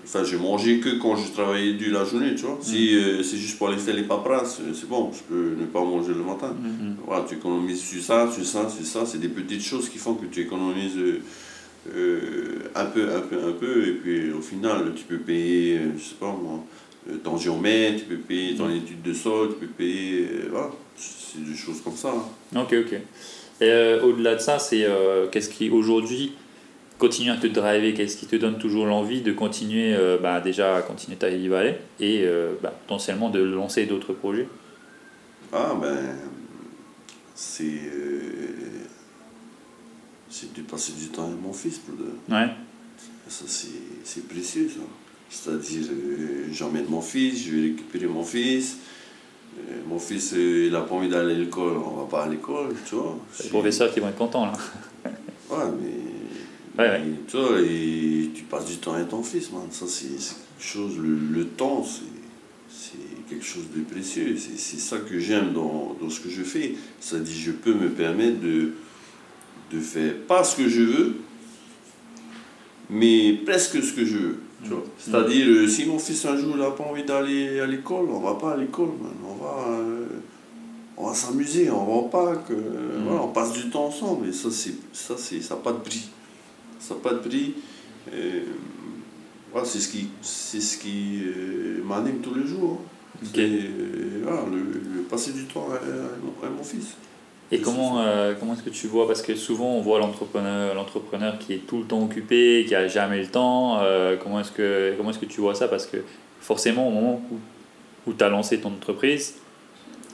enfin, 0.05 0.23
j'ai 0.23 0.37
mangé 0.37 0.79
que 0.79 0.97
quand 1.01 1.15
je 1.17 1.31
travaillais 1.33 1.73
dur 1.73 1.93
la 1.93 2.05
journée, 2.05 2.33
tu 2.35 2.43
vois. 2.45 2.57
Si 2.61 2.91
Mm. 2.93 2.97
euh, 2.99 3.23
c'est 3.23 3.37
juste 3.37 3.57
pour 3.57 3.67
aller 3.67 3.77
faire 3.77 3.95
les 3.95 4.03
paperasses, 4.03 4.59
euh, 4.61 4.73
c'est 4.73 4.87
bon, 4.87 5.11
je 5.13 5.21
peux 5.23 5.55
ne 5.59 5.65
pas 5.65 5.81
manger 5.81 6.13
le 6.13 6.23
matin. 6.23 6.55
Mhm. 6.57 6.95
Voilà, 7.05 7.25
tu 7.27 7.35
économises 7.35 7.81
sur 7.81 8.01
ça, 8.01 8.29
sur 8.31 8.45
ça, 8.45 8.69
sur 8.69 8.85
ça. 8.85 9.05
C'est 9.05 9.19
des 9.19 9.27
petites 9.29 9.63
choses 9.63 9.89
qui 9.89 9.97
font 9.97 10.13
que 10.15 10.25
tu 10.27 10.41
économises 10.41 10.97
euh, 10.97 11.19
euh, 11.95 12.59
un 12.75 12.85
peu, 12.85 13.03
un 13.15 13.21
peu, 13.21 13.37
un 13.47 13.51
peu. 13.53 13.87
Et 13.87 13.91
puis 13.93 14.31
au 14.31 14.41
final, 14.41 14.93
tu 14.95 15.03
peux 15.03 15.17
payer, 15.17 15.79
je 15.97 16.03
sais 16.03 16.15
pas 16.19 16.27
moi, 16.41 16.63
ton 17.23 17.37
géomètre, 17.37 17.99
tu 17.99 18.05
peux 18.05 18.17
payer 18.17 18.55
ton 18.55 18.69
étude 18.69 19.01
de 19.01 19.13
sol, 19.13 19.49
tu 19.49 19.65
peux 19.65 19.73
payer. 19.73 20.27
voilà, 20.51 20.69
c'est 20.97 21.43
des 21.43 21.55
choses 21.55 21.81
comme 21.81 21.95
ça. 21.95 22.13
hein. 22.55 22.61
Ok, 22.61 22.73
ok. 22.85 22.99
Euh, 23.61 24.01
au-delà 24.01 24.35
de 24.35 24.39
ça, 24.39 24.59
c'est 24.59 24.83
euh, 24.83 25.27
qu'est-ce 25.27 25.49
qui 25.49 25.69
aujourd'hui 25.69 26.33
continue 26.97 27.31
à 27.31 27.37
te 27.37 27.47
driver 27.47 27.93
Qu'est-ce 27.93 28.17
qui 28.17 28.27
te 28.27 28.35
donne 28.35 28.57
toujours 28.57 28.85
l'envie 28.85 29.21
de 29.21 29.31
continuer, 29.31 29.95
euh, 29.95 30.17
bah, 30.17 30.41
déjà 30.41 30.77
à 30.77 30.81
continuer 30.81 31.17
ta 31.17 31.29
Hilly 31.29 31.47
Valley 31.47 31.79
et 31.99 32.23
euh, 32.23 32.53
bah, 32.61 32.73
potentiellement 32.87 33.29
de 33.29 33.39
lancer 33.39 33.85
d'autres 33.85 34.13
projets? 34.13 34.47
Ah 35.51 35.75
ben, 35.79 35.97
c'est. 37.33 37.81
c'est 40.29 40.53
de 40.53 40.61
passer 40.61 40.93
du 40.93 41.07
temps 41.07 41.25
avec 41.25 41.41
mon 41.41 41.53
fils 41.53 41.79
pour 41.79 41.95
de. 41.95 42.11
Ouais. 42.33 42.49
Ça, 43.27 43.45
c'est 43.47 44.27
précieux, 44.27 44.69
ça. 44.69 44.81
C'est-à-dire, 45.29 45.83
j'emmène 46.51 46.85
mon 46.87 47.01
fils, 47.01 47.45
je 47.45 47.51
vais 47.51 47.61
récupérer 47.69 48.07
mon 48.07 48.23
fils. 48.23 48.77
Euh, 49.57 49.81
mon 49.87 49.99
fils, 49.99 50.33
euh, 50.33 50.65
il 50.67 50.71
n'a 50.71 50.81
pas 50.81 50.95
envie 50.95 51.09
d'aller 51.09 51.35
à 51.35 51.37
l'école, 51.37 51.77
on 51.77 52.01
va 52.01 52.05
pas 52.05 52.23
à 52.23 52.27
l'école, 52.29 52.75
tu 52.87 52.95
vois. 52.95 53.17
C'est 53.33 53.45
les 53.45 53.49
professeurs 53.49 53.93
qui 53.93 53.99
vont 53.99 54.09
être 54.09 54.17
contents 54.17 54.45
là. 54.45 54.53
Ouais, 55.49 55.63
mais. 55.81 56.83
Ouais, 56.83 56.89
ouais. 56.91 57.01
mais 57.05 57.13
tu 57.25 57.37
vois, 57.37 57.61
et 57.61 58.29
tu 58.35 58.43
passes 58.43 58.65
du 58.65 58.75
temps 58.77 58.93
avec 58.93 59.07
ton 59.07 59.23
fils, 59.23 59.49
man. 59.51 59.61
Ça, 59.71 59.85
c'est 59.87 60.07
quelque 60.07 60.33
chose. 60.59 60.97
Le, 60.97 61.15
le 61.15 61.45
temps, 61.45 61.83
c'est. 61.83 62.03
Quelque 63.29 63.45
chose 63.45 63.65
de 63.75 63.81
précieux. 63.81 64.37
C'est 64.37 64.79
ça 64.79 64.99
que 64.99 65.19
j'aime 65.19 65.51
dans, 65.51 65.97
dans 66.01 66.09
ce 66.09 66.21
que 66.21 66.29
je 66.29 66.43
fais. 66.43 66.75
C'est-à-dire, 67.01 67.35
je 67.37 67.51
peux 67.51 67.73
me 67.73 67.89
permettre 67.89 68.39
de, 68.39 68.71
de 69.73 69.79
faire 69.81 70.13
pas 70.27 70.45
ce 70.45 70.55
que 70.55 70.69
je 70.69 70.81
veux, 70.81 71.15
mais 72.89 73.33
presque 73.45 73.83
ce 73.83 73.91
que 73.91 74.05
je 74.05 74.17
veux. 74.17 74.37
C'est-à-dire, 74.97 75.47
euh, 75.47 75.67
si 75.67 75.85
mon 75.85 75.99
fils 75.99 76.25
un 76.25 76.35
jour 76.37 76.57
n'a 76.57 76.71
pas 76.71 76.83
envie 76.83 77.03
d'aller 77.03 77.59
à 77.59 77.67
l'école, 77.67 78.07
on 78.09 78.19
va 78.19 78.35
pas 78.35 78.53
à 78.53 78.57
l'école. 78.57 78.89
On 79.25 79.35
va, 79.35 79.67
euh, 79.79 80.05
on 80.97 81.07
va 81.07 81.13
s'amuser, 81.13 81.69
on 81.69 81.85
va 82.03 82.09
parc, 82.09 82.51
euh, 82.51 82.99
voilà, 83.05 83.21
on 83.23 83.27
passe 83.29 83.53
du 83.53 83.69
temps 83.69 83.85
ensemble. 83.85 84.27
Et 84.29 84.33
ça, 84.33 84.49
c'est, 84.51 84.73
ça, 84.91 85.15
c'est, 85.17 85.41
ça 85.41 85.55
n'a 85.55 85.61
pas 85.61 85.73
de 85.73 85.79
prix. 85.79 86.09
Ça 86.79 86.95
n'a 86.95 86.99
pas 87.01 87.13
de 87.13 87.19
prix. 87.19 87.53
Euh, 88.13 88.41
voilà, 89.51 89.65
c'est 89.67 89.79
ce 89.79 89.89
qui, 89.89 90.09
c'est 90.21 90.59
ce 90.61 90.77
qui 90.77 91.21
m'anime 91.85 92.19
tous 92.19 92.33
les 92.33 92.47
jours. 92.47 92.79
hein. 92.81 93.23
Ok. 93.23 93.29
C'est, 93.35 93.69
voilà, 94.23 94.41
le, 94.51 94.57
le 94.97 95.01
passer 95.03 95.31
du 95.31 95.45
temps 95.45 95.67
avec 95.71 95.83
mon, 96.23 96.45
avec 96.45 96.57
mon 96.57 96.63
fils. 96.63 96.95
Et 97.51 97.59
comment, 97.59 98.01
euh, 98.01 98.33
comment 98.37 98.53
est-ce 98.53 98.63
que 98.63 98.69
tu 98.69 98.87
vois? 98.87 99.07
Parce 99.07 99.21
que 99.21 99.33
souvent 99.35 99.75
on 99.75 99.81
voit 99.81 99.99
l'entrepreneur, 99.99 100.75
l'entrepreneur 100.75 101.37
qui 101.39 101.53
est 101.53 101.65
tout 101.65 101.77
le 101.79 101.85
temps 101.85 102.03
occupé, 102.03 102.65
qui 102.67 102.75
a 102.75 102.87
jamais 102.89 103.21
le 103.21 103.27
temps. 103.27 103.79
euh, 103.81 104.17
comment 104.21 104.41
est-ce 104.41 104.51
que 104.51 104.93
comment 104.97 105.11
est-ce 105.11 105.19
que 105.19 105.25
tu 105.25 105.39
vois 105.39 105.55
ça? 105.55 105.67
Parce 105.69 105.85
que 105.85 105.97
forcément 106.41 106.87
au 106.89 106.91
moment 106.91 107.21
où, 107.31 108.09
où 108.09 108.13
tu 108.13 108.21
as 108.23 108.27
lancé 108.29 108.59
ton 108.59 108.69
entreprise, 108.69 109.35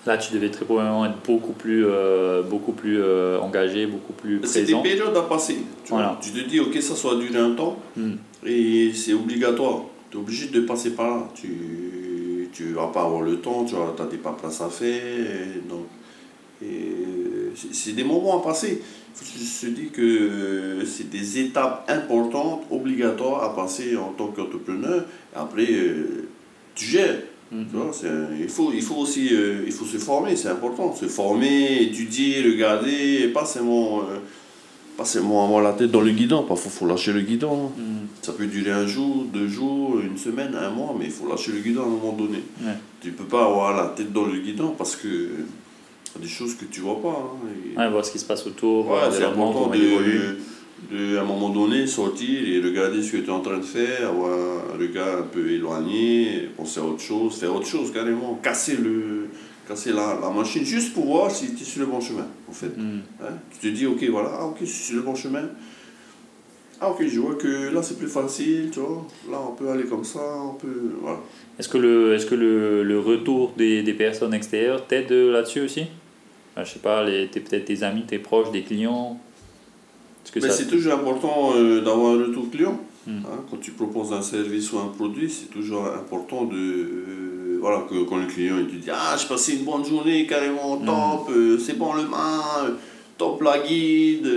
là 0.05 0.17
tu 0.17 0.31
devais 0.33 0.51
très 0.51 0.63
probablement 0.65 1.07
être 1.07 1.17
beaucoup 1.25 1.53
plus 1.53 1.85
euh, 1.87 2.43
beaucoup 2.43 2.71
plus 2.73 2.99
euh, 3.01 3.39
engagé, 3.39 3.87
beaucoup 3.87 4.13
plus 4.13 4.39
C'est 4.43 4.59
des 4.65 4.73
présent. 4.73 4.81
périodes 4.83 5.17
à 5.17 5.21
passer. 5.23 5.57
Tu, 5.85 5.89
vois. 5.89 5.97
Voilà. 6.03 6.19
tu 6.21 6.29
te 6.31 6.47
dis, 6.47 6.59
ok, 6.59 6.75
ça 6.83 6.95
soit 6.95 7.15
durer 7.15 7.39
un 7.39 7.55
temps, 7.55 7.77
Hmm. 7.95 8.13
et 8.45 8.91
c'est 8.93 9.13
obligatoire. 9.13 9.85
Tu 10.11 10.17
es 10.17 10.19
obligé 10.19 10.47
de 10.49 10.59
passer 10.61 10.91
par 10.93 11.07
là. 11.07 11.27
Tu 11.33 12.49
tu 12.53 12.73
vas 12.73 12.85
pas 12.93 13.01
avoir 13.05 13.23
le 13.23 13.37
temps, 13.37 13.65
tu 13.65 13.73
as 13.75 14.05
des 14.05 14.17
paperasses 14.17 14.61
à 14.61 14.69
faire. 14.69 15.25
donc, 15.67 15.87
et 16.61 17.22
c'est- 17.55 17.91
des 17.93 18.03
moments 18.03 18.39
à 18.41 18.43
passer. 18.43 18.81
Je 19.61 19.67
dis 19.69 19.89
que 19.91 20.79
c'est 20.85 21.09
des 21.09 21.39
étapes 21.39 21.85
importantes, 21.89 22.63
obligatoires 22.71 23.43
à 23.43 23.55
passer 23.55 23.95
en 23.95 24.09
tant 24.17 24.27
qu'entrepreneur. 24.27 25.05
Après, 25.35 25.67
euh, 25.71 26.27
tu 26.75 26.85
gères. 26.85 27.19
Tu 27.51 27.57
vois, 27.77 27.91
c'est 27.93 28.07
un- 28.07 28.29
il, 28.39 28.49
faut, 28.49 28.71
il 28.73 28.81
faut 28.81 28.95
aussi 28.95 29.29
euh, 29.31 29.61
il 29.67 29.71
faut 29.71 29.85
se 29.85 29.97
former, 29.97 30.35
c'est 30.35 30.47
important. 30.49 30.95
Se 30.95 31.05
former, 31.05 31.83
étudier, 31.83 32.41
regarder, 32.41 33.27
pas 33.27 33.45
seulement, 33.45 33.99
euh, 33.99 34.17
pas 34.97 35.05
seulement 35.05 35.45
avoir 35.45 35.61
la 35.61 35.73
tête 35.73 35.91
dans 35.91 36.01
le 36.01 36.09
guidon. 36.11 36.41
Parfois, 36.43 36.71
il 36.73 36.77
faut 36.79 36.87
lâcher 36.87 37.13
le 37.13 37.21
guidon. 37.21 37.69
Mhm. 37.77 38.07
Ça 38.23 38.31
peut 38.33 38.47
durer 38.47 38.71
un 38.71 38.87
jour, 38.87 39.25
deux 39.31 39.47
jours, 39.47 39.99
une 39.99 40.17
semaine, 40.17 40.55
un 40.55 40.71
mois, 40.71 40.95
mais 40.97 41.05
il 41.05 41.11
faut 41.11 41.27
lâcher 41.29 41.51
le 41.51 41.59
guidon 41.59 41.83
à 41.83 41.85
un 41.85 41.89
moment 41.89 42.13
donné. 42.13 42.39
Ouais. 42.63 42.73
Tu 43.01 43.11
peux 43.11 43.25
pas 43.25 43.45
avoir 43.45 43.75
la 43.77 43.89
tête 43.89 44.11
dans 44.11 44.25
le 44.25 44.39
guidon 44.39 44.73
parce 44.75 44.95
que 44.95 45.07
des 46.19 46.27
choses 46.27 46.55
que 46.55 46.65
tu 46.65 46.81
vois 46.81 47.01
pas. 47.01 47.09
hein, 47.09 47.47
et- 47.73 47.77
Ouais, 47.77 47.89
voir 47.89 48.03
ce 48.05 48.11
qui 48.11 48.19
se 48.19 48.25
passe 48.25 48.45
autour, 48.47 48.89
Ouais, 48.91 48.97
c'est 49.11 49.23
important 49.23 49.67
de, 49.67 50.37
de, 50.91 51.17
à 51.17 51.21
un 51.21 51.25
moment 51.25 51.49
donné, 51.49 51.87
sortir 51.87 52.47
et 52.47 52.59
regarder 52.61 53.01
ce 53.01 53.13
que 53.13 53.17
tu 53.17 53.25
es 53.27 53.29
en 53.29 53.39
train 53.41 53.57
de 53.57 53.63
faire, 53.63 54.09
avoir 54.09 54.31
un 54.73 54.77
regard 54.77 55.19
un 55.19 55.23
peu 55.23 55.49
éloigné, 55.49 56.49
penser 56.57 56.79
à 56.79 56.83
autre 56.83 57.01
chose, 57.01 57.35
faire 57.37 57.55
autre 57.55 57.67
chose 57.67 57.91
carrément, 57.91 58.39
casser, 58.43 58.77
le, 58.77 59.27
casser 59.67 59.91
la, 59.93 60.19
la 60.21 60.29
machine 60.29 60.63
juste 60.65 60.93
pour 60.93 61.05
voir 61.05 61.31
si 61.31 61.53
tu 61.55 61.61
es 61.63 61.65
sur 61.65 61.79
le 61.81 61.87
bon 61.87 62.01
chemin, 62.01 62.27
en 62.49 62.51
fait. 62.51 62.77
Mhm. 62.77 63.01
Hein, 63.21 63.33
Tu 63.59 63.69
te 63.69 63.73
dis, 63.75 63.85
ok, 63.85 64.03
voilà, 64.09 64.31
ah, 64.39 64.45
ok, 64.45 64.57
je 64.61 64.65
suis 64.65 64.83
sur 64.83 64.95
le 64.97 65.01
bon 65.03 65.15
chemin. 65.15 65.43
Ah, 66.81 66.89
ok, 66.89 67.05
je 67.07 67.19
vois 67.19 67.35
que 67.35 67.73
là, 67.73 67.81
c'est 67.81 67.97
plus 67.97 68.07
facile, 68.09 68.69
tu 68.73 68.79
vois. 68.81 69.07
Là, 69.31 69.37
on 69.49 69.53
peut 69.55 69.69
aller 69.69 69.85
comme 69.85 70.03
ça, 70.03 70.19
on 70.43 70.55
peut. 70.55 70.91
Voilà. 71.01 71.19
Est-ce 71.57 71.69
que 71.69 71.77
le, 71.77 72.13
est-ce 72.13 72.25
que 72.25 72.35
le, 72.35 72.83
le 72.83 72.99
retour 72.99 73.53
des, 73.55 73.83
des 73.83 73.93
personnes 73.93 74.33
extérieures 74.33 74.85
t'aide 74.85 75.09
euh, 75.11 75.31
là-dessus 75.31 75.61
aussi? 75.61 75.83
Je 76.57 76.63
sais 76.65 76.79
pas, 76.79 77.03
les, 77.03 77.27
t'es 77.27 77.39
peut-être 77.39 77.65
tes 77.65 77.83
amis, 77.83 78.03
tes 78.03 78.19
proches, 78.19 78.51
des 78.51 78.61
clients 78.63 79.19
c'est 80.39 80.67
toujours 80.67 80.93
important 80.93 81.51
euh, 81.55 81.81
d'avoir 81.81 82.15
un 82.15 82.23
retour 82.25 82.49
client. 82.49 82.79
Hmm. 83.05 83.19
Hein, 83.25 83.43
quand 83.49 83.57
tu 83.57 83.71
proposes 83.71 84.13
un 84.13 84.21
service 84.21 84.71
ou 84.71 84.79
un 84.79 84.87
produit, 84.87 85.29
c'est 85.29 85.51
toujours 85.51 85.85
important 85.85 86.45
de. 86.45 86.55
euh, 86.55 87.57
voilà, 87.59 87.85
que 87.89 88.03
quand 88.05 88.17
le 88.17 88.27
client 88.27 88.55
il 88.59 88.67
te 88.67 88.75
dit 88.75 88.89
Ah, 88.91 89.15
j'ai 89.19 89.27
passé 89.27 89.57
une 89.57 89.65
bonne 89.65 89.83
journée, 89.85 90.25
carrément 90.25 90.77
Hmm. 90.77 90.85
top, 90.85 91.29
euh, 91.29 91.57
c'est 91.59 91.77
bon 91.77 91.93
le 91.93 92.03
main, 92.07 92.41
top 93.17 93.41
la 93.41 93.59
guide, 93.59 94.27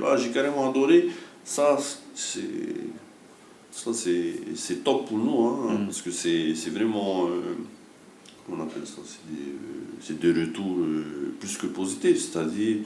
voilà, 0.00 0.16
j'ai 0.16 0.30
carrément 0.30 0.70
adoré. 0.70 1.08
Ça, 1.44 1.76
c'est. 2.14 2.40
Ça, 3.70 3.92
c'est 3.92 4.32
c'est 4.54 4.82
top 4.82 5.06
pour 5.06 5.18
nous, 5.18 5.46
hein, 5.46 5.56
Hmm. 5.74 5.84
parce 5.86 6.00
que 6.00 6.10
c'est 6.10 6.54
c'est 6.54 6.70
vraiment. 6.70 7.28
On 8.52 8.60
appelle 8.62 8.86
ça 8.86 9.00
C'est 9.04 10.18
des, 10.18 10.28
euh, 10.28 10.32
des 10.34 10.40
retours 10.42 10.76
euh, 10.78 11.34
plus 11.40 11.56
que 11.56 11.66
positifs, 11.66 12.30
c'est-à-dire 12.30 12.78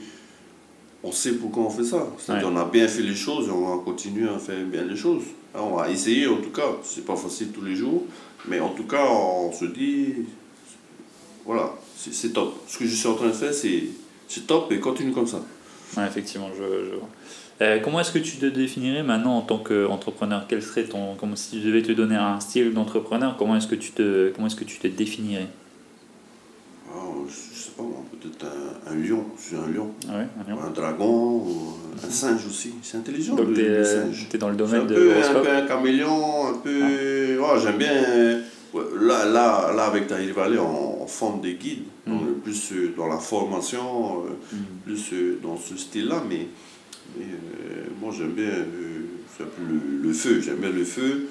on 1.03 1.11
sait 1.11 1.33
pourquoi 1.33 1.63
on 1.63 1.69
fait 1.69 1.83
ça. 1.83 2.07
C'est-à-dire 2.17 2.47
Ouais. 2.47 2.53
on 2.55 2.57
a 2.59 2.65
bien 2.65 2.87
fait 2.87 3.01
les 3.01 3.15
choses 3.15 3.47
et 3.47 3.51
on 3.51 3.75
va 3.77 3.83
continuer 3.83 4.29
à 4.29 4.37
faire 4.37 4.63
bien 4.65 4.83
les 4.83 4.95
choses. 4.95 5.23
Hein, 5.55 5.59
On 5.63 5.75
va 5.75 5.89
essayer 5.89 6.27
en 6.27 6.37
tout 6.37 6.51
cas. 6.51 6.77
C'est 6.83 7.05
pas 7.05 7.15
facile 7.15 7.49
tous 7.51 7.63
les 7.63 7.75
jours, 7.75 8.03
mais 8.47 8.59
en 8.59 8.69
tout 8.69 8.83
cas 8.85 9.05
on 9.09 9.51
se 9.51 9.65
dit 9.65 10.13
voilà, 11.45 11.73
c'est 11.97 12.31
top. 12.33 12.53
Ce 12.67 12.77
que 12.77 12.85
je 12.85 12.93
suis 12.95 13.07
en 13.07 13.15
train 13.15 13.27
de 13.29 13.33
faire, 13.33 13.53
c'est 13.53 13.83
c'est 14.27 14.45
top 14.47 14.71
et 14.71 14.79
continue 14.79 15.11
comme 15.11 15.27
ça. 15.27 15.43
Ouais, 15.97 16.05
effectivement, 16.07 16.49
je, 16.57 16.85
je 16.91 16.95
vois. 16.95 17.09
Euh, 17.61 17.79
comment 17.79 17.99
est-ce 17.99 18.11
que 18.11 18.19
tu 18.19 18.37
te 18.37 18.45
définirais 18.47 19.03
maintenant 19.03 19.37
en 19.37 19.41
tant 19.41 19.59
qu'entrepreneur? 19.59 20.45
Quel 20.47 20.63
serait 20.63 20.83
ton, 20.83 21.13
comme 21.15 21.35
si 21.35 21.59
tu 21.59 21.67
devais 21.67 21.83
te 21.83 21.91
donner 21.91 22.15
un 22.15 22.39
style 22.39 22.73
d'entrepreneur, 22.73 23.35
comment 23.37 23.55
est-ce 23.55 23.67
que 23.67 23.75
tu 23.75 23.91
te, 23.91 24.29
comment 24.31 24.47
est-ce 24.47 24.55
que 24.55 24.63
tu 24.63 24.79
te 24.79 24.87
définirais? 24.87 25.47
Alors, 26.91 27.23
je, 27.27 27.33
sais 27.33 27.71
pas 27.77 27.83
peut-être 28.19 28.45
un, 28.45 28.91
un 28.91 28.95
lion. 28.95 29.25
Je 29.37 29.43
suis 29.43 29.55
un 29.55 29.67
lion. 29.71 29.91
Ah 30.09 30.17
ouais, 30.17 30.27
un 30.39 30.51
lion. 30.51 30.59
Un 30.61 30.71
dragon, 30.71 31.37
ou 31.45 31.73
un 32.03 32.09
singe 32.09 32.45
aussi. 32.47 32.73
C'est 32.81 32.97
intelligent 32.97 33.35
Donc 33.35 33.49
le, 33.49 33.53
tu 33.53 34.35
es, 34.35 34.39
dans 34.39 34.49
le 34.49 34.55
domaine 34.55 34.81
un 34.81 34.85
de 34.85 34.95
peu, 34.95 35.11
un 35.23 35.39
peu 35.41 35.49
un 35.51 35.67
caméléon, 35.67 36.47
un 36.47 36.57
peu. 36.57 37.39
Ouais, 37.39 37.59
j'aime 37.61 37.77
bien. 37.77 37.93
ouais, 38.73 38.81
là, 39.01 39.25
là, 39.25 39.71
là, 39.75 39.83
avec 39.85 40.07
Tahir 40.07 40.33
Valley, 40.33 40.57
on, 40.57 41.03
on 41.03 41.07
forme 41.07 41.41
des 41.41 41.53
guides. 41.53 41.83
Est 42.07 42.41
plus 42.43 42.71
euh, 42.73 42.93
dans 42.97 43.07
la 43.07 43.19
formation, 43.19 44.23
euh, 44.25 44.29
Mhm. 44.55 44.59
plus 44.85 45.13
euh, 45.13 45.39
dans 45.43 45.55
ce 45.57 45.77
style-là. 45.77 46.23
Mais, 46.27 46.47
euh, 47.19 47.85
moi, 48.01 48.13
j'aime 48.17 48.31
bien 48.31 48.45
euh, 48.45 49.45
le, 49.67 50.07
le 50.07 50.13
feu. 50.13 50.41
J'aime 50.41 50.57
bien 50.57 50.69
le 50.69 50.83
feu. 50.83 51.27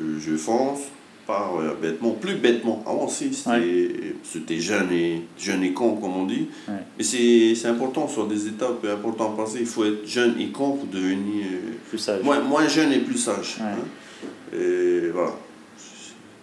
Euh, 0.00 0.18
je 0.20 0.36
fonce. 0.36 0.80
Ouais, 1.28 1.34
bêtement, 1.82 2.12
plus 2.12 2.36
bêtement. 2.36 2.84
Avant 2.86 3.06
aussi, 3.06 3.34
c'était 3.34 4.14
c'était 4.22 4.60
jeune 4.60 4.92
et, 4.92 5.22
jeune 5.36 5.64
et 5.64 5.72
con, 5.72 5.96
comme 5.96 6.16
on 6.16 6.24
dit. 6.24 6.46
Ouais. 6.68 6.74
Mais 6.96 7.02
c'est 7.02 7.56
c'est 7.56 7.66
important, 7.66 8.06
sur 8.06 8.28
des 8.28 8.46
étapes 8.46 8.84
importantes 8.84 9.32
à 9.36 9.42
passer. 9.42 9.58
Il 9.60 9.66
faut 9.66 9.84
être 9.84 10.06
jeune 10.06 10.40
et 10.40 10.50
con 10.50 10.76
pour 10.76 10.86
devenir. 10.86 11.46
Plus 11.88 11.98
sage. 11.98 12.22
Moins, 12.22 12.38
moins 12.40 12.68
jeune 12.68 12.92
et 12.92 13.00
plus 13.00 13.18
sage. 13.18 13.56
Ouais. 13.58 13.64
hein. 13.66 14.56
Et 14.56 15.08
voilà. 15.12 15.32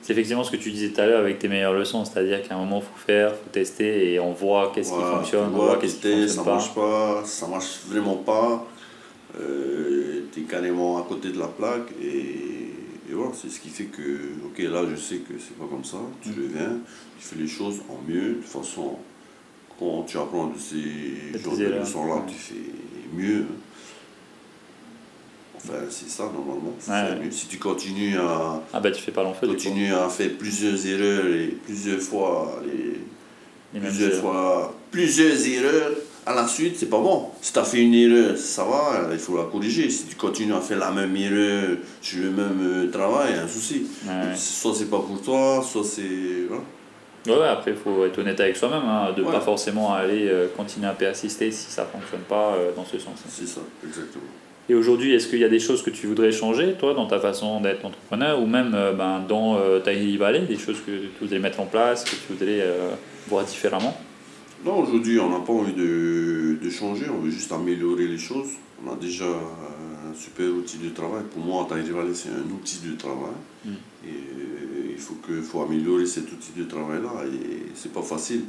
C'est 0.03 0.11
effectivement 0.13 0.43
ce 0.43 0.51
que 0.51 0.57
tu 0.57 0.69
disais 0.69 0.89
tout 0.89 0.99
à 1.01 1.05
l'heure 1.07 1.19
avec 1.21 1.39
tes 1.39 1.47
meilleures 1.47 1.73
leçons, 1.73 2.03
c'est-à-dire 2.05 2.45
qu'à 2.47 2.55
un 2.55 2.59
moment, 2.59 2.77
il 2.79 2.83
faut 2.83 3.05
faire, 3.07 3.29
il 3.29 3.35
faut 3.35 3.49
tester 3.51 4.13
et 4.13 4.19
on 4.19 4.33
voit 4.33 4.71
qu'est-ce 4.75 4.91
qui 4.91 4.99
fonctionne, 4.99 5.49
on 5.53 5.57
voit 5.57 5.77
qu'est-ce 5.77 5.95
qui 5.95 6.01
fonctionne 6.09 6.27
ça 6.27 6.43
pas. 6.43 6.51
marche 6.55 6.75
pas, 6.75 7.21
ça 7.25 7.47
marche 7.47 7.79
vraiment 7.87 8.17
pas. 8.17 8.67
Euh, 9.39 10.25
tu 10.31 10.41
es 10.41 10.43
carrément 10.43 10.99
à 10.99 11.03
côté 11.07 11.29
de 11.31 11.39
la 11.39 11.47
plaque 11.47 11.89
et, 12.03 12.07
et 13.09 13.13
voilà, 13.13 13.31
c'est 13.33 13.49
ce 13.49 13.59
qui 13.59 13.69
fait 13.69 13.85
que, 13.85 14.01
ok, 14.45 14.59
là 14.59 14.83
je 14.89 14.95
sais 14.99 15.17
que 15.17 15.33
c'est 15.39 15.57
pas 15.57 15.65
comme 15.69 15.83
ça, 15.85 15.97
tu 16.21 16.29
Mm. 16.29 16.33
reviens, 16.43 16.77
tu 17.19 17.25
fais 17.25 17.35
les 17.39 17.47
choses 17.47 17.79
en 17.89 17.99
mieux, 18.07 18.29
de 18.29 18.33
toute 18.35 18.45
façon, 18.45 18.97
quand 19.79 20.03
tu 20.03 20.17
apprends 20.17 20.47
de 20.47 20.59
ces 20.59 21.39
genres 21.39 21.57
de 21.57 21.65
leçons-là, 21.79 22.15
ouais. 22.15 22.21
tu 22.27 22.35
fais 22.35 22.61
mieux. 23.15 23.45
Enfin, 25.65 25.79
c'est 25.89 26.09
ça 26.09 26.23
normalement, 26.23 26.73
Ouais. 26.89 27.31
Si 27.31 27.47
tu 27.47 27.57
continues 27.57 28.17
à, 28.17 28.61
Ah 28.73 28.79
bah 28.79 28.91
tu 28.91 29.01
fais 29.01 29.11
pas 29.11 29.23
long 29.23 29.33
feu 29.33 29.47
à 29.49 30.09
faire 30.09 30.29
plusieurs 30.37 30.85
erreurs 30.85 31.25
et 31.27 31.55
plusieurs 31.65 31.99
fois 32.01 32.61
les, 32.65 33.79
plusieurs 33.79 34.09
erreurs. 34.11 34.21
fois 34.21 34.75
plusieurs 34.91 35.47
erreurs 35.47 35.91
à 36.25 36.33
la 36.35 36.47
suite 36.47 36.75
c'est 36.77 36.89
pas 36.89 36.99
bon 36.99 37.29
si 37.41 37.51
tu 37.51 37.59
as 37.59 37.63
fait 37.63 37.81
une 37.81 37.93
erreur 37.93 38.37
ça 38.37 38.63
va 38.63 39.09
il 39.11 39.17
faut 39.19 39.35
la 39.37 39.43
corriger 39.43 39.89
si 39.89 40.05
tu 40.05 40.15
continues 40.15 40.53
à 40.53 40.61
faire 40.61 40.79
la 40.79 40.91
même 40.91 41.15
erreur 41.17 41.77
sur 42.01 42.23
le 42.23 42.31
même 42.31 42.59
euh, 42.61 42.91
travail 42.91 43.29
il 43.31 43.35
y 43.35 43.39
a 43.39 43.43
un 43.43 43.47
souci 43.47 43.85
Ouais. 44.05 44.35
soit 44.35 44.73
c'est 44.75 44.89
pas 44.89 44.99
pour 44.99 45.21
toi 45.21 45.63
soit 45.69 45.83
c'est 45.83 46.45
voilà. 46.47 46.63
Ouais, 47.25 47.37
ouais, 47.41 47.47
après, 47.47 47.71
il 47.71 47.77
faut 47.77 48.03
être 48.05 48.17
honnête 48.19 48.37
avec 48.41 48.57
soi-même, 48.57 48.83
hein, 48.85 49.13
de 49.15 49.23
Ouais. 49.23 49.31
pas 49.31 49.39
forcément 49.39 49.93
aller 49.93 50.27
euh, 50.27 50.47
continuer 50.57 50.87
à 50.87 50.91
persister 50.91 51.49
si 51.51 51.71
ça 51.71 51.85
fonctionne 51.85 52.19
pas 52.27 52.53
euh, 52.55 52.71
dans 52.75 52.83
ce 52.83 52.99
sens. 52.99 53.17
c'est 53.29 53.47
ça 53.47 53.61
exactement 53.81 54.23
Et 54.69 54.75
aujourd'hui, 54.75 55.13
est-ce 55.13 55.27
qu'il 55.27 55.39
y 55.39 55.43
a 55.43 55.49
des 55.49 55.59
choses 55.59 55.83
que 55.83 55.89
tu 55.89 56.07
voudrais 56.07 56.31
changer, 56.31 56.75
toi, 56.79 56.93
dans 56.93 57.05
ta 57.05 57.19
façon 57.19 57.59
d'être 57.59 57.83
entrepreneur, 57.85 58.41
ou 58.41 58.45
même 58.45 58.73
euh, 58.73 58.93
ben, 58.93 59.23
dans 59.27 59.57
euh, 59.57 59.79
Valley, 60.17 60.41
des 60.41 60.57
choses 60.57 60.79
que 60.85 60.91
tu 60.91 61.19
voudrais 61.19 61.39
mettre 61.39 61.59
en 61.59 61.65
place, 61.65 62.05
que 62.05 62.11
tu 62.11 62.33
voudrais 62.33 62.61
euh, 62.61 62.91
voir 63.27 63.43
différemment? 63.43 63.95
Non 64.65 64.79
aujourd'hui 64.79 65.19
on 65.19 65.29
n'a 65.29 65.39
pas 65.39 65.51
envie 65.51 65.73
de, 65.73 66.57
de 66.61 66.69
changer 66.69 67.05
on 67.09 67.19
veut 67.19 67.31
juste 67.31 67.51
améliorer 67.51 68.07
les 68.07 68.17
choses. 68.17 68.51
On 68.81 68.93
a 68.93 68.95
déjà 68.95 69.25
un 69.25 70.13
super 70.15 70.49
outil 70.51 70.77
de 70.77 70.89
travail. 70.89 71.23
Pour 71.33 71.43
moi 71.43 71.65
Tahiti 71.67 71.91
Valley 71.91 72.13
c'est 72.13 72.29
un 72.29 72.49
outil 72.49 72.79
de 72.79 72.95
travail. 72.95 73.35
Mm. 73.65 73.69
et 73.69 74.07
euh, 74.07 74.91
il 74.91 74.97
faut 74.97 75.15
que 75.15 75.41
faut 75.41 75.61
améliorer 75.61 76.05
cet 76.05 76.31
outil 76.31 76.51
de 76.55 76.63
travail 76.63 77.01
là 77.01 77.11
et 77.25 77.71
c'est 77.75 77.91
pas 77.91 78.01
facile 78.01 78.43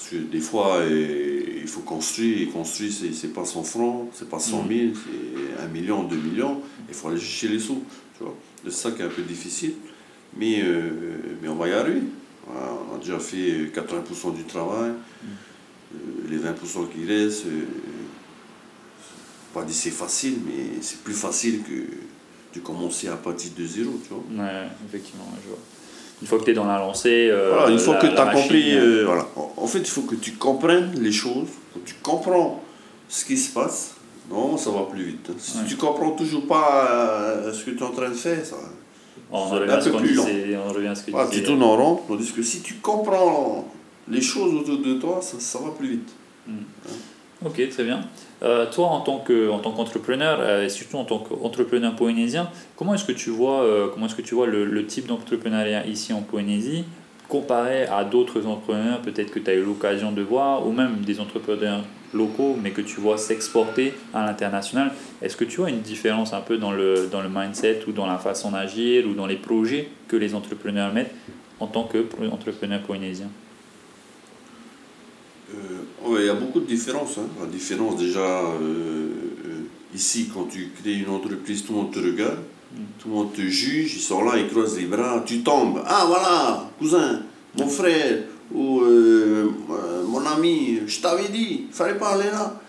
parce 0.00 0.12
que 0.12 0.16
des 0.16 0.40
fois 0.40 0.76
euh, 0.78 1.42
il 1.60 1.68
faut 1.68 1.82
construire 1.82 2.40
et 2.40 2.46
construire 2.46 2.90
c'est 3.12 3.34
pas 3.34 3.44
100 3.44 3.62
francs 3.64 4.08
c'est 4.14 4.30
pas 4.30 4.38
100 4.38 4.66
000 4.66 4.80
c'est 4.94 5.62
1 5.62 5.68
million 5.68 6.04
2 6.04 6.16
millions. 6.16 6.62
Il 6.88 6.94
faut 6.94 7.08
aller 7.08 7.20
chercher 7.20 7.48
les 7.48 7.58
sous 7.58 7.82
tu 8.16 8.24
vois. 8.24 8.34
C'est 8.64 8.72
ça 8.72 8.92
qui 8.92 9.02
est 9.02 9.04
un 9.04 9.08
peu 9.08 9.20
difficile. 9.20 9.74
Mais 10.38 10.62
euh, 10.62 10.90
mais 11.42 11.48
on 11.48 11.54
va 11.56 11.68
y 11.68 11.72
arriver. 11.72 12.02
Voilà, 12.46 12.72
on 12.90 12.96
a 12.96 12.98
déjà 12.98 13.18
fait 13.18 13.66
80% 13.66 14.34
du 14.34 14.44
travail. 14.44 14.92
Euh, 15.94 15.98
les 16.30 16.38
20% 16.38 16.88
qui 16.88 17.04
restent 17.06 17.46
euh, 17.46 17.66
pas 19.52 19.64
dire 19.64 19.74
c'est 19.74 19.90
facile 19.90 20.38
mais 20.46 20.80
c'est 20.80 21.02
plus 21.02 21.14
facile 21.14 21.60
que 21.62 22.58
de 22.58 22.64
commencer 22.64 23.08
à 23.08 23.16
partir 23.16 23.50
de 23.54 23.66
zéro 23.66 24.00
tu 24.02 24.14
vois. 24.14 24.44
Ouais, 24.44 24.66
effectivement, 24.88 25.28
je 25.42 25.48
vois. 25.48 25.58
Une 26.22 26.26
fois 26.28 26.38
que 26.38 26.44
tu 26.44 26.50
es 26.50 26.54
dans 26.54 26.66
la 26.66 26.78
lancée, 26.78 27.28
euh, 27.30 27.52
Voilà, 27.54 27.70
une 27.72 27.78
fois 27.78 27.94
la- 27.94 28.00
que 28.00 28.06
tu 28.08 28.16
as 28.16 28.24
machine, 28.26 28.42
compris, 28.42 28.74
euh, 28.76 28.80
euh, 29.02 29.04
voilà. 29.06 29.26
En, 29.56 29.66
fait, 29.66 29.78
il 29.78 29.86
faut 29.86 30.02
que 30.02 30.16
tu 30.16 30.32
comprennes 30.32 30.92
les 31.00 31.12
choses, 31.12 31.48
que 31.74 31.78
tu 31.84 31.94
comprends 32.02 32.62
ce 33.08 33.24
qui 33.24 33.36
se 33.36 33.52
passe. 33.52 33.94
Non, 34.30 34.56
ça 34.56 34.70
va 34.70 34.82
plus 34.90 35.02
vite. 35.04 35.26
hein. 35.30 35.34
Si 35.38 35.58
Ouais. 35.58 35.64
tu 35.66 35.76
comprends 35.76 36.10
toujours 36.12 36.46
pas 36.46 37.42
ce 37.52 37.64
que 37.64 37.70
tu 37.70 37.78
es 37.78 37.82
en 37.82 37.90
train 37.90 38.10
de 38.10 38.14
faire, 38.14 38.44
ça. 38.44 38.56
on, 39.32 39.44
revient 39.48 39.70
à 39.72 39.80
ce 39.80 39.88
qu'on 39.88 40.00
disait, 40.00 40.56
on 40.64 40.72
revient 40.72 40.88
à 40.88 40.94
ce 40.94 41.04
que 41.04 41.10
Voilà, 41.10 41.30
tu 41.30 41.42
tournes 41.42 41.62
en 41.62 41.76
rond, 41.76 42.00
tandis 42.06 42.30
que 42.32 42.42
si 42.42 42.60
tu 42.60 42.74
comprends 42.74 43.66
les 44.08 44.20
choses 44.20 44.54
autour 44.54 44.78
de 44.78 44.94
toi, 44.94 45.20
ça, 45.22 45.36
ça 45.40 45.58
va 45.58 45.70
plus 45.70 45.88
vite. 45.88 46.08
Ok, 47.44 47.68
très 47.70 47.84
bien. 47.84 48.02
Euh, 48.42 48.66
toi, 48.70 48.86
en 48.86 49.00
tant 49.00 49.18
que 49.18 49.50
en 49.50 49.58
tant 49.58 49.72
qu'entrepreneur, 49.72 50.38
euh, 50.40 50.64
et 50.64 50.68
surtout 50.70 50.96
en 50.96 51.04
tant 51.04 51.18
qu'entrepreneur 51.18 51.94
polynésien, 51.94 52.48
comment 52.76 52.94
est-ce 52.94 53.04
que 53.04 53.12
tu 53.12 53.30
vois 53.30 53.62
euh, 53.62 53.88
comment 53.92 54.06
est-ce 54.06 54.14
que 54.14 54.22
tu 54.22 54.34
vois 54.34 54.46
le, 54.46 54.86
type 54.86 55.06
d'entrepreneuriat 55.06 55.86
ici 55.86 56.12
en 56.12 56.22
Polynésie 56.22 56.84
comparé 57.28 57.84
à 57.86 58.02
d'autres 58.02 58.46
entrepreneurs 58.46 59.00
peut-être 59.02 59.30
que 59.30 59.38
tu 59.38 59.50
as 59.50 59.54
eu 59.54 59.62
l'occasion 59.62 60.10
de 60.10 60.22
voir 60.22 60.66
ou 60.66 60.72
même 60.72 60.96
des 61.02 61.20
entrepreneurs 61.20 61.84
locaux, 62.12 62.56
mais 62.60 62.70
que 62.70 62.80
tu 62.80 62.98
vois 63.00 63.18
s'exporter 63.18 63.94
à 64.12 64.26
l'international? 64.26 64.90
Est-ce 65.22 65.36
que 65.36 65.44
tu 65.44 65.58
vois 65.58 65.70
une 65.70 65.80
différence 65.80 66.32
un 66.32 66.40
peu 66.40 66.56
dans 66.56 66.72
le, 66.72 67.08
dans 67.10 67.20
le 67.20 67.28
mindset 67.28 67.82
ou 67.86 67.92
dans 67.92 68.06
la 68.06 68.18
façon 68.18 68.50
d'agir 68.50 69.06
ou 69.06 69.14
dans 69.14 69.26
les 69.26 69.36
projets 69.36 69.88
que 70.08 70.16
les 70.16 70.34
entrepreneurs 70.34 70.92
mettent 70.92 71.14
en 71.60 71.68
tant 71.68 71.84
qu'entrepreneurs 71.84 72.80
polynésiens? 72.80 73.30
Euh, 75.54 75.79
Il 76.06 76.24
y 76.24 76.28
a 76.28 76.34
beaucoup 76.34 76.60
de 76.60 76.66
différences. 76.66 77.18
Hein. 77.18 77.28
La 77.40 77.46
différence 77.46 77.96
déjà, 77.96 78.20
euh, 78.20 79.08
euh, 79.46 79.94
ici, 79.94 80.30
quand 80.32 80.44
tu 80.44 80.70
crées 80.80 80.94
une 80.94 81.10
entreprise, 81.10 81.64
tout 81.64 81.72
le 81.72 81.78
monde 81.78 81.92
te 81.92 81.98
regarde, 81.98 82.38
mm. 82.74 82.78
tout 82.98 83.08
le 83.08 83.14
monde 83.14 83.32
te 83.32 83.42
juge, 83.42 83.94
ils 83.96 84.00
sont 84.00 84.24
là, 84.24 84.38
ils 84.38 84.48
croisent 84.48 84.78
les 84.78 84.86
bras, 84.86 85.22
tu 85.26 85.40
tombes. 85.40 85.82
Ah 85.86 86.04
voilà, 86.06 86.70
cousin, 86.78 87.22
mon 87.58 87.68
frère, 87.68 88.24
ou 88.52 88.82
mon 90.08 90.26
ami, 90.26 90.80
je 90.86 91.00
t'avais 91.00 91.28
dit, 91.28 91.66
il 91.68 91.72
fallait 91.72 91.98
pas 91.98 92.14
aller 92.14 92.30
là. 92.30 92.60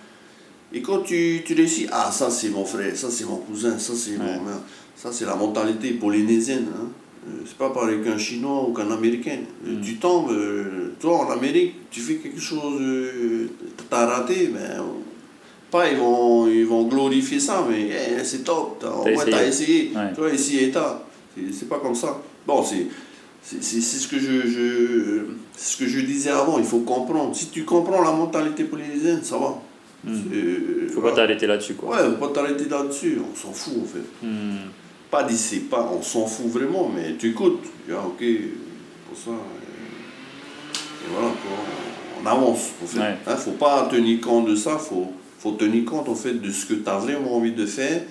Et 0.74 0.82
quand 0.82 1.00
tu, 1.00 1.42
tu 1.44 1.54
réussis, 1.54 1.88
ah 1.92 2.12
ça 2.12 2.30
c'est 2.30 2.50
mon 2.50 2.64
frère, 2.64 2.96
ça 2.96 3.10
c'est 3.10 3.26
mon 3.26 3.38
cousin, 3.38 3.78
ça 3.78 3.94
c'est 3.96 4.18
mon... 4.18 4.40
Ça 5.02 5.12
c'est 5.12 5.26
la 5.26 5.36
mentalité 5.36 5.94
polynésienne. 5.94 6.68
Hein. 6.76 6.90
Euh, 7.28 7.42
c'est 7.46 7.58
pas 7.58 7.70
pareil 7.70 8.00
qu'un 8.04 8.18
Chinois 8.18 8.68
ou 8.68 8.74
qu'un 8.74 8.90
Américain. 8.90 9.38
Euh, 9.68 9.78
mm. 9.78 9.82
Tu 9.82 9.96
tombes, 9.98 10.32
euh, 10.32 10.94
toi 11.00 11.26
en 11.26 11.32
Amérique, 11.32 11.76
tu 11.92 12.00
fais 12.00 12.16
quelque 12.16 12.40
chose, 12.40 12.82
t'as 13.90 14.06
raté, 14.08 14.48
ben, 14.48 14.84
pas 15.70 15.90
ils 15.90 15.98
vont, 15.98 16.48
ils 16.48 16.66
vont 16.66 16.88
glorifier 16.88 17.40
ça, 17.40 17.66
mais 17.70 17.90
eh, 17.90 18.24
c'est 18.24 18.44
top, 18.44 18.84
au 18.84 19.08
moins 19.10 19.26
t'as 19.26 19.46
essayé. 19.46 19.92
Tu 20.14 20.20
vois, 20.20 20.32
ici 20.32 20.58
et 20.58 20.72
là. 20.72 21.04
C'est 21.54 21.70
pas 21.70 21.80
comme 21.80 21.96
ça. 21.96 22.22
Bon, 22.46 22.64
c'est. 22.64 22.88
C'est 23.44 23.82
ce, 23.82 24.08
que 24.08 24.20
je, 24.20 24.48
je, 24.48 25.22
ce 25.58 25.76
que 25.76 25.88
je 25.88 26.02
disais 26.02 26.30
avant, 26.30 26.60
il 26.60 26.64
faut 26.64 26.82
comprendre. 26.82 27.36
Si 27.36 27.48
tu 27.48 27.64
comprends 27.64 28.04
la 28.04 28.12
mentalité 28.12 28.66
polynésienne, 28.66 29.24
ça 29.24 29.38
va. 29.38 29.60
Il 30.06 30.12
mm. 30.12 30.90
faut 30.94 31.02
pas 31.02 31.12
t'arrêter 31.12 31.48
là-dessus. 31.48 31.74
Quoi. 31.74 31.90
Ouais, 31.90 32.10
faut 32.12 32.28
pas 32.28 32.34
t'arrêter 32.34 32.70
là-dessus, 32.70 33.18
on 33.20 33.36
s'en 33.36 33.52
fout 33.52 33.74
en 33.82 33.86
fait. 33.86 34.28
Mm 34.28 34.70
pas 35.12 35.28
c'est 35.30 35.70
pas, 35.70 35.92
on 35.94 36.02
s'en 36.02 36.26
fout 36.26 36.48
vraiment, 36.48 36.90
mais 36.94 37.16
tu 37.20 37.30
écoutes. 37.32 37.64
Tu 37.86 37.94
ok, 37.94 38.24
pour 39.08 39.18
ça. 39.18 39.32
Et, 39.32 41.12
voilà, 41.12 41.28
quoi, 41.28 41.52
on 42.22 42.26
avance. 42.26 42.70
En 42.82 42.88
fait. 42.88 43.00
Hein, 43.00 43.36
faut 43.36 43.52
pas 43.52 43.88
tenir 43.92 44.22
compte 44.22 44.48
de 44.48 44.56
ça, 44.56 44.78
faut, 44.78 45.12
faut 45.38 45.52
tenir 45.52 45.86
compte 45.86 46.08
en 46.08 46.16
fait 46.16 46.34
de 46.34 46.50
ce 46.50 46.66
que 46.66 46.76
tu 46.76 46.90
as 46.90 46.98
vraiment 46.98 47.36
envie 47.36 47.52
de 47.52 47.66
faire. 47.66 48.04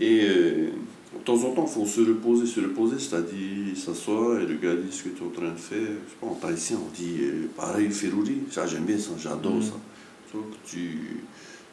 Et 0.00 0.20
euh, 0.24 0.68
de 1.14 1.24
temps 1.24 1.42
en 1.44 1.52
temps, 1.52 1.66
faut 1.66 1.86
se 1.86 2.00
reposer, 2.00 2.46
se 2.46 2.60
reposer, 2.60 2.96
c'est-à-dire 2.98 3.76
s'asseoir 3.76 4.40
et 4.40 4.44
regarder 4.44 4.90
ce 4.90 5.04
que 5.04 5.08
tu 5.10 5.22
es 5.22 5.26
en 5.26 5.30
train 5.30 5.52
de 5.52 5.58
faire. 5.58 5.78
Je 5.78 6.10
sais 6.10 6.16
pas, 6.20 6.26
en 6.26 6.34
thaïsien, 6.34 6.76
on 6.84 6.92
dit 6.94 7.22
euh, 7.22 7.48
pareil, 7.56 7.90
Ferrouri. 7.90 8.40
Ça, 8.50 8.66
j'aime 8.66 8.84
bien 8.84 8.98
ça, 8.98 9.12
j'adore 9.18 9.54
mm. 9.54 9.62
ça. 9.62 10.38
tu, 10.66 11.22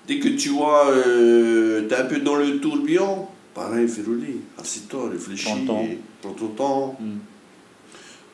dès 0.07 0.19
que 0.19 0.29
tu 0.29 0.49
vois, 0.49 0.89
euh, 0.91 1.87
tu 1.87 1.93
es 1.93 1.97
un 1.97 2.05
peu 2.05 2.19
dans 2.19 2.35
le 2.35 2.59
tourbillon, 2.59 3.27
Pareil, 3.53 3.87
réfléchis, 5.11 5.49
prends 6.21 6.33
ton 6.33 6.47
temps. 6.47 6.97
Mm. 6.99 7.17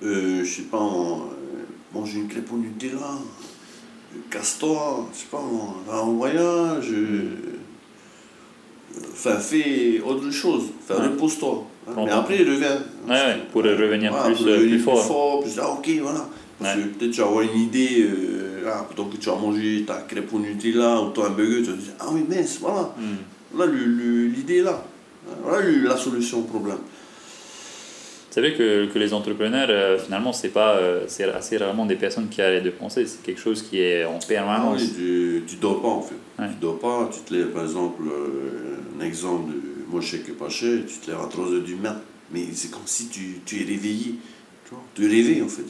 Euh, 0.04 0.44
je 0.44 0.50
sais 0.50 0.62
pas, 0.64 0.78
euh, 0.78 1.66
mange 1.92 2.14
une 2.14 2.28
crêpe 2.28 2.52
au 2.54 2.58
Nutella, 2.58 3.18
casse-toi, 4.30 5.10
je 5.12 5.18
sais 5.18 5.26
pas, 5.32 5.42
va 5.88 6.04
en 6.04 6.14
voyage, 6.14 6.92
euh, 6.92 7.36
enfin, 9.12 9.38
fais 9.40 10.00
autre 10.02 10.30
chose, 10.30 10.66
enfin, 10.84 11.02
repose-toi. 11.02 11.66
Hein. 11.88 11.94
Mais 12.06 12.12
après, 12.12 12.38
reviens. 12.38 12.78
Ouais, 13.08 13.14
ouais, 13.14 13.38
pour 13.52 13.64
revenir 13.64 14.12
plus, 14.24 14.36
pour 14.36 14.46
revenir 14.46 14.70
plus, 14.70 14.80
fort. 14.80 15.04
fort 15.04 15.40
plus, 15.42 15.58
ah, 15.60 15.72
ok, 15.72 15.90
voilà. 16.02 16.30
Parce 16.60 16.76
que 16.76 16.82
peut-être 16.82 17.12
tu 17.12 17.22
vas 17.22 17.28
avoir 17.28 17.42
une 17.42 17.60
idée, 17.60 18.02
euh, 18.02 18.66
là, 18.66 18.84
plutôt 18.88 19.06
que 19.06 19.18
tu 19.18 19.30
vas 19.30 19.36
manger 19.36 19.84
ta 19.86 19.96
crêpe 20.08 20.32
au 20.32 20.40
Nutella 20.40 21.02
ou 21.02 21.10
ton 21.10 21.26
hamburger, 21.26 21.64
tu 21.64 21.72
vas 21.72 21.78
te 21.78 21.82
dire, 21.82 21.94
ah 22.00 22.06
oui, 22.12 22.24
mince, 22.28 22.60
voilà. 22.60 22.94
Mm. 22.98 23.58
Là, 23.58 23.66
l'idée 23.66 24.58
est 24.58 24.64
là. 24.64 24.84
Voilà 25.44 25.70
la 25.70 25.98
solution 25.98 26.40
au 26.40 26.44
problème. 26.44 26.78
Vous 26.78 28.34
savez 28.44 28.54
que, 28.54 28.86
que 28.86 29.00
les 29.00 29.14
entrepreneurs, 29.14 29.68
euh, 29.72 29.98
finalement, 29.98 30.32
c'est 30.32 30.50
pas, 30.50 30.76
euh, 30.76 31.06
c'est 31.08 31.24
assez 31.24 31.58
rarement 31.58 31.88
des 31.88 31.96
personnes 31.96 32.28
qui 32.30 32.42
arrêtent 32.42 32.64
de 32.64 32.70
penser. 32.70 33.06
C'est 33.08 33.24
quelque 33.24 33.42
chose 33.42 33.64
qui 33.64 33.80
est 33.80 34.06
en 34.06 34.20
permanence. 34.20 34.82
Ah 34.84 34.94
tu, 34.96 35.44
tu 35.48 35.56
dors 35.56 35.82
pas 35.82 35.88
en 35.88 36.02
fait. 36.02 36.16
Tu 36.38 36.56
dors 36.62 36.78
pas. 36.78 37.10
Tu 37.12 37.22
te 37.22 37.34
lèves, 37.34 37.48
par 37.48 37.64
exemple, 37.64 38.04
euh, 38.06 39.00
un 39.00 39.04
exemple 39.04 39.52
de 39.52 40.34
pas 40.34 40.50
cher, 40.50 40.80
tu 40.88 40.98
te 41.00 41.10
lèves 41.10 41.20
à 41.20 41.28
3h 41.28 41.64
du 41.64 41.76
matin. 41.76 42.02
Mais 42.32 42.44
c'est 42.54 42.70
comme 42.70 42.82
si 42.86 43.08
tu, 43.08 43.40
tu 43.46 43.62
es 43.62 43.66
réveillé. 43.66 44.16
Tu, 44.66 44.72
vois, 44.72 44.84
tu 44.94 45.42
en 45.42 45.48
fait. 45.48 45.64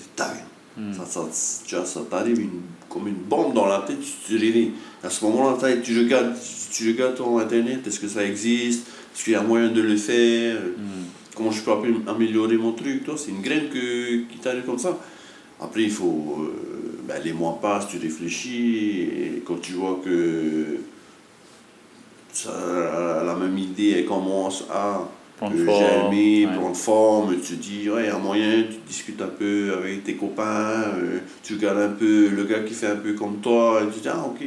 Hmm. 0.76 0.94
Ça, 0.94 1.06
ça, 1.32 1.86
ça 1.86 2.02
t'arrive 2.10 2.40
une, 2.40 2.62
comme 2.90 3.08
une 3.08 3.16
bombe 3.16 3.54
dans 3.54 3.66
la 3.66 3.80
tête, 3.80 3.98
tu 4.00 4.34
te 4.34 4.40
réveilles. 4.40 4.74
À 5.04 5.10
ce 5.10 5.24
moment-là, 5.26 5.58
tu 5.82 5.98
regardes, 5.98 6.36
tu 6.72 6.92
regardes 6.92 7.16
ton 7.16 7.40
internet, 7.40 7.86
est-ce 7.88 8.00
que 8.00 8.08
ça 8.08 8.24
existe? 8.24 8.88
Est-ce 9.18 9.24
qu'il 9.24 9.34
y 9.34 9.36
a 9.36 9.42
moyen 9.42 9.70
de 9.70 9.82
le 9.82 9.98
faire 9.98 10.58
hmm. 10.58 11.06
Comment 11.36 11.50
je 11.50 11.62
peux 11.64 11.72
améliorer 12.08 12.56
mon 12.56 12.74
truc 12.74 13.02
C'est 13.16 13.32
une 13.32 13.42
graine 13.42 13.70
que, 13.70 14.24
qui 14.30 14.38
t'arrive 14.38 14.64
comme 14.64 14.78
ça. 14.78 14.96
Après, 15.60 15.82
il 15.82 15.90
faut. 15.90 16.36
Euh, 16.40 17.02
ben, 17.08 17.20
les 17.24 17.34
mois 17.34 17.58
passent, 17.60 17.88
tu 17.88 17.98
réfléchis, 17.98 19.02
et 19.02 19.44
quand 19.44 19.60
tu 19.60 19.74
vois 19.74 20.00
que 20.06 20.78
ça, 22.32 23.24
la 23.26 23.34
même 23.34 23.58
idée, 23.58 23.96
elle 23.98 24.06
commence 24.06 24.66
à 24.70 25.10
germer, 25.42 26.48
prendre 26.56 26.76
forme, 26.76 27.36
tu 27.40 27.56
te 27.56 27.62
dis, 27.62 27.90
ouais, 27.90 28.04
il 28.04 28.08
y 28.08 28.10
a 28.10 28.18
moyen, 28.20 28.66
tu 28.70 28.78
discutes 28.88 29.22
un 29.22 29.28
peu 29.28 29.74
avec 29.80 30.04
tes 30.04 30.16
copains, 30.16 30.94
euh, 30.96 31.20
tu 31.44 31.56
regardes 31.56 31.80
un 31.80 31.90
peu 31.90 32.30
le 32.30 32.44
gars 32.44 32.60
qui 32.60 32.74
fait 32.74 32.88
un 32.88 32.98
peu 32.98 33.14
comme 33.14 33.38
toi, 33.38 33.82
et 33.84 33.92
tu 33.92 34.02
dis, 34.02 34.10
ah, 34.10 34.24
ok, 34.28 34.46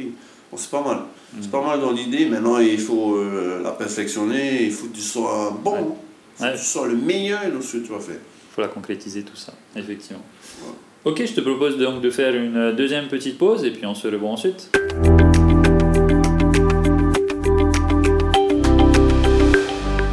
bon, 0.51 0.57
c'est 0.57 0.71
pas 0.71 0.83
mal. 0.83 0.99
C'est 1.39 1.49
pas 1.49 1.65
mal 1.65 1.79
dans 1.79 1.91
l'idée, 1.91 2.25
maintenant 2.25 2.57
il 2.57 2.77
faut 2.77 3.15
euh, 3.15 3.61
la 3.63 3.71
perfectionner, 3.71 4.65
il 4.65 4.71
faut 4.71 4.87
que 4.87 4.95
tu 4.95 5.01
sois 5.01 5.57
bon, 5.63 5.95
il 6.39 6.45
faut 6.45 6.51
que 6.51 6.57
tu 6.57 6.65
sois 6.65 6.87
le 6.87 6.95
meilleur 6.95 7.49
dans 7.53 7.61
ce 7.61 7.77
que 7.77 7.85
tu 7.85 7.91
vas 7.93 7.99
faire. 7.99 8.17
Il 8.17 8.53
faut 8.53 8.61
la 8.61 8.67
concrétiser 8.67 9.23
tout 9.23 9.37
ça, 9.37 9.53
effectivement. 9.75 10.23
Ok, 11.05 11.23
je 11.25 11.33
te 11.33 11.39
propose 11.39 11.77
donc 11.77 12.01
de 12.01 12.09
faire 12.09 12.35
une 12.35 12.75
deuxième 12.75 13.07
petite 13.07 13.37
pause 13.37 13.63
et 13.63 13.71
puis 13.71 13.85
on 13.85 13.95
se 13.95 14.09
revoit 14.09 14.29
ensuite. 14.29 14.69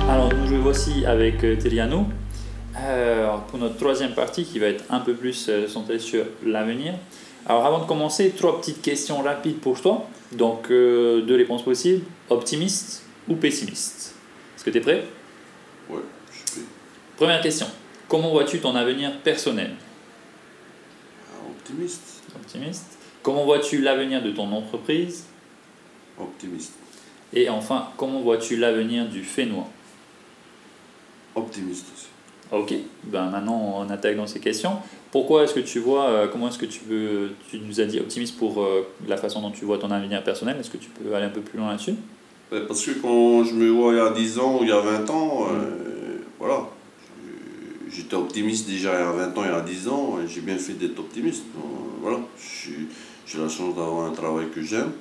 Alors 0.08 0.32
nous 0.32 0.46
je 0.48 0.54
voici 0.54 1.04
avec 1.04 1.42
euh, 1.42 1.56
Teliano 1.56 2.06
euh, 2.80 3.26
pour 3.48 3.58
notre 3.58 3.76
troisième 3.76 4.12
partie 4.12 4.44
qui 4.44 4.60
va 4.60 4.66
être 4.66 4.84
un 4.88 5.00
peu 5.00 5.14
plus 5.14 5.50
centrée 5.66 5.98
sur 5.98 6.24
l'avenir. 6.46 6.94
Alors 7.48 7.64
avant 7.64 7.78
de 7.78 7.86
commencer, 7.86 8.30
trois 8.36 8.60
petites 8.60 8.82
questions 8.82 9.22
rapides 9.22 9.58
pour 9.58 9.80
toi. 9.80 10.06
Donc 10.32 10.70
euh, 10.70 11.22
deux 11.22 11.36
réponses 11.36 11.62
possibles, 11.64 12.04
optimiste 12.28 13.04
ou 13.26 13.34
pessimiste? 13.36 14.14
Est-ce 14.56 14.64
que 14.64 14.70
tu 14.70 14.78
es 14.78 14.80
prêt? 14.80 15.04
Ouais, 15.88 16.00
je 16.30 16.36
suis 16.36 16.44
prêt. 16.44 16.60
Première 17.16 17.40
question. 17.40 17.66
Comment 18.08 18.30
vois-tu 18.30 18.60
ton 18.60 18.74
avenir 18.74 19.18
personnel? 19.20 19.74
Ah, 21.30 21.46
Optimiste. 21.50 22.22
Optimiste. 22.36 22.98
Comment 23.22 23.44
vois-tu 23.44 23.80
l'avenir 23.80 24.22
de 24.22 24.30
ton 24.30 24.50
entreprise? 24.52 25.24
Optimiste. 26.18 26.74
Et 27.32 27.48
enfin, 27.48 27.88
comment 27.96 28.20
vois-tu 28.20 28.56
l'avenir 28.56 29.06
du 29.08 29.22
Fénois 29.22 29.68
Optimiste 31.34 31.86
aussi. 31.94 32.07
Ok, 32.50 32.74
ben 33.04 33.30
maintenant 33.30 33.76
on 33.78 33.90
attaque 33.90 34.16
dans 34.16 34.26
ces 34.26 34.40
questions. 34.40 34.78
Pourquoi 35.10 35.44
est-ce 35.44 35.54
que 35.54 35.60
tu 35.60 35.78
vois, 35.78 36.10
euh, 36.10 36.28
comment 36.28 36.48
est-ce 36.48 36.58
que 36.58 36.66
tu 36.66 36.80
veux, 36.86 37.30
tu 37.50 37.58
nous 37.60 37.80
as 37.80 37.86
dit 37.86 37.98
optimiste 37.98 38.36
pour 38.36 38.62
euh, 38.62 38.86
la 39.06 39.16
façon 39.16 39.40
dont 39.40 39.50
tu 39.50 39.64
vois 39.64 39.78
ton 39.78 39.90
avenir 39.90 40.22
personnel, 40.22 40.56
est-ce 40.60 40.68
que 40.70 40.76
tu 40.76 40.90
peux 40.90 41.14
aller 41.14 41.24
un 41.24 41.30
peu 41.30 41.40
plus 41.40 41.58
loin 41.58 41.70
là-dessus? 41.70 41.94
Parce 42.50 42.84
que 42.84 42.90
quand 43.00 43.44
je 43.44 43.54
me 43.54 43.70
vois 43.70 43.92
il 43.92 43.96
y 43.96 44.00
a 44.00 44.10
10 44.10 44.38
ans 44.38 44.58
ou 44.58 44.64
il 44.64 44.68
y 44.68 44.72
a 44.72 44.80
20 44.80 45.10
ans, 45.10 45.46
euh, 45.50 46.18
mm. 46.18 46.22
voilà, 46.38 46.68
j'étais 47.90 48.16
optimiste 48.16 48.68
déjà 48.68 48.92
il 48.94 49.00
y 49.00 49.02
a 49.02 49.12
20 49.12 49.38
ans, 49.38 49.44
il 49.44 49.50
y 49.50 49.54
a 49.54 49.60
10 49.62 49.88
ans, 49.88 50.18
j'ai 50.26 50.42
bien 50.42 50.58
fait 50.58 50.74
d'être 50.74 50.98
optimiste. 50.98 51.44
voilà, 52.02 52.18
j'ai 53.26 53.38
la 53.38 53.48
chance 53.48 53.74
d'avoir 53.74 54.10
un 54.10 54.12
travail 54.12 54.48
que 54.54 54.62
j'aime, 54.62 54.92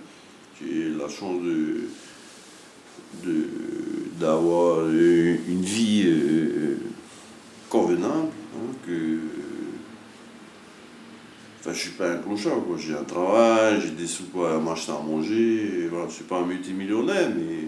j'ai 0.61 0.89
la 0.89 1.09
chance 1.09 1.41
de, 1.43 1.89
d'avoir 4.19 4.87
une 4.89 5.61
vie 5.61 6.05
convenable, 7.69 8.29
hein, 8.55 8.73
que 8.85 9.19
Enfin, 11.66 11.66
je 11.77 11.81
suis 11.83 11.91
pas 11.91 12.11
un 12.11 12.17
clochard, 12.17 12.63
quoi. 12.65 12.75
J'ai 12.77 12.93
un 12.93 13.03
travail, 13.03 13.79
j'ai 13.81 13.91
des 13.91 14.07
sous 14.07 14.23
pour 14.23 14.47
m'acheter 14.59 14.91
à 14.91 14.99
manger. 14.99 15.87
Voilà, 15.89 16.07
je 16.09 16.15
suis 16.15 16.23
pas 16.23 16.39
un 16.39 16.45
multimillionnaire, 16.45 17.29
mais 17.35 17.67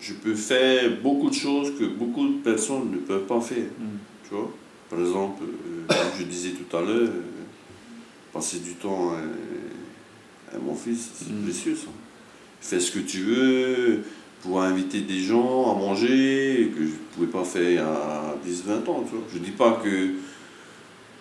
je 0.00 0.14
peux 0.14 0.34
faire 0.34 1.00
beaucoup 1.02 1.30
de 1.30 1.34
choses 1.34 1.72
que 1.78 1.84
beaucoup 1.84 2.26
de 2.28 2.38
personnes 2.38 2.90
ne 2.90 2.98
peuvent 2.98 3.26
pas 3.26 3.40
faire. 3.40 3.66
Mm. 3.78 3.98
Tu 4.24 4.34
vois? 4.34 4.50
Par 4.90 5.00
exemple, 5.00 5.44
euh, 5.44 5.86
comme 5.86 6.18
je 6.18 6.24
disais 6.24 6.50
tout 6.50 6.76
à 6.76 6.80
l'heure, 6.80 7.08
euh, 7.08 7.22
passer 8.32 8.58
du 8.58 8.74
temps 8.74 9.12
à, 10.52 10.58
mon 10.58 10.74
fils, 10.74 11.10
c'est 11.14 11.32
mm. 11.32 11.44
précieux 11.44 11.76
ça. 11.76 11.88
Fais 12.60 12.80
ce 12.80 12.90
que 12.90 13.00
tu 13.00 13.20
veux, 13.20 14.02
pouvoir 14.42 14.64
inviter 14.64 15.02
des 15.02 15.20
gens 15.20 15.70
à 15.70 15.78
manger, 15.78 16.72
que 16.76 16.84
je 16.84 16.90
ne 16.90 17.14
pouvais 17.14 17.26
pas 17.28 17.44
faire 17.44 17.70
il 17.70 17.76
y 17.76 17.78
a 17.78 18.34
10-20 18.44 18.90
ans. 18.90 19.04
Tu 19.08 19.14
vois 19.14 19.24
je 19.32 19.38
dis 19.38 19.52
pas 19.52 19.80
que, 19.84 20.14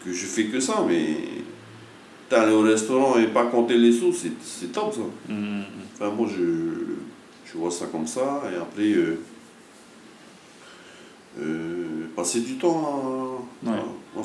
que 0.03 0.11
je 0.11 0.25
fais 0.25 0.45
que 0.45 0.59
ça, 0.59 0.83
mais 0.87 1.17
aller 2.35 2.51
au 2.53 2.61
restaurant 2.61 3.17
et 3.17 3.27
pas 3.27 3.45
compter 3.45 3.77
les 3.77 3.91
sous, 3.91 4.13
c'est 4.13 4.71
top 4.71 4.93
ça. 4.93 5.01
Mhm. 5.33 5.63
Enfin, 5.95 6.11
moi, 6.11 6.27
je, 6.29 6.43
je 7.45 7.57
vois 7.57 7.71
ça 7.71 7.85
comme 7.87 8.05
ça. 8.07 8.43
Et 8.53 8.55
après, 8.57 8.91
euh, 8.93 9.19
euh, 11.39 12.07
passer 12.15 12.41
du 12.41 12.55
temps. 12.55 13.47
Ouais. 13.65 13.71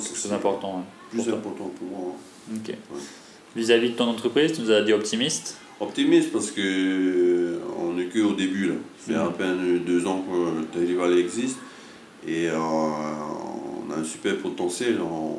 C'est 0.01 0.33
important. 0.33 0.79
hein, 0.81 0.85
plus 1.11 1.25
pour 1.25 1.35
important 1.35 1.71
pour 1.79 1.87
moi. 1.89 2.15
Ok. 2.55 2.75
Vis-à-vis 3.55 3.91
de 3.91 3.95
ton 3.95 4.07
entreprise, 4.09 4.53
tu 4.53 4.63
nous 4.63 4.71
as 4.71 4.81
dit 4.83 4.93
optimiste? 4.95 5.59
Optimiste 5.81 6.33
parce 6.33 6.51
que 6.51 6.61
euh, 6.61 7.59
on 7.79 7.93
n'est 7.95 8.07
qu'au 8.07 8.33
début 8.33 8.69
là. 8.69 8.75
Ça 8.99 9.13
fait 9.13 9.19
Mhm. 9.19 9.27
à 9.27 9.31
peine 9.31 9.79
deux 9.85 10.07
ans 10.07 10.23
que 10.27 10.63
Terry 10.79 10.95
Valley 10.95 11.21
existe 11.21 11.59
et 12.27 12.49
euh, 12.49 12.57
on 12.59 13.91
a 13.93 13.97
un 13.99 14.05
super 14.05 14.37
potentiel. 14.39 14.99
On, 15.03 15.39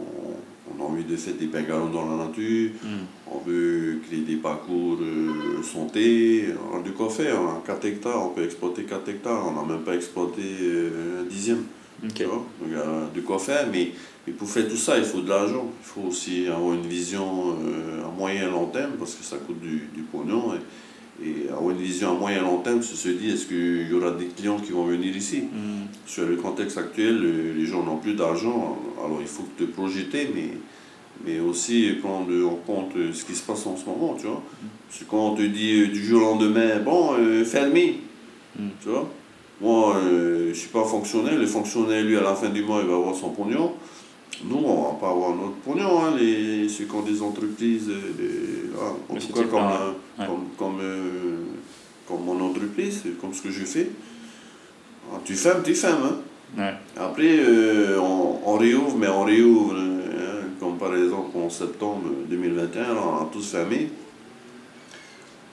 on 0.77 0.83
a 0.83 0.87
envie 0.87 1.03
de 1.03 1.15
faire 1.15 1.33
des 1.35 1.47
bungalows 1.47 1.89
dans 1.89 2.05
la 2.05 2.25
nature. 2.25 2.71
Mhm. 2.83 2.89
On 3.31 3.39
veut 3.39 3.99
créer 4.07 4.21
des 4.21 4.35
parcours 4.35 4.97
euh, 5.01 5.61
santé. 5.63 6.45
On 6.71 6.79
a 6.79 6.81
de 6.81 6.91
quoi 6.91 7.09
faire. 7.09 7.39
On 7.41 7.49
a 7.49 7.61
4 7.65 7.85
hectares, 7.85 8.25
on 8.25 8.29
peut 8.29 8.43
exploiter 8.43 8.83
4 8.83 9.09
hectares. 9.09 9.45
On 9.47 9.53
n'a 9.53 9.73
même 9.73 9.83
pas 9.83 9.95
exploité 9.95 10.41
euh, 10.61 11.21
un 11.21 11.23
dixième. 11.25 11.63
Donc, 12.01 12.19
il 12.19 12.71
y 12.71 12.75
a 12.75 13.21
quoi 13.25 13.39
faire, 13.39 13.67
mais, 13.71 13.91
mais 14.27 14.33
pour 14.33 14.49
faire 14.49 14.67
tout 14.67 14.77
ça, 14.77 14.97
il 14.97 15.05
faut 15.05 15.21
de 15.21 15.29
l'argent. 15.29 15.71
Il 15.81 15.85
faut 15.85 16.07
aussi 16.09 16.47
avoir 16.47 16.73
une 16.73 16.85
vision 16.85 17.55
euh, 17.65 18.05
à 18.05 18.09
moyen 18.09 18.47
et 18.47 18.51
long 18.51 18.65
terme, 18.65 18.93
parce 18.99 19.15
que 19.15 19.23
ça 19.23 19.37
coûte 19.37 19.61
du, 19.61 19.87
du 19.93 20.01
pognon. 20.01 20.53
Et, 20.53 20.57
et 21.21 21.49
avoir 21.49 21.71
une 21.71 21.77
vision 21.77 22.11
à 22.11 22.13
moyen 22.13 22.39
et 22.39 22.41
long 22.41 22.57
terme, 22.59 22.81
c'est 22.81 22.95
se 22.95 23.09
dire 23.09 23.33
est-ce 23.33 23.45
qu'il 23.45 23.87
y 23.89 23.93
aura 23.93 24.11
des 24.11 24.25
clients 24.25 24.57
qui 24.59 24.71
vont 24.71 24.85
venir 24.85 25.15
ici 25.15 25.43
Mhm. 25.43 25.87
Sur 26.05 26.27
le 26.27 26.35
contexte 26.37 26.77
actuel, 26.77 27.19
le- 27.21 27.53
les 27.53 27.65
gens 27.65 27.83
n'ont 27.83 27.97
plus 27.97 28.13
d'argent, 28.13 28.77
alors 29.03 29.19
il 29.21 29.27
faut 29.27 29.45
te 29.57 29.63
projeter, 29.63 30.29
mais, 30.33 30.49
mais 31.25 31.39
aussi 31.39 31.91
prendre 32.01 32.31
en 32.47 32.55
compte 32.55 32.91
ce 33.13 33.23
qui 33.25 33.35
se 33.35 33.43
passe 33.43 33.65
en 33.67 33.77
ce 33.77 33.85
moment, 33.85 34.15
tu 34.19 34.25
vois. 34.27 34.41
Parce 34.87 34.99
que 34.99 35.05
quand 35.09 35.27
on 35.33 35.35
te 35.35 35.41
dit 35.43 35.81
euh, 35.81 35.87
du 35.87 36.03
jour 36.03 36.21
au 36.21 36.25
lendemain, 36.31 36.79
bon, 36.79 37.13
euh, 37.19 37.43
fermé, 37.45 37.99
Mm. 38.57 38.67
tu 38.81 38.89
vois. 38.89 39.09
Moi, 39.61 39.95
euh, 39.97 40.43
je 40.45 40.49
ne 40.49 40.53
suis 40.53 40.69
pas 40.69 40.83
fonctionnaire, 40.83 41.37
le 41.39 41.45
fonctionnaire, 41.47 42.03
lui, 42.03 42.17
à 42.17 42.21
la 42.21 42.35
fin 42.35 42.49
du 42.49 42.63
mois, 42.63 42.81
il 42.83 42.87
va 42.89 42.95
avoir 42.95 43.15
son 43.15 43.29
pognon. 43.29 43.71
Nous, 44.45 44.57
on 44.57 44.79
ne 44.79 44.85
va 44.87 44.93
pas 44.99 45.09
avoir 45.11 45.29
notre 45.35 45.55
pognon, 45.65 46.03
hein, 46.03 46.13
les, 46.19 46.67
ceux 46.67 46.83
qui 46.85 46.91
ont 46.95 47.01
des 47.01 47.21
entreprises, 47.21 47.89
euh, 47.89 48.69
voilà. 48.75 48.89
en 48.91 49.13
Mais 49.13 49.19
tout 49.19 49.27
c'est 49.27 49.33
cas 49.43 49.47
comme, 49.47 49.61
ouais. 50.19 50.25
comme, 50.25 50.45
comme, 50.57 50.79
euh, 50.81 51.37
comme 52.07 52.23
mon 52.23 52.39
entreprise, 52.41 53.03
comme 53.21 53.33
ce 53.33 53.41
que 53.41 53.51
je 53.51 53.63
fais. 53.65 53.89
Ah, 55.11 55.19
tu 55.25 55.35
fermes, 55.35 55.63
tu 55.63 55.75
fermes. 55.75 56.03
Hein. 56.05 56.17
Ouais. 56.57 56.73
Après, 57.03 57.37
euh, 57.39 57.99
on, 57.99 58.39
on 58.45 58.57
réouvre, 58.57 58.97
mais 58.97 59.07
on 59.07 59.23
réouvre, 59.23 59.75
hein, 59.75 60.47
comme 60.59 60.77
par 60.77 60.95
exemple 60.95 61.35
en 61.37 61.49
septembre 61.49 62.09
2021, 62.29 62.93
là, 62.93 63.01
on 63.05 63.15
a 63.23 63.29
tous 63.31 63.51
fermé. 63.51 63.89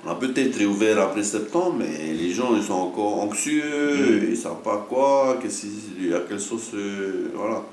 On 0.06 0.10
a 0.10 0.14
peut-être 0.14 0.56
réouvert 0.56 0.98
après 1.00 1.22
septembre, 1.22 1.76
mais 1.78 2.14
les 2.14 2.30
gens 2.30 2.56
ils 2.56 2.62
sont 2.62 2.72
encore 2.72 3.20
anxieux, 3.20 3.62
Mm. 3.62 4.24
ils 4.24 4.30
ne 4.30 4.34
savent 4.34 4.62
pas 4.62 4.86
quoi, 4.88 5.32
à 5.32 5.40
quelle 5.40 6.40
sauce. 6.40 6.70
euh, 6.74 7.30
voilà. 7.34 7.64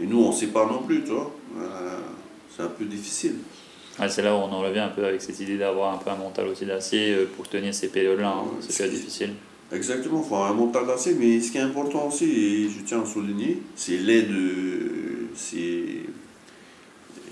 Et 0.00 0.06
nous, 0.06 0.18
on 0.20 0.30
ne 0.30 0.34
sait 0.34 0.48
pas 0.48 0.66
non 0.66 0.82
plus, 0.82 1.02
tu 1.04 1.10
vois. 1.12 1.30
Euh, 1.58 1.98
c'est 2.54 2.62
un 2.62 2.68
peu 2.68 2.84
difficile. 2.84 3.36
Ouais, 3.98 4.08
c'est 4.10 4.22
là 4.22 4.34
où 4.34 4.38
on 4.38 4.52
en 4.52 4.60
revient 4.60 4.80
un 4.80 4.88
peu 4.88 5.04
avec 5.06 5.22
cette 5.22 5.40
idée 5.40 5.56
d'avoir 5.56 5.94
un 5.94 5.98
peu 5.98 6.10
un 6.10 6.16
mental 6.16 6.46
aussi 6.48 6.66
d'acier 6.66 7.14
euh, 7.14 7.26
pour 7.34 7.48
tenir 7.48 7.72
ces 7.74 7.88
périodes-là. 7.88 8.28
hein. 8.28 8.42
Ouais, 8.44 8.56
C'est 8.60 8.72
c'est- 8.72 8.82
très 8.84 8.90
difficile. 8.94 9.30
Exactement, 9.72 10.22
il 10.24 10.28
faut 10.28 10.34
avoir 10.36 10.52
un 10.52 10.54
mental 10.54 10.86
d'acier, 10.86 11.16
mais 11.18 11.40
ce 11.40 11.50
qui 11.50 11.58
est 11.58 11.62
important 11.62 12.06
aussi, 12.08 12.24
et 12.24 12.68
je 12.68 12.84
tiens 12.84 13.02
à 13.02 13.06
souligner, 13.06 13.58
c'est 13.74 13.96
l'aide, 13.96 14.30
euh, 14.30 15.26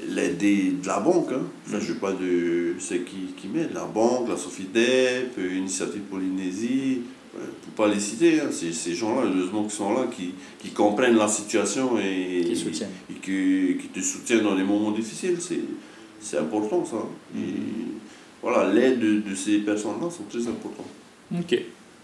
l'aide 0.09 0.39
de 0.39 0.87
la 0.87 1.01
banque. 1.01 1.29
Hein. 1.33 1.43
Enfin, 1.67 1.79
je 1.81 1.93
ne 1.93 1.99
pas 1.99 2.13
de 2.13 2.75
ceux 2.79 2.99
qui, 2.99 3.33
qui 3.41 3.49
m'aident, 3.49 3.73
la 3.75 3.85
banque, 3.85 4.29
la 4.29 4.37
Sofidep, 4.37 5.33
euh, 5.39 5.55
Initiative 5.57 6.01
Polynésie, 6.11 7.03
pour 7.33 7.87
pas 7.87 7.93
les 7.93 8.01
citer, 8.01 8.41
hein. 8.41 8.49
ces 8.51 8.95
gens-là, 8.95 9.23
heureusement 9.27 9.65
qui 9.65 9.75
sont 9.75 9.93
là, 9.93 10.07
qui, 10.15 10.35
qui 10.61 10.71
comprennent 10.71 11.17
la 11.17 11.29
situation 11.29 11.99
et, 11.99 12.43
Qui 13.23 13.33
et 13.73 13.77
qui 13.77 13.89
te 13.89 14.01
soutiennent 14.01 14.43
dans 14.45 14.55
les 14.55 14.63
moments 14.65 14.93
difficiles. 14.93 15.37
C'est, 15.41 15.61
c'est 16.25 16.39
important 16.39 16.85
ça. 16.85 16.97
Et 17.37 17.41
voilà, 18.43 18.73
l'aide 18.73 18.99
de, 19.01 19.21
de 19.31 19.35
ces 19.35 19.59
personnes-là 19.59 20.11
sont 20.11 20.25
très 20.29 20.47
importantes. 20.49 20.87
Ok. 21.39 21.59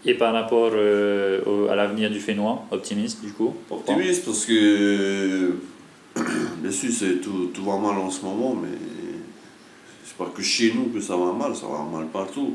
Et 0.05 0.13
par 0.15 0.33
rapport 0.33 0.71
euh, 0.73 1.41
au- 1.45 1.67
à 1.67 1.75
l'avenir 1.75 2.09
du 2.09 2.19
Fénois, 2.19 2.63
optimiste 2.71 3.23
du 3.23 3.31
coup 3.33 3.53
pourquoi 3.67 3.93
Optimiste 3.95 4.25
parce 4.25 4.45
que 4.45 5.55
bien 6.61 6.71
sûr 6.71 6.89
tout, 7.21 7.51
tout 7.53 7.63
va 7.63 7.77
mal 7.77 7.97
en 7.99 8.09
ce 8.09 8.23
moment 8.25 8.55
mais 8.61 8.77
c'est 10.03 10.17
pas 10.17 10.31
que 10.35 10.41
chez 10.41 10.73
nous 10.73 10.85
que 10.85 10.99
ça 10.99 11.15
va 11.15 11.31
mal, 11.33 11.55
ça 11.55 11.67
va 11.67 11.85
mal 11.97 12.07
partout. 12.07 12.53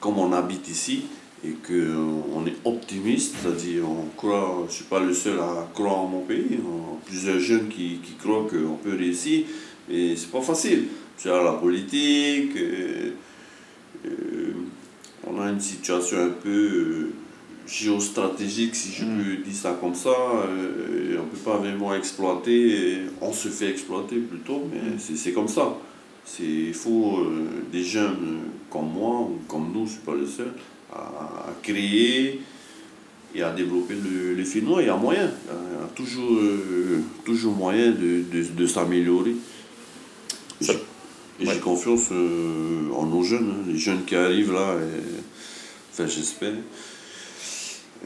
Comme 0.00 0.18
on 0.18 0.32
habite 0.32 0.68
ici 0.68 1.04
et 1.46 1.52
qu'on 1.66 2.46
est 2.46 2.56
optimiste, 2.64 3.36
c'est-à-dire 3.42 3.82
on 3.88 4.06
croit, 4.16 4.64
je 4.68 4.74
suis 4.74 4.84
pas 4.84 5.00
le 5.00 5.12
seul 5.14 5.38
à 5.40 5.66
croire 5.74 5.98
en 5.98 6.06
mon 6.06 6.20
pays, 6.20 6.58
on 6.66 6.94
a 6.94 6.98
plusieurs 7.06 7.38
jeunes 7.38 7.68
qui, 7.68 7.98
qui 8.02 8.12
croient 8.22 8.46
qu'on 8.48 8.76
peut 8.76 8.94
réussir, 8.96 9.44
mais 9.88 10.16
c'est 10.16 10.30
pas 10.30 10.40
facile. 10.40 10.84
C'est 11.16 11.28
la 11.28 11.52
politique, 11.52 12.56
euh, 12.56 13.10
euh, 14.06 14.52
on 15.26 15.40
a 15.40 15.48
une 15.50 15.60
situation 15.60 16.18
un 16.18 16.30
peu 16.42 16.50
euh, 16.50 17.10
géostratégique, 17.66 18.74
si 18.74 18.92
je 18.92 19.04
Mm. 19.04 19.16
peux 19.18 19.36
dire 19.44 19.54
ça 19.54 19.76
comme 19.80 19.94
ça. 19.94 20.10
euh, 20.10 21.16
on 21.18 21.24
ne 21.24 21.28
peut 21.30 21.44
pas 21.44 21.56
vraiment 21.58 21.94
exploiter, 21.94 22.96
on 23.20 23.32
se 23.32 23.48
fait 23.48 23.70
exploiter 23.70 24.16
plutôt, 24.16 24.62
mais 24.70 24.80
Mm. 24.96 24.98
c'est 25.16 25.32
comme 25.32 25.48
ça. 25.48 25.76
Il 26.40 26.74
faut 26.74 27.18
euh, 27.18 27.46
des 27.72 27.82
jeunes 27.84 28.38
comme 28.70 28.90
moi, 28.92 29.20
ou 29.20 29.38
comme 29.48 29.66
nous, 29.72 29.80
je 29.86 29.90
ne 29.92 29.96
suis 29.96 30.04
pas 30.04 30.14
le 30.14 30.26
seul, 30.26 30.52
à, 30.92 30.98
à 30.98 31.54
créer 31.62 32.40
et 33.34 33.42
à 33.42 33.50
développer 33.52 33.94
le, 33.94 34.34
les 34.34 34.44
Finnois. 34.44 34.82
Il 34.82 34.86
y 34.86 34.90
a 34.90 34.96
moyen, 34.96 35.30
il 35.46 35.52
y 35.52 35.56
a, 35.56 35.60
il 35.70 35.80
y 35.80 35.84
a 35.84 35.88
toujours, 35.94 36.32
euh, 36.38 37.00
toujours 37.24 37.54
moyen 37.54 37.90
de, 37.92 38.22
de, 38.32 38.42
de 38.56 38.66
s'améliorer. 38.66 39.34
J'ai- 40.60 40.78
Ouais. 41.44 41.58
confiance 41.58 42.10
euh, 42.12 42.90
en 42.94 43.06
nos 43.06 43.22
jeunes, 43.24 43.50
hein, 43.50 43.64
les 43.66 43.76
jeunes 43.76 44.04
qui 44.04 44.14
arrivent 44.14 44.52
là, 44.52 44.76
et- 44.76 45.20
enfin 45.92 46.06
j'espère. 46.06 46.52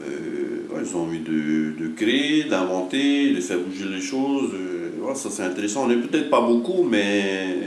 Euh, 0.01 0.61
ouais, 0.73 0.81
ils 0.83 0.95
ont 0.95 1.01
envie 1.03 1.19
de, 1.19 1.73
de 1.79 1.87
créer, 1.95 2.45
d'inventer, 2.45 3.31
de 3.33 3.39
faire 3.41 3.59
bouger 3.59 3.85
les 3.85 4.01
choses. 4.01 4.51
euh, 4.53 5.13
ça 5.13 5.29
c'est 5.29 5.43
intéressant. 5.43 5.83
On 5.85 5.87
n'est 5.87 5.97
peut-être 6.01 6.29
pas 6.29 6.41
beaucoup, 6.41 6.83
mais, 6.83 7.57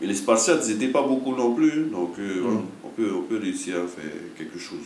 mais 0.00 0.06
les 0.06 0.14
Spartiates, 0.14 0.66
n'étaient 0.68 0.88
pas 0.88 1.02
beaucoup 1.02 1.34
non 1.36 1.54
plus. 1.54 1.84
Donc 1.92 2.18
euh, 2.18 2.40
voilà, 2.42 2.60
on, 2.84 2.88
peut, 2.88 3.10
on 3.16 3.22
peut 3.22 3.38
réussir 3.38 3.76
à 3.76 3.86
faire 3.86 4.10
quelque 4.36 4.58
chose. 4.58 4.80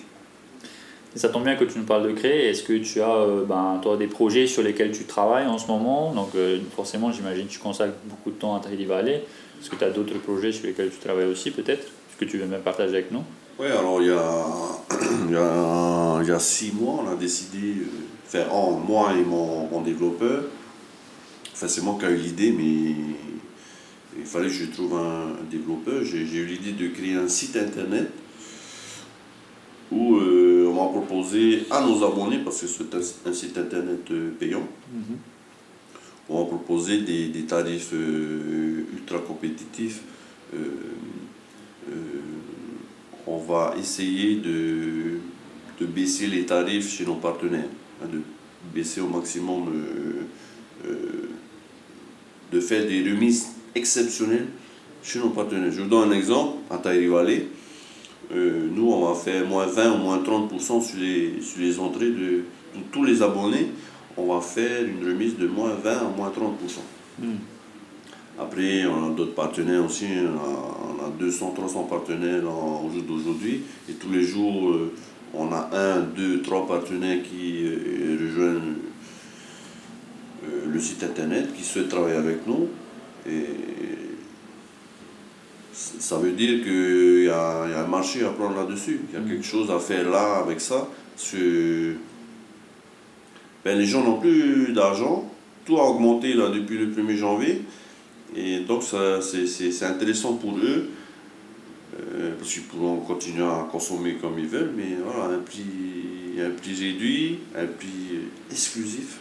Ça 1.17 1.29
tombe 1.29 1.43
bien 1.43 1.57
que 1.57 1.65
tu 1.65 1.79
nous 1.79 1.85
parles 1.85 2.07
de 2.07 2.13
créer. 2.13 2.49
Est-ce 2.49 2.63
que 2.63 2.75
tu 2.75 3.01
as 3.01 3.17
euh, 3.17 3.45
ben, 3.45 3.81
toi, 3.83 3.97
des 3.97 4.07
projets 4.07 4.47
sur 4.47 4.63
lesquels 4.63 4.93
tu 4.93 5.05
travailles 5.05 5.47
en 5.47 5.59
ce 5.59 5.67
moment? 5.67 6.13
Donc 6.13 6.31
euh, 6.37 6.59
forcément, 6.77 7.11
j'imagine 7.11 7.47
que 7.47 7.53
tu 7.53 7.59
consacres 7.59 7.95
beaucoup 8.05 8.31
de 8.31 8.37
temps 8.37 8.55
à 8.55 8.61
Tahiti 8.61 8.85
Valley. 8.85 9.25
Est-ce 9.61 9.71
que 9.71 9.77
tu 9.77 9.85
as 9.85 9.91
d'autres 9.91 10.19
projets 10.19 10.53
sur 10.53 10.67
lesquels 10.67 10.91
tu 10.91 10.99
travailles 10.99 11.27
aussi 11.27 11.51
peut-être? 11.51 11.83
Est-ce 11.83 12.19
que 12.19 12.25
tu 12.25 12.39
veux 12.39 12.47
même 12.47 12.61
partager 12.61 12.95
avec 12.95 13.11
nous? 13.11 13.25
Oui, 13.59 13.67
alors 13.67 14.01
il 14.01 14.09
y 14.09 14.13
a, 14.13 14.47
il 15.29 16.27
y, 16.29 16.31
a, 16.31 16.39
six 16.39 16.73
mois, 16.73 17.05
on 17.05 17.13
a 17.13 17.17
décidé, 17.17 17.75
enfin, 18.27 18.45
en, 18.51 18.71
moi 18.71 19.13
et 19.13 19.23
mon, 19.23 19.83
développeur, 19.83 20.45
enfin 21.53 21.69
c'est 21.69 21.83
moi 21.83 21.99
qui 22.01 22.07
ai 22.07 22.11
eu 22.11 22.17
l'idée, 22.17 22.53
mais 22.57 22.95
il 24.19 24.25
fallait 24.25 24.47
que 24.47 24.55
je 24.55 24.65
trouve 24.67 24.95
un, 24.95 25.35
développeur. 25.51 26.05
J'ai 26.05 26.21
eu 26.21 26.47
l'idée 26.47 26.73
de 26.73 26.89
créer 26.89 27.17
un 27.17 27.29
site 27.29 27.57
internet 27.57 28.09
où 29.93 30.17
euh, 30.17 30.60
va 30.87 30.91
proposer 30.91 31.65
à 31.71 31.81
nos 31.81 32.05
abonnés, 32.05 32.39
parce 32.39 32.61
que 32.61 32.67
c'est 32.67 32.95
un, 33.29 33.33
site 33.33 33.59
internet 33.59 34.11
euh, 34.11 34.31
payant, 34.39 34.67
on 36.29 36.41
va 36.43 36.47
proposer 36.47 37.01
des, 37.03 37.29
des 37.29 37.43
tarifs 37.43 37.91
euh, 37.93 38.85
ultra 38.93 39.19
compétitifs. 39.19 40.03
euh, 40.55 40.59
euh, 41.91 41.95
on 43.27 43.39
va 43.39 43.75
essayer 43.79 44.37
de, 44.37 45.19
de 45.81 45.87
baisser 45.87 46.27
les 46.27 46.45
tarifs 46.47 46.91
chez 46.91 47.05
nos 47.05 47.17
partenaires, 47.17 47.69
hein, 48.03 48.07
de 48.13 48.21
baisser 48.75 49.01
au 49.01 49.09
maximum, 49.09 49.67
de 52.53 52.61
faire 52.61 52.87
des 52.87 53.03
remises 53.03 53.49
exceptionnelles 53.75 54.47
chez 55.03 55.19
nos 55.19 55.31
partenaires. 55.31 55.71
Je 55.71 55.83
vous 55.83 55.89
donne 55.89 56.11
un 56.11 56.13
exemple, 56.17 56.59
à 56.71 56.79
Tahiri 56.79 57.07
Valley, 57.07 57.47
euh, 58.35 58.69
nous 58.75 58.91
on 58.93 59.07
va 59.09 59.15
faire 59.15 59.47
moins 59.47 59.67
20 59.67 59.93
ou 59.95 59.99
moins 59.99 60.19
30% 60.19 60.81
sur 60.83 60.99
les, 61.01 61.41
sur 61.43 61.61
les 61.61 61.79
entrées 61.79 62.11
de, 62.11 62.45
de 62.75 62.81
tous 62.93 63.05
les 63.05 63.23
abonnés, 63.23 63.69
on 64.17 64.33
va 64.35 64.41
faire 64.41 64.85
une 64.85 65.07
remise 65.07 65.37
de 65.39 65.47
moins 65.47 65.73
20 65.83 65.91
à 65.91 66.13
moins 66.17 66.29
30%. 66.31 67.23
Après, 68.39 68.87
on 68.87 69.13
a 69.13 69.15
d'autres 69.15 69.35
partenaires 69.35 69.85
aussi. 69.85 70.07
On 70.25 70.39
a, 70.39 71.05
on 71.05 71.07
a 71.07 71.11
200, 71.19 71.53
300 71.55 71.83
partenaires 71.85 72.43
en- 72.49 72.87
au 72.87 72.91
jour 72.93 73.03
d'aujourd'hui. 73.03 73.63
Et 73.89 73.93
tous 73.93 74.11
les 74.11 74.23
jours, 74.23 74.71
euh, 74.71 74.93
on 75.35 75.53
a 75.53 75.69
un, 75.75 76.01
deux, 76.01 76.41
trois 76.41 76.67
partenaires 76.67 77.23
qui 77.23 77.65
euh, 77.67 78.17
rejoignent 78.21 78.75
le 80.73 80.81
site 80.81 81.03
internet, 81.03 81.49
qui 81.55 81.63
souhaitent 81.63 81.89
travailler 81.91 82.17
avec 82.17 82.47
nous. 82.47 82.69
Et 83.29 83.45
ça 85.99 86.19
veut 86.19 86.33
dire 86.33 86.63
qu'il 86.63 87.23
y, 87.23 87.27
y 87.27 87.29
a, 87.29 87.83
un 87.83 87.87
marché 87.87 88.23
à 88.25 88.31
prendre 88.31 88.57
là-dessus. 88.57 89.01
Il 89.09 89.19
y 89.19 89.23
a 89.23 89.27
quelque 89.27 89.45
chose 89.45 89.71
à 89.71 89.79
faire 89.79 90.09
là 90.11 90.37
avec 90.37 90.61
ça. 90.61 90.89
Ben, 93.65 93.79
les 93.79 93.87
gens 93.87 94.05
n'ont 94.05 94.21
plus 94.21 94.73
d'argent. 94.73 95.31
Tout 95.65 95.79
a 95.79 95.85
augmenté 95.85 96.35
là, 96.35 96.49
depuis 96.51 96.79
le 96.79 96.89
1er 96.89 97.17
janvier. 97.17 97.63
Et 98.37 98.61
donc, 98.61 98.83
c'est 98.83 99.85
intéressant 99.85 100.35
pour 100.35 100.57
eux. 100.59 100.91
Euh, 101.99 102.35
parce 102.39 102.53
qu'ils 102.53 102.63
pourront 102.63 102.99
continuer 102.99 103.43
à 103.43 103.67
consommer 103.71 104.15
comme 104.15 104.39
ils 104.39 104.47
veulent. 104.47 104.73
Mais 104.77 104.97
voilà, 105.05 105.35
un 105.35 105.39
prix, 105.39 105.65
un 106.39 106.51
prix 106.51 106.75
réduit, 106.75 107.39
un 107.57 107.67
prix 107.67 108.21
exclusif. 108.51 109.19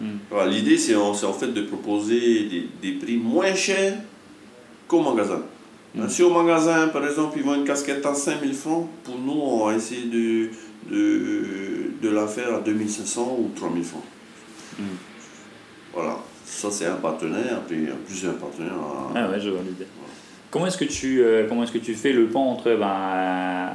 Hmm. 0.00 0.18
L'idée, 0.48 0.78
c'est 0.78 0.94
en, 0.96 1.10
en, 1.10 1.32
fait 1.32 1.48
de 1.48 1.62
proposer 1.62 2.44
des, 2.44 2.68
des 2.82 2.92
prix 2.92 3.16
moins 3.16 3.54
chers 3.54 3.98
qu'au 4.86 5.02
magasin. 5.02 5.42
Mm. 5.98 6.08
Si 6.08 6.22
au 6.22 6.30
magasin, 6.30 6.88
par 6.88 7.04
exemple, 7.04 7.38
ils 7.38 7.44
vendent 7.44 7.58
une 7.58 7.64
casquette 7.64 8.04
à 8.06 8.14
5000 8.14 8.54
francs, 8.54 8.88
pour 9.04 9.18
nous, 9.18 9.32
on 9.32 9.66
va 9.66 9.74
essayer 9.74 10.06
de, 10.06 10.48
de, 10.90 11.90
de 12.00 12.08
la 12.08 12.26
faire 12.26 12.54
à 12.54 12.60
2500 12.60 13.36
ou 13.38 13.50
3000 13.54 13.84
francs. 13.84 14.04
Mm. 14.78 14.82
Voilà, 15.92 16.18
ça 16.44 16.70
c'est 16.70 16.86
un 16.86 16.96
partenaire, 16.96 17.60
puis 17.66 17.78
il 17.78 17.84
y 17.84 17.90
a 17.90 17.96
plusieurs 18.06 18.36
partenaires. 18.36 18.72
Ah 19.14 19.28
ouais, 19.28 19.40
je 19.40 19.50
vois 19.50 19.62
l'idée. 19.66 19.86
Comment 20.50 20.66
est-ce 20.66 20.78
que 20.78 20.84
tu 20.84 21.22
euh, 21.22 21.46
comment 21.48 21.64
est-ce 21.64 21.72
que 21.72 21.78
tu 21.78 21.94
fais 21.94 22.12
le 22.12 22.26
pont 22.26 22.50
entre 22.50 22.74
ben, 22.74 22.86
euh, 22.86 23.68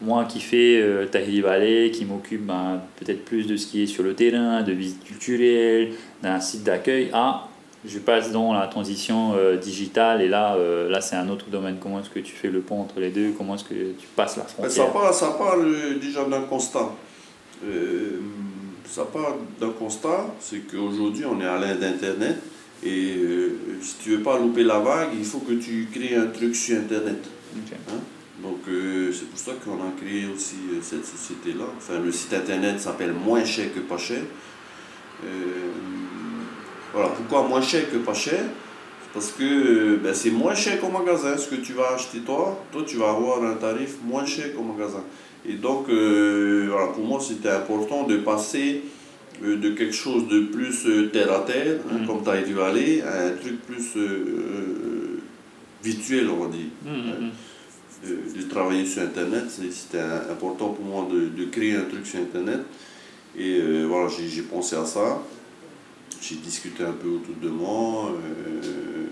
moi 0.00 0.24
qui 0.24 0.40
fais 0.40 0.80
euh, 0.80 1.06
Tahiri 1.06 1.42
Valley, 1.42 1.90
qui 1.90 2.04
m'occupe 2.04 2.46
ben, 2.46 2.80
peut-être 2.96 3.24
plus 3.24 3.46
de 3.46 3.56
ce 3.56 3.66
qui 3.66 3.82
est 3.82 3.86
sur 3.86 4.02
le 4.02 4.14
terrain, 4.14 4.62
de 4.62 4.72
visite 4.72 5.04
culturelle, 5.04 5.92
d'un 6.22 6.40
site 6.40 6.64
d'accueil, 6.64 7.10
à 7.12 7.48
je 7.84 7.98
passe 7.98 8.30
dans 8.30 8.52
la 8.52 8.66
transition 8.68 9.34
euh, 9.34 9.56
digitale 9.56 10.22
et 10.22 10.28
là, 10.28 10.54
euh, 10.54 10.88
là 10.88 11.00
c'est 11.00 11.16
un 11.16 11.28
autre 11.28 11.46
domaine. 11.50 11.78
Comment 11.80 12.00
est-ce 12.00 12.10
que 12.10 12.20
tu 12.20 12.32
fais 12.32 12.48
le 12.48 12.60
pont 12.60 12.80
entre 12.80 13.00
les 13.00 13.10
deux? 13.10 13.32
Comment 13.36 13.56
est-ce 13.56 13.64
que 13.64 13.74
tu 13.74 14.06
passes 14.14 14.36
la 14.36 14.44
frontière? 14.44 14.86
Ça 14.86 14.92
part, 14.92 15.12
ça 15.14 15.30
part 15.30 15.56
déjà 16.00 16.24
d'un 16.24 16.42
constat. 16.42 16.90
Euh, 17.64 18.20
ça 18.88 19.04
part 19.04 19.36
d'un 19.60 19.70
constat, 19.70 20.26
c'est 20.38 20.60
qu'aujourd'hui 20.70 21.24
on 21.24 21.40
est 21.40 21.46
à 21.46 21.58
l'ère 21.58 21.78
d'Internet 21.78 22.36
et 22.84 23.14
si 23.80 23.94
tu 24.02 24.10
veux 24.10 24.22
pas 24.22 24.38
louper 24.38 24.64
la 24.64 24.78
vague, 24.80 25.10
il 25.16 25.24
faut 25.24 25.38
que 25.38 25.52
tu 25.52 25.88
crées 25.92 26.16
un 26.16 26.26
truc 26.26 26.54
sur 26.54 26.76
Internet. 26.76 27.24
Hein? 27.56 28.00
Donc 28.42 28.58
c'est 28.66 29.30
pour 29.30 29.38
ça 29.38 29.52
qu'on 29.64 29.76
a 29.76 29.92
créé 30.00 30.26
aussi 30.26 30.56
cette 30.82 31.06
société-là. 31.06 31.64
Enfin, 31.76 32.00
le 32.04 32.10
site 32.10 32.34
Internet 32.34 32.80
s'appelle 32.80 33.12
Moins 33.12 33.44
cher 33.44 33.72
que 33.72 33.80
pas 33.80 33.98
cher. 33.98 34.22
Voilà, 36.92 37.08
pourquoi 37.08 37.48
moins 37.48 37.62
cher 37.62 37.90
que 37.90 37.96
pas 37.98 38.14
cher? 38.14 38.40
Parce 39.14 39.32
que 39.32 39.96
ben, 39.96 40.14
c'est 40.14 40.30
moins 40.30 40.54
cher 40.54 40.80
qu'au 40.80 40.88
magasin. 40.88 41.36
Ce 41.36 41.48
que 41.48 41.56
tu 41.56 41.72
vas 41.72 41.92
acheter 41.94 42.20
toi, 42.20 42.62
toi 42.72 42.82
tu 42.86 42.96
vas 42.96 43.10
avoir 43.10 43.42
un 43.42 43.54
tarif 43.54 43.96
moins 44.04 44.24
cher 44.24 44.54
qu'au 44.54 44.62
magasin. 44.62 45.02
Et 45.46 45.54
donc, 45.54 45.88
euh, 45.88 46.68
voilà, 46.70 46.88
pour 46.88 47.04
moi, 47.04 47.20
c'était 47.20 47.50
important 47.50 48.04
de 48.06 48.18
passer 48.18 48.82
euh, 49.42 49.56
de 49.56 49.70
quelque 49.70 49.94
chose 49.94 50.28
de 50.28 50.40
plus 50.40 50.86
euh, 50.86 51.08
terre 51.08 51.32
à 51.32 51.40
terre, 51.40 51.80
hein, 51.90 51.98
mm. 52.02 52.06
comme 52.06 52.22
tu 52.22 52.30
as 52.30 52.40
évalué, 52.40 53.02
à 53.02 53.26
un 53.26 53.30
truc 53.32 53.60
plus 53.66 53.96
virtuel, 55.82 56.28
on 56.30 56.44
va 56.44 56.48
dire. 56.48 56.66
Mm, 56.84 56.90
mm, 56.90 57.10
hein. 57.10 58.08
de, 58.36 58.42
travailler 58.48 58.86
sur 58.86 59.02
Internet, 59.02 59.44
c'était 59.48 59.98
important 60.30 60.68
pour 60.68 60.84
moi 60.84 61.08
de, 61.12 61.28
de, 61.28 61.50
créer 61.50 61.74
un 61.74 61.84
truc 61.84 62.06
sur 62.06 62.20
Internet. 62.20 62.60
Et 63.36 63.60
voilà, 63.84 64.08
j'ai 64.08 64.42
pensé 64.42 64.76
à 64.76 64.84
ça 64.84 65.22
j'ai 66.22 66.36
discuté 66.36 66.84
un 66.84 66.92
peu 66.92 67.08
autour 67.08 67.34
de 67.42 67.48
moi, 67.48 68.12
euh, 68.12 69.06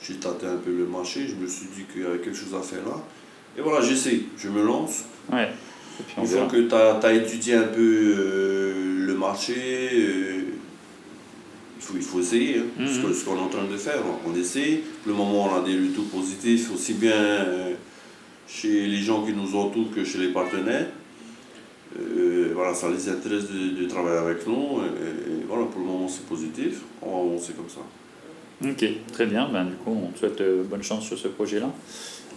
j'ai 0.00 0.14
tâté 0.14 0.46
un 0.46 0.56
peu 0.56 0.70
le 0.70 0.86
marché, 0.86 1.26
je 1.28 1.34
me 1.34 1.46
suis 1.46 1.66
dit 1.66 1.84
qu'il 1.92 2.02
y 2.02 2.06
avait 2.06 2.18
quelque 2.18 2.36
chose 2.36 2.54
à 2.54 2.62
faire 2.62 2.84
là. 2.86 2.96
Et 3.56 3.60
voilà, 3.60 3.84
j'essaie, 3.86 4.22
je 4.38 4.48
me 4.48 4.64
lance. 4.64 5.04
Ouais. 5.30 5.50
Une 6.18 6.26
fois 6.26 6.46
que 6.46 6.56
tu 6.56 6.74
as, 6.74 7.12
étudié 7.12 7.54
un 7.54 7.64
peu 7.64 8.14
euh, 8.18 9.06
le 9.06 9.14
marché, 9.14 9.54
euh, 9.92 10.40
il, 11.76 11.82
faut, 11.82 11.94
il 11.96 12.02
faut 12.02 12.20
essayer 12.20 12.58
hein, 12.58 12.82
mhm. 12.82 13.12
ce 13.12 13.24
qu'on 13.24 13.36
est 13.36 13.40
en 13.40 13.48
train 13.48 13.64
de 13.70 13.76
faire. 13.76 14.00
On 14.26 14.34
essaie. 14.34 14.82
Pour 15.02 15.12
le 15.12 15.18
moment, 15.18 15.50
on 15.52 15.62
a 15.62 15.64
des 15.64 15.76
retours 15.76 16.06
positifs, 16.06 16.72
aussi 16.72 16.94
bien 16.94 17.46
chez 18.48 18.86
les 18.86 19.02
gens 19.02 19.22
qui 19.22 19.32
nous 19.32 19.54
entourent 19.54 19.92
que 19.94 20.04
chez 20.04 20.18
les 20.18 20.28
partenaires. 20.28 20.88
Voilà, 22.54 22.74
ça 22.74 22.88
les 22.88 23.08
intéresse 23.08 23.44
de, 23.50 23.86
travailler 23.86 24.18
avec 24.18 24.46
nous. 24.46 24.80
Et, 24.82 25.44
voilà, 25.48 25.64
pour 25.66 25.80
le 25.80 25.86
moment, 25.86 26.08
c'est 26.08 26.26
positif. 26.26 26.82
On 27.02 27.10
va 27.10 27.30
avancer 27.30 27.52
comme 27.52 27.68
ça. 27.68 27.80
Ok, 28.62 28.84
très 29.12 29.26
bien. 29.26 29.48
Ben, 29.52 29.64
du 29.64 29.74
coup, 29.74 29.96
on 30.06 30.12
te 30.12 30.18
souhaite 30.18 30.40
euh, 30.40 30.62
bonne 30.64 30.82
chance 30.82 31.04
sur 31.04 31.18
ce 31.18 31.28
projet-là. 31.28 31.70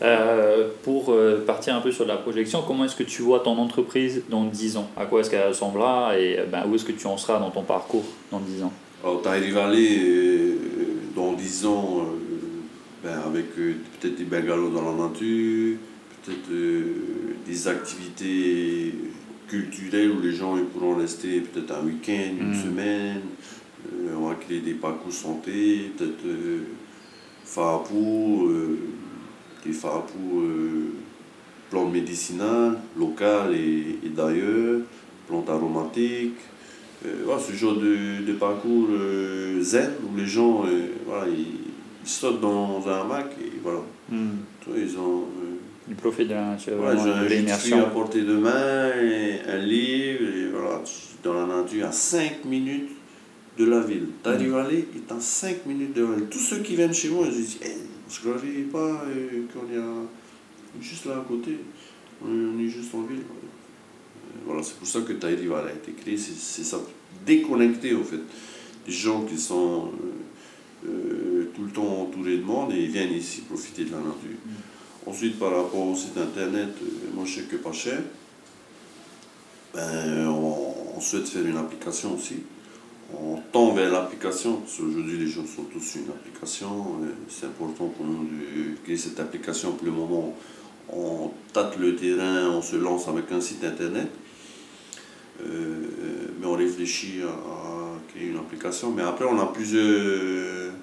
Euh, 0.01 0.69
pour 0.83 1.11
euh, 1.11 1.43
partir 1.45 1.75
un 1.75 1.81
peu 1.81 1.91
sur 1.91 2.05
la 2.05 2.17
projection, 2.17 2.63
comment 2.65 2.85
est-ce 2.85 2.95
que 2.95 3.03
tu 3.03 3.21
vois 3.21 3.39
ton 3.39 3.57
entreprise 3.57 4.23
dans 4.29 4.43
10 4.43 4.77
ans? 4.77 4.89
À 4.97 5.05
quoi 5.05 5.21
est-ce 5.21 5.29
qu'elle 5.29 5.47
ressemblera 5.47 6.17
et 6.19 6.39
ben, 6.51 6.65
où 6.67 6.75
est-ce 6.75 6.85
que 6.85 6.91
tu 6.91 7.07
en 7.07 7.17
seras 7.17 7.39
dans 7.39 7.49
ton 7.49 7.63
parcours 7.63 8.05
dans 8.31 8.39
10 8.39 8.63
ans? 8.63 8.73
Alors, 9.03 9.21
Tahiri 9.21 9.51
Valley, 9.51 9.99
dans 11.15 11.33
10 11.33 11.65
ans, 11.65 12.05
ben, 13.03 13.19
avec 13.25 13.55
peut-être 13.55 14.15
des 14.15 14.23
bungalows 14.23 14.69
dans 14.69 14.83
la 14.83 15.07
nature, 15.07 15.77
peut-être 16.23 16.49
des 17.47 17.67
activités 17.67 18.93
culturelles 19.47 20.11
où 20.11 20.21
les 20.21 20.33
gens 20.33 20.57
ils 20.57 20.65
pourront 20.65 20.95
rester 20.95 21.41
peut-être 21.41 21.71
un 21.71 21.85
week-end, 21.85 22.35
une 22.39 22.51
mm. 22.51 22.63
semaine. 22.63 23.21
Euh, 23.93 24.15
on 24.17 24.29
va 24.29 24.35
créer 24.35 24.59
des 24.59 24.73
parcours 24.73 25.11
santé, 25.11 25.91
peut-être 25.97 26.25
euh, 26.25 26.63
FAPU, 27.45 27.93
euh, 27.95 28.77
des 29.65 29.71
FAPU 29.71 30.17
euh, 30.35 30.93
plantes 31.69 31.93
médicinales, 31.93 32.77
locales 32.97 33.55
et, 33.55 33.99
et 34.05 34.09
d'ailleurs, 34.09 34.81
plantes 35.27 35.49
aromatiques. 35.49 36.39
Voilà, 37.23 37.39
ce 37.39 37.53
genre 37.53 37.75
de, 37.75 38.25
de 38.25 38.33
parcours 38.33 38.89
zen 39.61 39.91
où 40.03 40.17
les 40.17 40.25
gens 40.25 40.65
voilà, 41.05 41.27
ils, 41.29 42.09
sautent 42.09 42.41
dans 42.41 42.83
un 42.87 43.01
hamac 43.01 43.27
et 43.39 43.51
voilà. 43.61 43.81
Mm. 44.09 44.29
ils 44.75 44.97
ont 44.97 45.25
du 45.88 45.95
profit 45.95 46.25
de 46.25 46.33
la 46.33 46.51
nature. 46.51 46.79
Ouais, 46.79 46.95
j'ai 46.97 47.73
un 47.73 47.79
à 47.79 47.85
portée 47.85 48.21
de 48.21 48.33
main, 48.33 48.91
un 49.47 49.57
livre, 49.57 50.23
et 50.23 50.47
voilà, 50.51 50.81
dans 51.23 51.33
la 51.33 51.61
nature, 51.61 51.88
à 51.88 51.91
5 51.91 52.45
minutes 52.45 52.89
de 53.57 53.65
la 53.65 53.79
ville. 53.81 54.07
T'arrives 54.21 54.51
mm. 54.51 54.55
à 54.55 54.63
aller, 54.63 54.79
et 54.79 55.01
dans 55.07 55.19
5 55.19 55.65
minutes 55.65 55.93
de 55.93 56.03
la 56.03 56.15
ville. 56.15 56.27
Tous 56.29 56.39
ceux 56.39 56.59
qui 56.59 56.75
viennent 56.75 56.93
chez 56.93 57.09
moi, 57.09 57.25
ils 57.27 57.35
disent, 57.35 57.57
hey, 57.61 57.75
on 58.07 58.29
ne 58.29 58.38
se 58.38 58.63
pas 58.71 59.03
euh, 59.07 59.45
qu'on 59.53 59.73
est 59.73 59.77
a 59.77 60.81
juste 60.81 61.05
là 61.05 61.13
à 61.13 61.25
côté. 61.27 61.57
On 62.23 62.59
est 62.59 62.67
juste 62.67 62.93
en 62.95 63.01
ville. 63.01 63.23
Voilà, 64.45 64.63
c'est 64.63 64.75
pour 64.77 64.88
ça 64.88 65.01
que 65.01 65.13
Tahiri 65.13 65.47
a 65.53 65.71
été 65.71 65.91
créé, 65.91 66.17
c'est 66.17 66.63
ça, 66.63 66.79
déconnecter 67.25 67.93
en 67.95 68.03
fait. 68.03 68.19
Les 68.85 68.93
gens 68.93 69.23
qui 69.23 69.38
sont 69.38 69.91
euh, 70.85 70.88
euh, 70.88 71.51
tout 71.53 71.63
le 71.63 71.71
temps 71.71 72.03
entourés 72.03 72.38
de 72.38 72.43
monde 72.43 72.71
et 72.71 72.83
ils 72.83 72.89
viennent 72.89 73.11
ici 73.11 73.41
profiter 73.41 73.83
de 73.83 73.91
la 73.91 73.97
nature. 73.97 74.38
Ensuite, 75.07 75.39
par 75.39 75.55
rapport 75.55 75.87
au 75.87 75.95
site 75.95 76.17
internet, 76.17 76.67
euh, 76.83 76.85
moi 77.13 77.23
je 77.25 77.35
sais 77.35 77.41
que 77.43 77.55
pas 77.55 77.71
cher, 77.71 77.99
ben, 79.73 80.27
on, 80.27 80.99
souhaite 80.99 81.29
faire 81.29 81.45
une 81.45 81.55
application 81.55 82.15
aussi. 82.15 82.37
On 83.13 83.37
tend 83.53 83.71
vers 83.71 83.89
l'application, 83.89 84.57
parce 84.57 84.75
qu'aujourd'hui 84.75 85.17
les 85.17 85.27
gens 85.27 85.45
sont 85.45 85.63
tous 85.63 85.95
une 85.95 86.09
application. 86.09 86.87
C'est 87.29 87.45
important 87.45 87.87
pour 87.87 88.05
nous 88.05 88.25
de 88.25 88.75
créer 88.83 88.97
cette 88.97 89.17
application. 89.19 89.71
Pour 89.73 89.85
le 89.85 89.93
moment, 89.93 90.35
on 90.89 91.31
tâte 91.53 91.77
le 91.77 91.95
terrain, 91.95 92.49
on 92.49 92.61
se 92.61 92.75
lance 92.75 93.07
avec 93.07 93.31
un 93.31 93.39
site 93.39 93.63
internet. 93.63 94.09
Euh, 95.41 95.85
mais 96.39 96.47
on 96.47 96.55
réfléchit 96.55 97.21
à, 97.23 98.13
créer 98.13 98.27
une 98.27 98.37
application. 98.37 98.91
Mais 98.91 99.03
après, 99.03 99.25
on 99.25 99.39
a 99.39 99.45
plusieurs. 99.45 100.73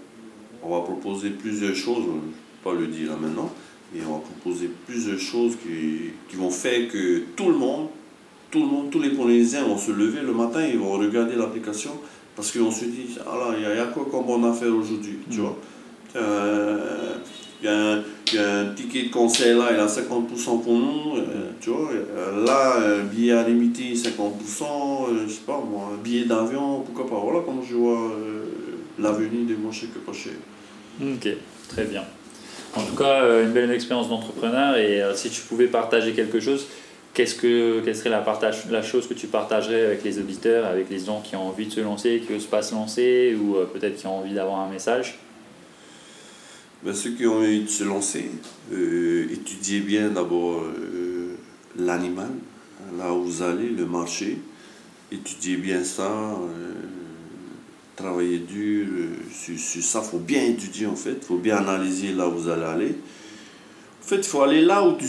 On 0.62 0.70
va 0.70 0.80
proposer 0.80 1.28
plusieurs 1.28 1.74
choses, 1.74 2.04
je 2.04 2.10
ne 2.10 2.14
vais 2.14 2.62
pas 2.62 2.72
le 2.72 2.86
dire 2.86 3.10
là 3.10 3.16
maintenant. 3.20 3.52
Et 3.94 4.00
on 4.08 4.14
va 4.14 4.20
proposer 4.20 4.70
plusieurs 4.86 5.18
choses 5.18 5.56
qui, 5.62 6.10
qui, 6.28 6.36
vont 6.36 6.50
faire 6.50 6.88
que 6.90 7.22
tout 7.36 7.48
le 7.48 7.56
monde, 7.56 7.88
tout 8.50 8.60
le 8.60 8.66
monde, 8.66 8.90
tous 8.90 9.00
les 9.00 9.10
Polynésiens 9.10 9.64
vont 9.64 9.78
se 9.78 9.92
lever 9.92 10.20
le 10.20 10.32
matin 10.32 10.60
et 10.60 10.76
vont 10.76 10.92
regarder 10.92 11.36
l'application 11.36 11.92
parce 12.36 12.50
qu'on 12.50 12.70
se 12.70 12.86
dit, 12.86 13.16
ah 13.20 13.36
là, 13.36 13.56
il 13.56 13.62
y, 13.62 13.80
a 13.80 13.86
quoi 13.86 14.06
comme 14.10 14.26
bonne 14.26 14.44
affaire 14.44 14.74
aujourd'hui, 14.74 15.18
tu 15.30 15.38
mm. 15.38 15.42
vois? 15.42 15.56
Euh, 16.16 17.14
il 17.62 17.66
y, 17.66 17.68
a 18.38 18.60
un 18.60 18.74
ticket 18.74 19.04
de 19.04 19.10
conseil 19.10 19.56
là, 19.56 19.68
il 19.72 19.78
a 19.78 19.86
50% 19.86 20.62
pour 20.62 20.72
nous, 20.72 21.16
euh, 21.16 21.50
tu 21.60 21.70
vois? 21.70 21.90
Là, 22.44 22.76
un 23.00 23.04
billet 23.04 23.32
à 23.32 23.48
limiter, 23.48 23.94
50%, 23.94 24.10
euh, 24.10 25.24
je 25.26 25.32
sais 25.32 25.40
pas 25.46 25.62
moi, 25.70 25.92
un 25.94 26.02
billet 26.02 26.24
d'avion, 26.24 26.80
pourquoi 26.80 27.06
pas? 27.06 27.22
Voilà 27.22 27.40
comment 27.46 27.62
je 27.62 27.74
vois 27.74 28.12
l'avenir 28.98 29.46
des 29.46 29.54
moins 29.54 29.72
chers 29.72 29.88
que 29.92 29.98
pas. 29.98 30.12
Ok, 30.12 31.28
très 31.68 31.84
bien. 31.84 32.02
En 32.76 32.82
tout 32.82 32.96
cas, 32.96 33.22
euh, 33.22 33.44
une 33.44 33.52
belle 33.52 33.70
expérience 33.70 34.08
d'entrepreneur. 34.08 34.76
Et 34.76 35.02
euh, 35.02 35.14
si 35.14 35.30
tu 35.30 35.42
pouvais 35.42 35.66
partager 35.66 36.12
quelque 36.12 36.40
chose, 36.40 36.66
qu'est-ce 37.12 37.36
que, 37.36 37.80
quelle 37.84 37.94
serait 37.94 38.10
la, 38.10 38.20
partage, 38.20 38.66
la 38.70 38.82
chose 38.82 39.06
que 39.06 39.14
tu 39.14 39.28
partagerais 39.28 39.86
avec 39.86 40.02
les 40.02 40.18
auditeurs, 40.18 40.66
avec 40.66 40.90
les 40.90 40.98
gens 40.98 41.20
qui 41.20 41.36
ont 41.36 41.48
envie 41.48 41.66
de 41.66 41.72
se 41.72 41.80
lancer, 41.80 42.22
qui 42.26 42.34
osent 42.34 42.46
pas 42.46 42.62
se 42.62 42.74
lancer, 42.74 43.36
ou 43.40 43.56
euh, 43.56 43.66
peut-être 43.66 43.96
qui 43.96 44.06
ont 44.06 44.18
envie 44.18 44.34
d'avoir 44.34 44.60
un 44.60 44.68
message? 44.68 45.18
Ben, 46.82 46.92
Ceux 46.92 47.10
qui 47.10 47.26
ont 47.26 47.38
envie 47.38 47.62
de 47.62 47.68
se 47.68 47.84
lancer, 47.84 48.30
étudiez 48.72 49.80
bien 49.80 50.08
d'abord 50.08 50.64
l'animal, 51.78 52.28
là 52.98 53.10
où 53.12 53.22
vous 53.24 53.42
allez, 53.42 53.70
le 53.70 53.86
marché. 53.86 54.38
Étudiez 55.10 55.56
bien 55.56 55.82
ça, 55.82 56.36
travaillez 57.96 58.38
dur 58.38 58.86
sur, 59.32 59.82
ça. 59.82 60.02
Il 60.04 60.10
faut 60.10 60.18
bien 60.18 60.44
étudier 60.44 60.86
en 60.86 60.96
fait, 60.96 61.18
il 61.20 61.26
faut 61.26 61.38
bien 61.38 61.56
analyser 61.56 62.12
là 62.12 62.28
où 62.28 62.32
vous 62.32 62.48
allez 62.48 62.64
aller. 62.64 62.94
En 64.02 64.06
fait, 64.06 64.16
il 64.16 64.24
faut 64.24 64.42
aller 64.42 64.60
là 64.60 64.86
où 64.86 64.96
tu, 64.96 65.06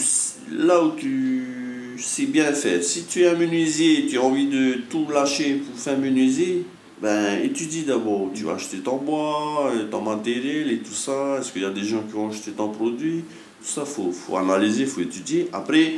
là 0.52 0.84
où 0.84 0.92
tu 0.92 1.98
sais 1.98 2.26
bien 2.26 2.54
faire. 2.54 2.84
Si 2.84 3.04
tu 3.06 3.24
es 3.24 3.28
un 3.28 3.36
menuisier 3.36 4.00
et 4.00 4.06
tu 4.06 4.18
as 4.18 4.22
envie 4.22 4.48
de 4.48 4.82
tout 4.90 5.08
lâcher 5.12 5.56
pour 5.56 5.78
faire 5.78 5.98
menuisier, 5.98 6.66
ben, 7.02 7.44
étudie 7.44 7.84
d'abord. 7.84 8.32
Tu 8.34 8.44
vas 8.44 8.54
acheter 8.54 8.78
ton 8.78 8.98
bois, 8.98 9.72
ton 9.92 10.02
matériel 10.02 10.72
et 10.72 10.78
tout 10.78 10.94
ça. 10.94 11.38
Est-ce 11.40 11.52
qu'il 11.52 11.64
y 11.64 11.66
a 11.66 11.72
des 11.72 11.84
gens 11.84 12.04
qui 12.04 12.14
vont 12.14 12.30
acheter 12.30 12.52
ton 12.52 12.70
produit? 12.70 13.24
Tout 13.62 13.68
ça, 13.68 13.84
il 13.86 13.92
faut, 13.92 14.12
faut 14.12 14.38
analyser, 14.38 14.84
il 14.84 14.88
faut 14.88 15.02
étudier. 15.02 15.50
Après, 15.52 15.96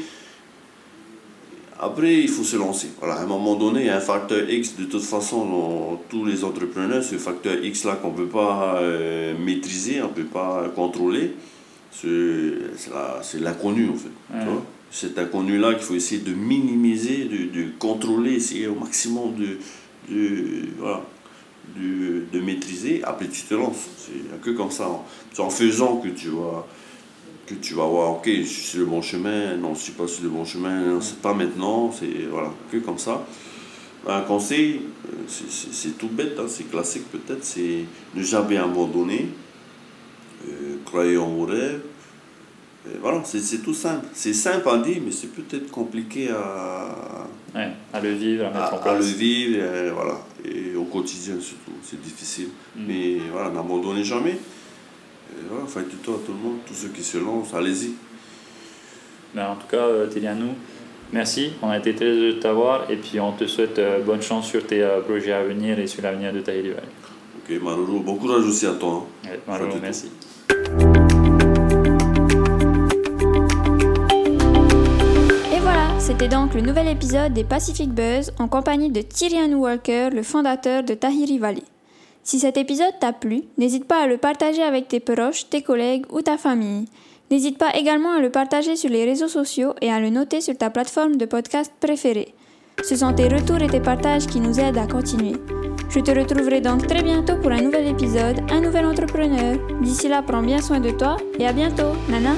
après, 1.79 2.15
il 2.15 2.27
faut 2.27 2.43
se 2.43 2.55
lancer. 2.57 2.89
Voilà, 2.99 3.15
à 3.15 3.23
un 3.23 3.27
moment 3.27 3.55
donné, 3.55 3.81
il 3.81 3.85
y 3.85 3.89
a 3.89 3.97
un 3.97 4.01
facteur 4.01 4.49
X. 4.49 4.75
De 4.77 4.85
toute 4.85 5.03
façon, 5.03 5.45
dans 5.45 6.01
tous 6.09 6.25
les 6.25 6.43
entrepreneurs, 6.43 7.03
ce 7.03 7.17
facteur 7.17 7.63
X-là 7.63 7.97
qu'on 7.97 8.11
ne 8.11 8.17
peut 8.17 8.27
pas 8.27 8.79
euh, 8.81 9.37
maîtriser, 9.37 10.01
on 10.01 10.07
ne 10.07 10.13
peut 10.13 10.23
pas 10.23 10.71
contrôler, 10.75 11.33
c'est 11.91 13.39
l'inconnu 13.39 13.89
en 13.89 13.95
fait. 13.95 14.39
C'est 14.89 15.19
inconnu-là 15.19 15.73
qu'il 15.73 15.83
faut 15.83 15.95
essayer 15.95 16.21
de 16.21 16.33
minimiser, 16.33 17.25
de, 17.25 17.61
de, 17.61 17.67
contrôler, 17.77 18.35
essayer 18.35 18.67
au 18.67 18.75
maximum 18.75 19.35
de, 19.35 19.57
de, 20.09 20.69
voilà, 20.79 21.01
de, 21.75 22.23
de 22.31 22.39
maîtriser. 22.39 23.03
Après, 23.03 23.27
tu 23.27 23.41
te 23.41 23.53
lances. 23.53 23.85
C'est 23.97 24.41
que 24.41 24.51
comme 24.51 24.71
ça. 24.71 24.89
C'est 25.33 25.41
en 25.41 25.49
faisant 25.49 25.97
que 25.97 26.07
tu 26.07 26.29
vas 26.29 26.65
que 27.47 27.55
tu 27.55 27.73
vas 27.73 27.85
voir, 27.85 28.11
ok, 28.11 28.25
je 28.27 28.43
suis 28.43 28.63
sur 28.63 28.79
le 28.81 28.85
bon 28.85 29.01
chemin, 29.01 29.55
non, 29.55 29.73
je 29.73 29.79
suis 29.79 29.93
pas 29.93 30.07
sur 30.07 30.23
le 30.23 30.29
bon 30.29 30.43
chemin, 30.45 30.99
c'est 31.01 31.19
pas 31.19 31.33
maintenant, 31.33 31.91
c'est 31.91 32.25
voilà, 32.29 32.51
que 32.71 32.77
comme 32.77 32.97
ça. 32.97 33.25
Un 34.05 34.21
conseil, 34.21 34.81
euh, 35.07 35.11
c'est 35.27 35.97
tout 35.97 36.09
bête, 36.09 36.37
hein, 36.39 36.45
c'est 36.47 36.69
classique 36.69 37.09
peut-être, 37.11 37.43
c'est 37.43 37.85
ne 38.15 38.21
jamais 38.21 38.57
abandonner, 38.57 39.29
euh, 40.47 40.77
croyez 40.85 41.17
en 41.17 41.27
vos 41.27 41.45
rêves. 41.45 41.81
voilà, 43.01 43.21
c'est 43.25 43.63
tout 43.63 43.73
simple. 43.73 44.05
C'est 44.13 44.33
simple 44.33 44.67
à 44.69 44.77
dire, 44.77 45.01
mais 45.03 45.11
c'est 45.11 45.31
peut-être 45.33 45.71
compliqué 45.71 46.29
à, 46.29 47.27
ouais, 47.55 47.71
à 47.93 47.99
le 47.99 48.11
vivre, 48.11 48.45
à 48.45 48.49
mettre 48.49 48.73
à, 48.73 48.75
en 48.75 48.81
place. 48.81 48.95
À 48.95 48.99
le 48.99 49.05
vivre, 49.05 49.57
et, 49.57 49.91
voilà, 49.91 50.19
et 50.45 50.75
au 50.75 50.85
quotidien 50.85 51.35
surtout, 51.39 51.71
c'est 51.83 52.01
difficile. 52.01 52.49
Mm. 52.75 52.83
Mais 52.87 53.17
voilà, 53.31 53.49
n'abandonnez 53.49 54.03
jamais. 54.03 54.37
Voilà, 55.49 55.65
faites-toi 55.67 56.15
à 56.15 56.25
tout 56.25 56.33
le 56.33 56.37
monde, 56.37 56.57
tous 56.65 56.73
ceux 56.73 56.89
qui 56.89 57.03
se 57.03 57.17
lancent, 57.17 57.53
allez-y. 57.53 57.93
Ben, 59.33 59.49
en 59.51 59.55
tout 59.55 59.67
cas, 59.69 59.77
euh, 59.77 60.07
Télianou, 60.07 60.49
merci. 61.11 61.53
On 61.61 61.69
a 61.69 61.77
été 61.77 61.93
très 61.93 62.05
heureux 62.05 62.33
de 62.33 62.39
t'avoir 62.39 62.89
et 62.89 62.95
puis 62.95 63.19
on 63.19 63.31
te 63.33 63.45
souhaite 63.45 63.77
euh, 63.79 64.01
bonne 64.01 64.21
chance 64.21 64.47
sur 64.47 64.65
tes 64.65 64.81
euh, 64.81 65.01
projets 65.01 65.33
à 65.33 65.43
venir 65.43 65.79
et 65.79 65.87
sur 65.87 66.01
l'avenir 66.01 66.33
de 66.33 66.39
Tahiti 66.39 66.69
Valley. 66.69 66.87
Ok, 67.37 67.61
Maroro, 67.61 67.99
bon 67.99 68.15
courage 68.15 68.45
aussi 68.45 68.65
à 68.65 68.73
toi. 68.73 69.05
Hein. 69.25 69.29
Ouais, 69.47 69.79
merci. 69.81 70.11
Et 75.53 75.59
voilà, 75.59 75.99
c'était 75.99 76.27
donc 76.27 76.53
le 76.53 76.61
nouvel 76.61 76.87
épisode 76.87 77.33
des 77.33 77.43
Pacific 77.43 77.89
Buzz 77.93 78.31
en 78.39 78.47
compagnie 78.47 78.89
de 78.89 79.01
Tyrion 79.01 79.53
Walker, 79.53 80.09
le 80.11 80.23
fondateur 80.23 80.83
de 80.83 80.93
Tahiri 80.93 81.37
Valley. 81.37 81.63
Si 82.27 82.39
cet 82.39 82.57
épisode 82.57 82.99
t'a 82.99 83.13
plu, 83.13 83.43
n'hésite 83.57 83.85
pas 83.85 84.03
à 84.03 84.05
le 84.05 84.17
partager 84.17 84.61
avec 84.61 84.89
tes 84.89 84.99
proches, 84.99 85.49
tes 85.49 85.61
collègues 85.61 86.03
ou 86.11 86.21
ta 86.21 86.37
famille. 86.37 86.83
N'hésite 87.31 87.57
pas 87.57 87.73
également 87.73 88.11
à 88.11 88.19
le 88.19 88.29
partager 88.29 88.75
sur 88.75 88.89
les 88.89 89.05
réseaux 89.05 89.29
sociaux 89.29 89.73
et 89.81 89.89
à 89.89 90.01
le 90.01 90.09
noter 90.09 90.41
sur 90.41 90.57
ta 90.57 90.69
plateforme 90.69 91.15
de 91.15 91.23
podcast 91.23 91.71
préférée. 91.79 92.33
Ce 92.83 92.97
sont 92.97 93.13
tes 93.13 93.29
retours 93.29 93.61
et 93.61 93.69
tes 93.69 93.79
partages 93.79 94.27
qui 94.27 94.41
nous 94.41 94.59
aident 94.59 94.77
à 94.77 94.87
continuer. 94.87 95.37
Je 95.89 96.01
te 96.01 96.11
retrouverai 96.11 96.59
donc 96.59 96.85
très 96.85 97.01
bientôt 97.01 97.37
pour 97.37 97.51
un 97.51 97.61
nouvel 97.61 97.87
épisode, 97.87 98.41
un 98.51 98.59
nouvel 98.59 98.87
entrepreneur. 98.87 99.55
D'ici 99.81 100.09
là, 100.09 100.21
prends 100.21 100.43
bien 100.43 100.61
soin 100.61 100.81
de 100.81 100.91
toi 100.91 101.15
et 101.39 101.47
à 101.47 101.53
bientôt. 101.53 101.93
Nana 102.09 102.35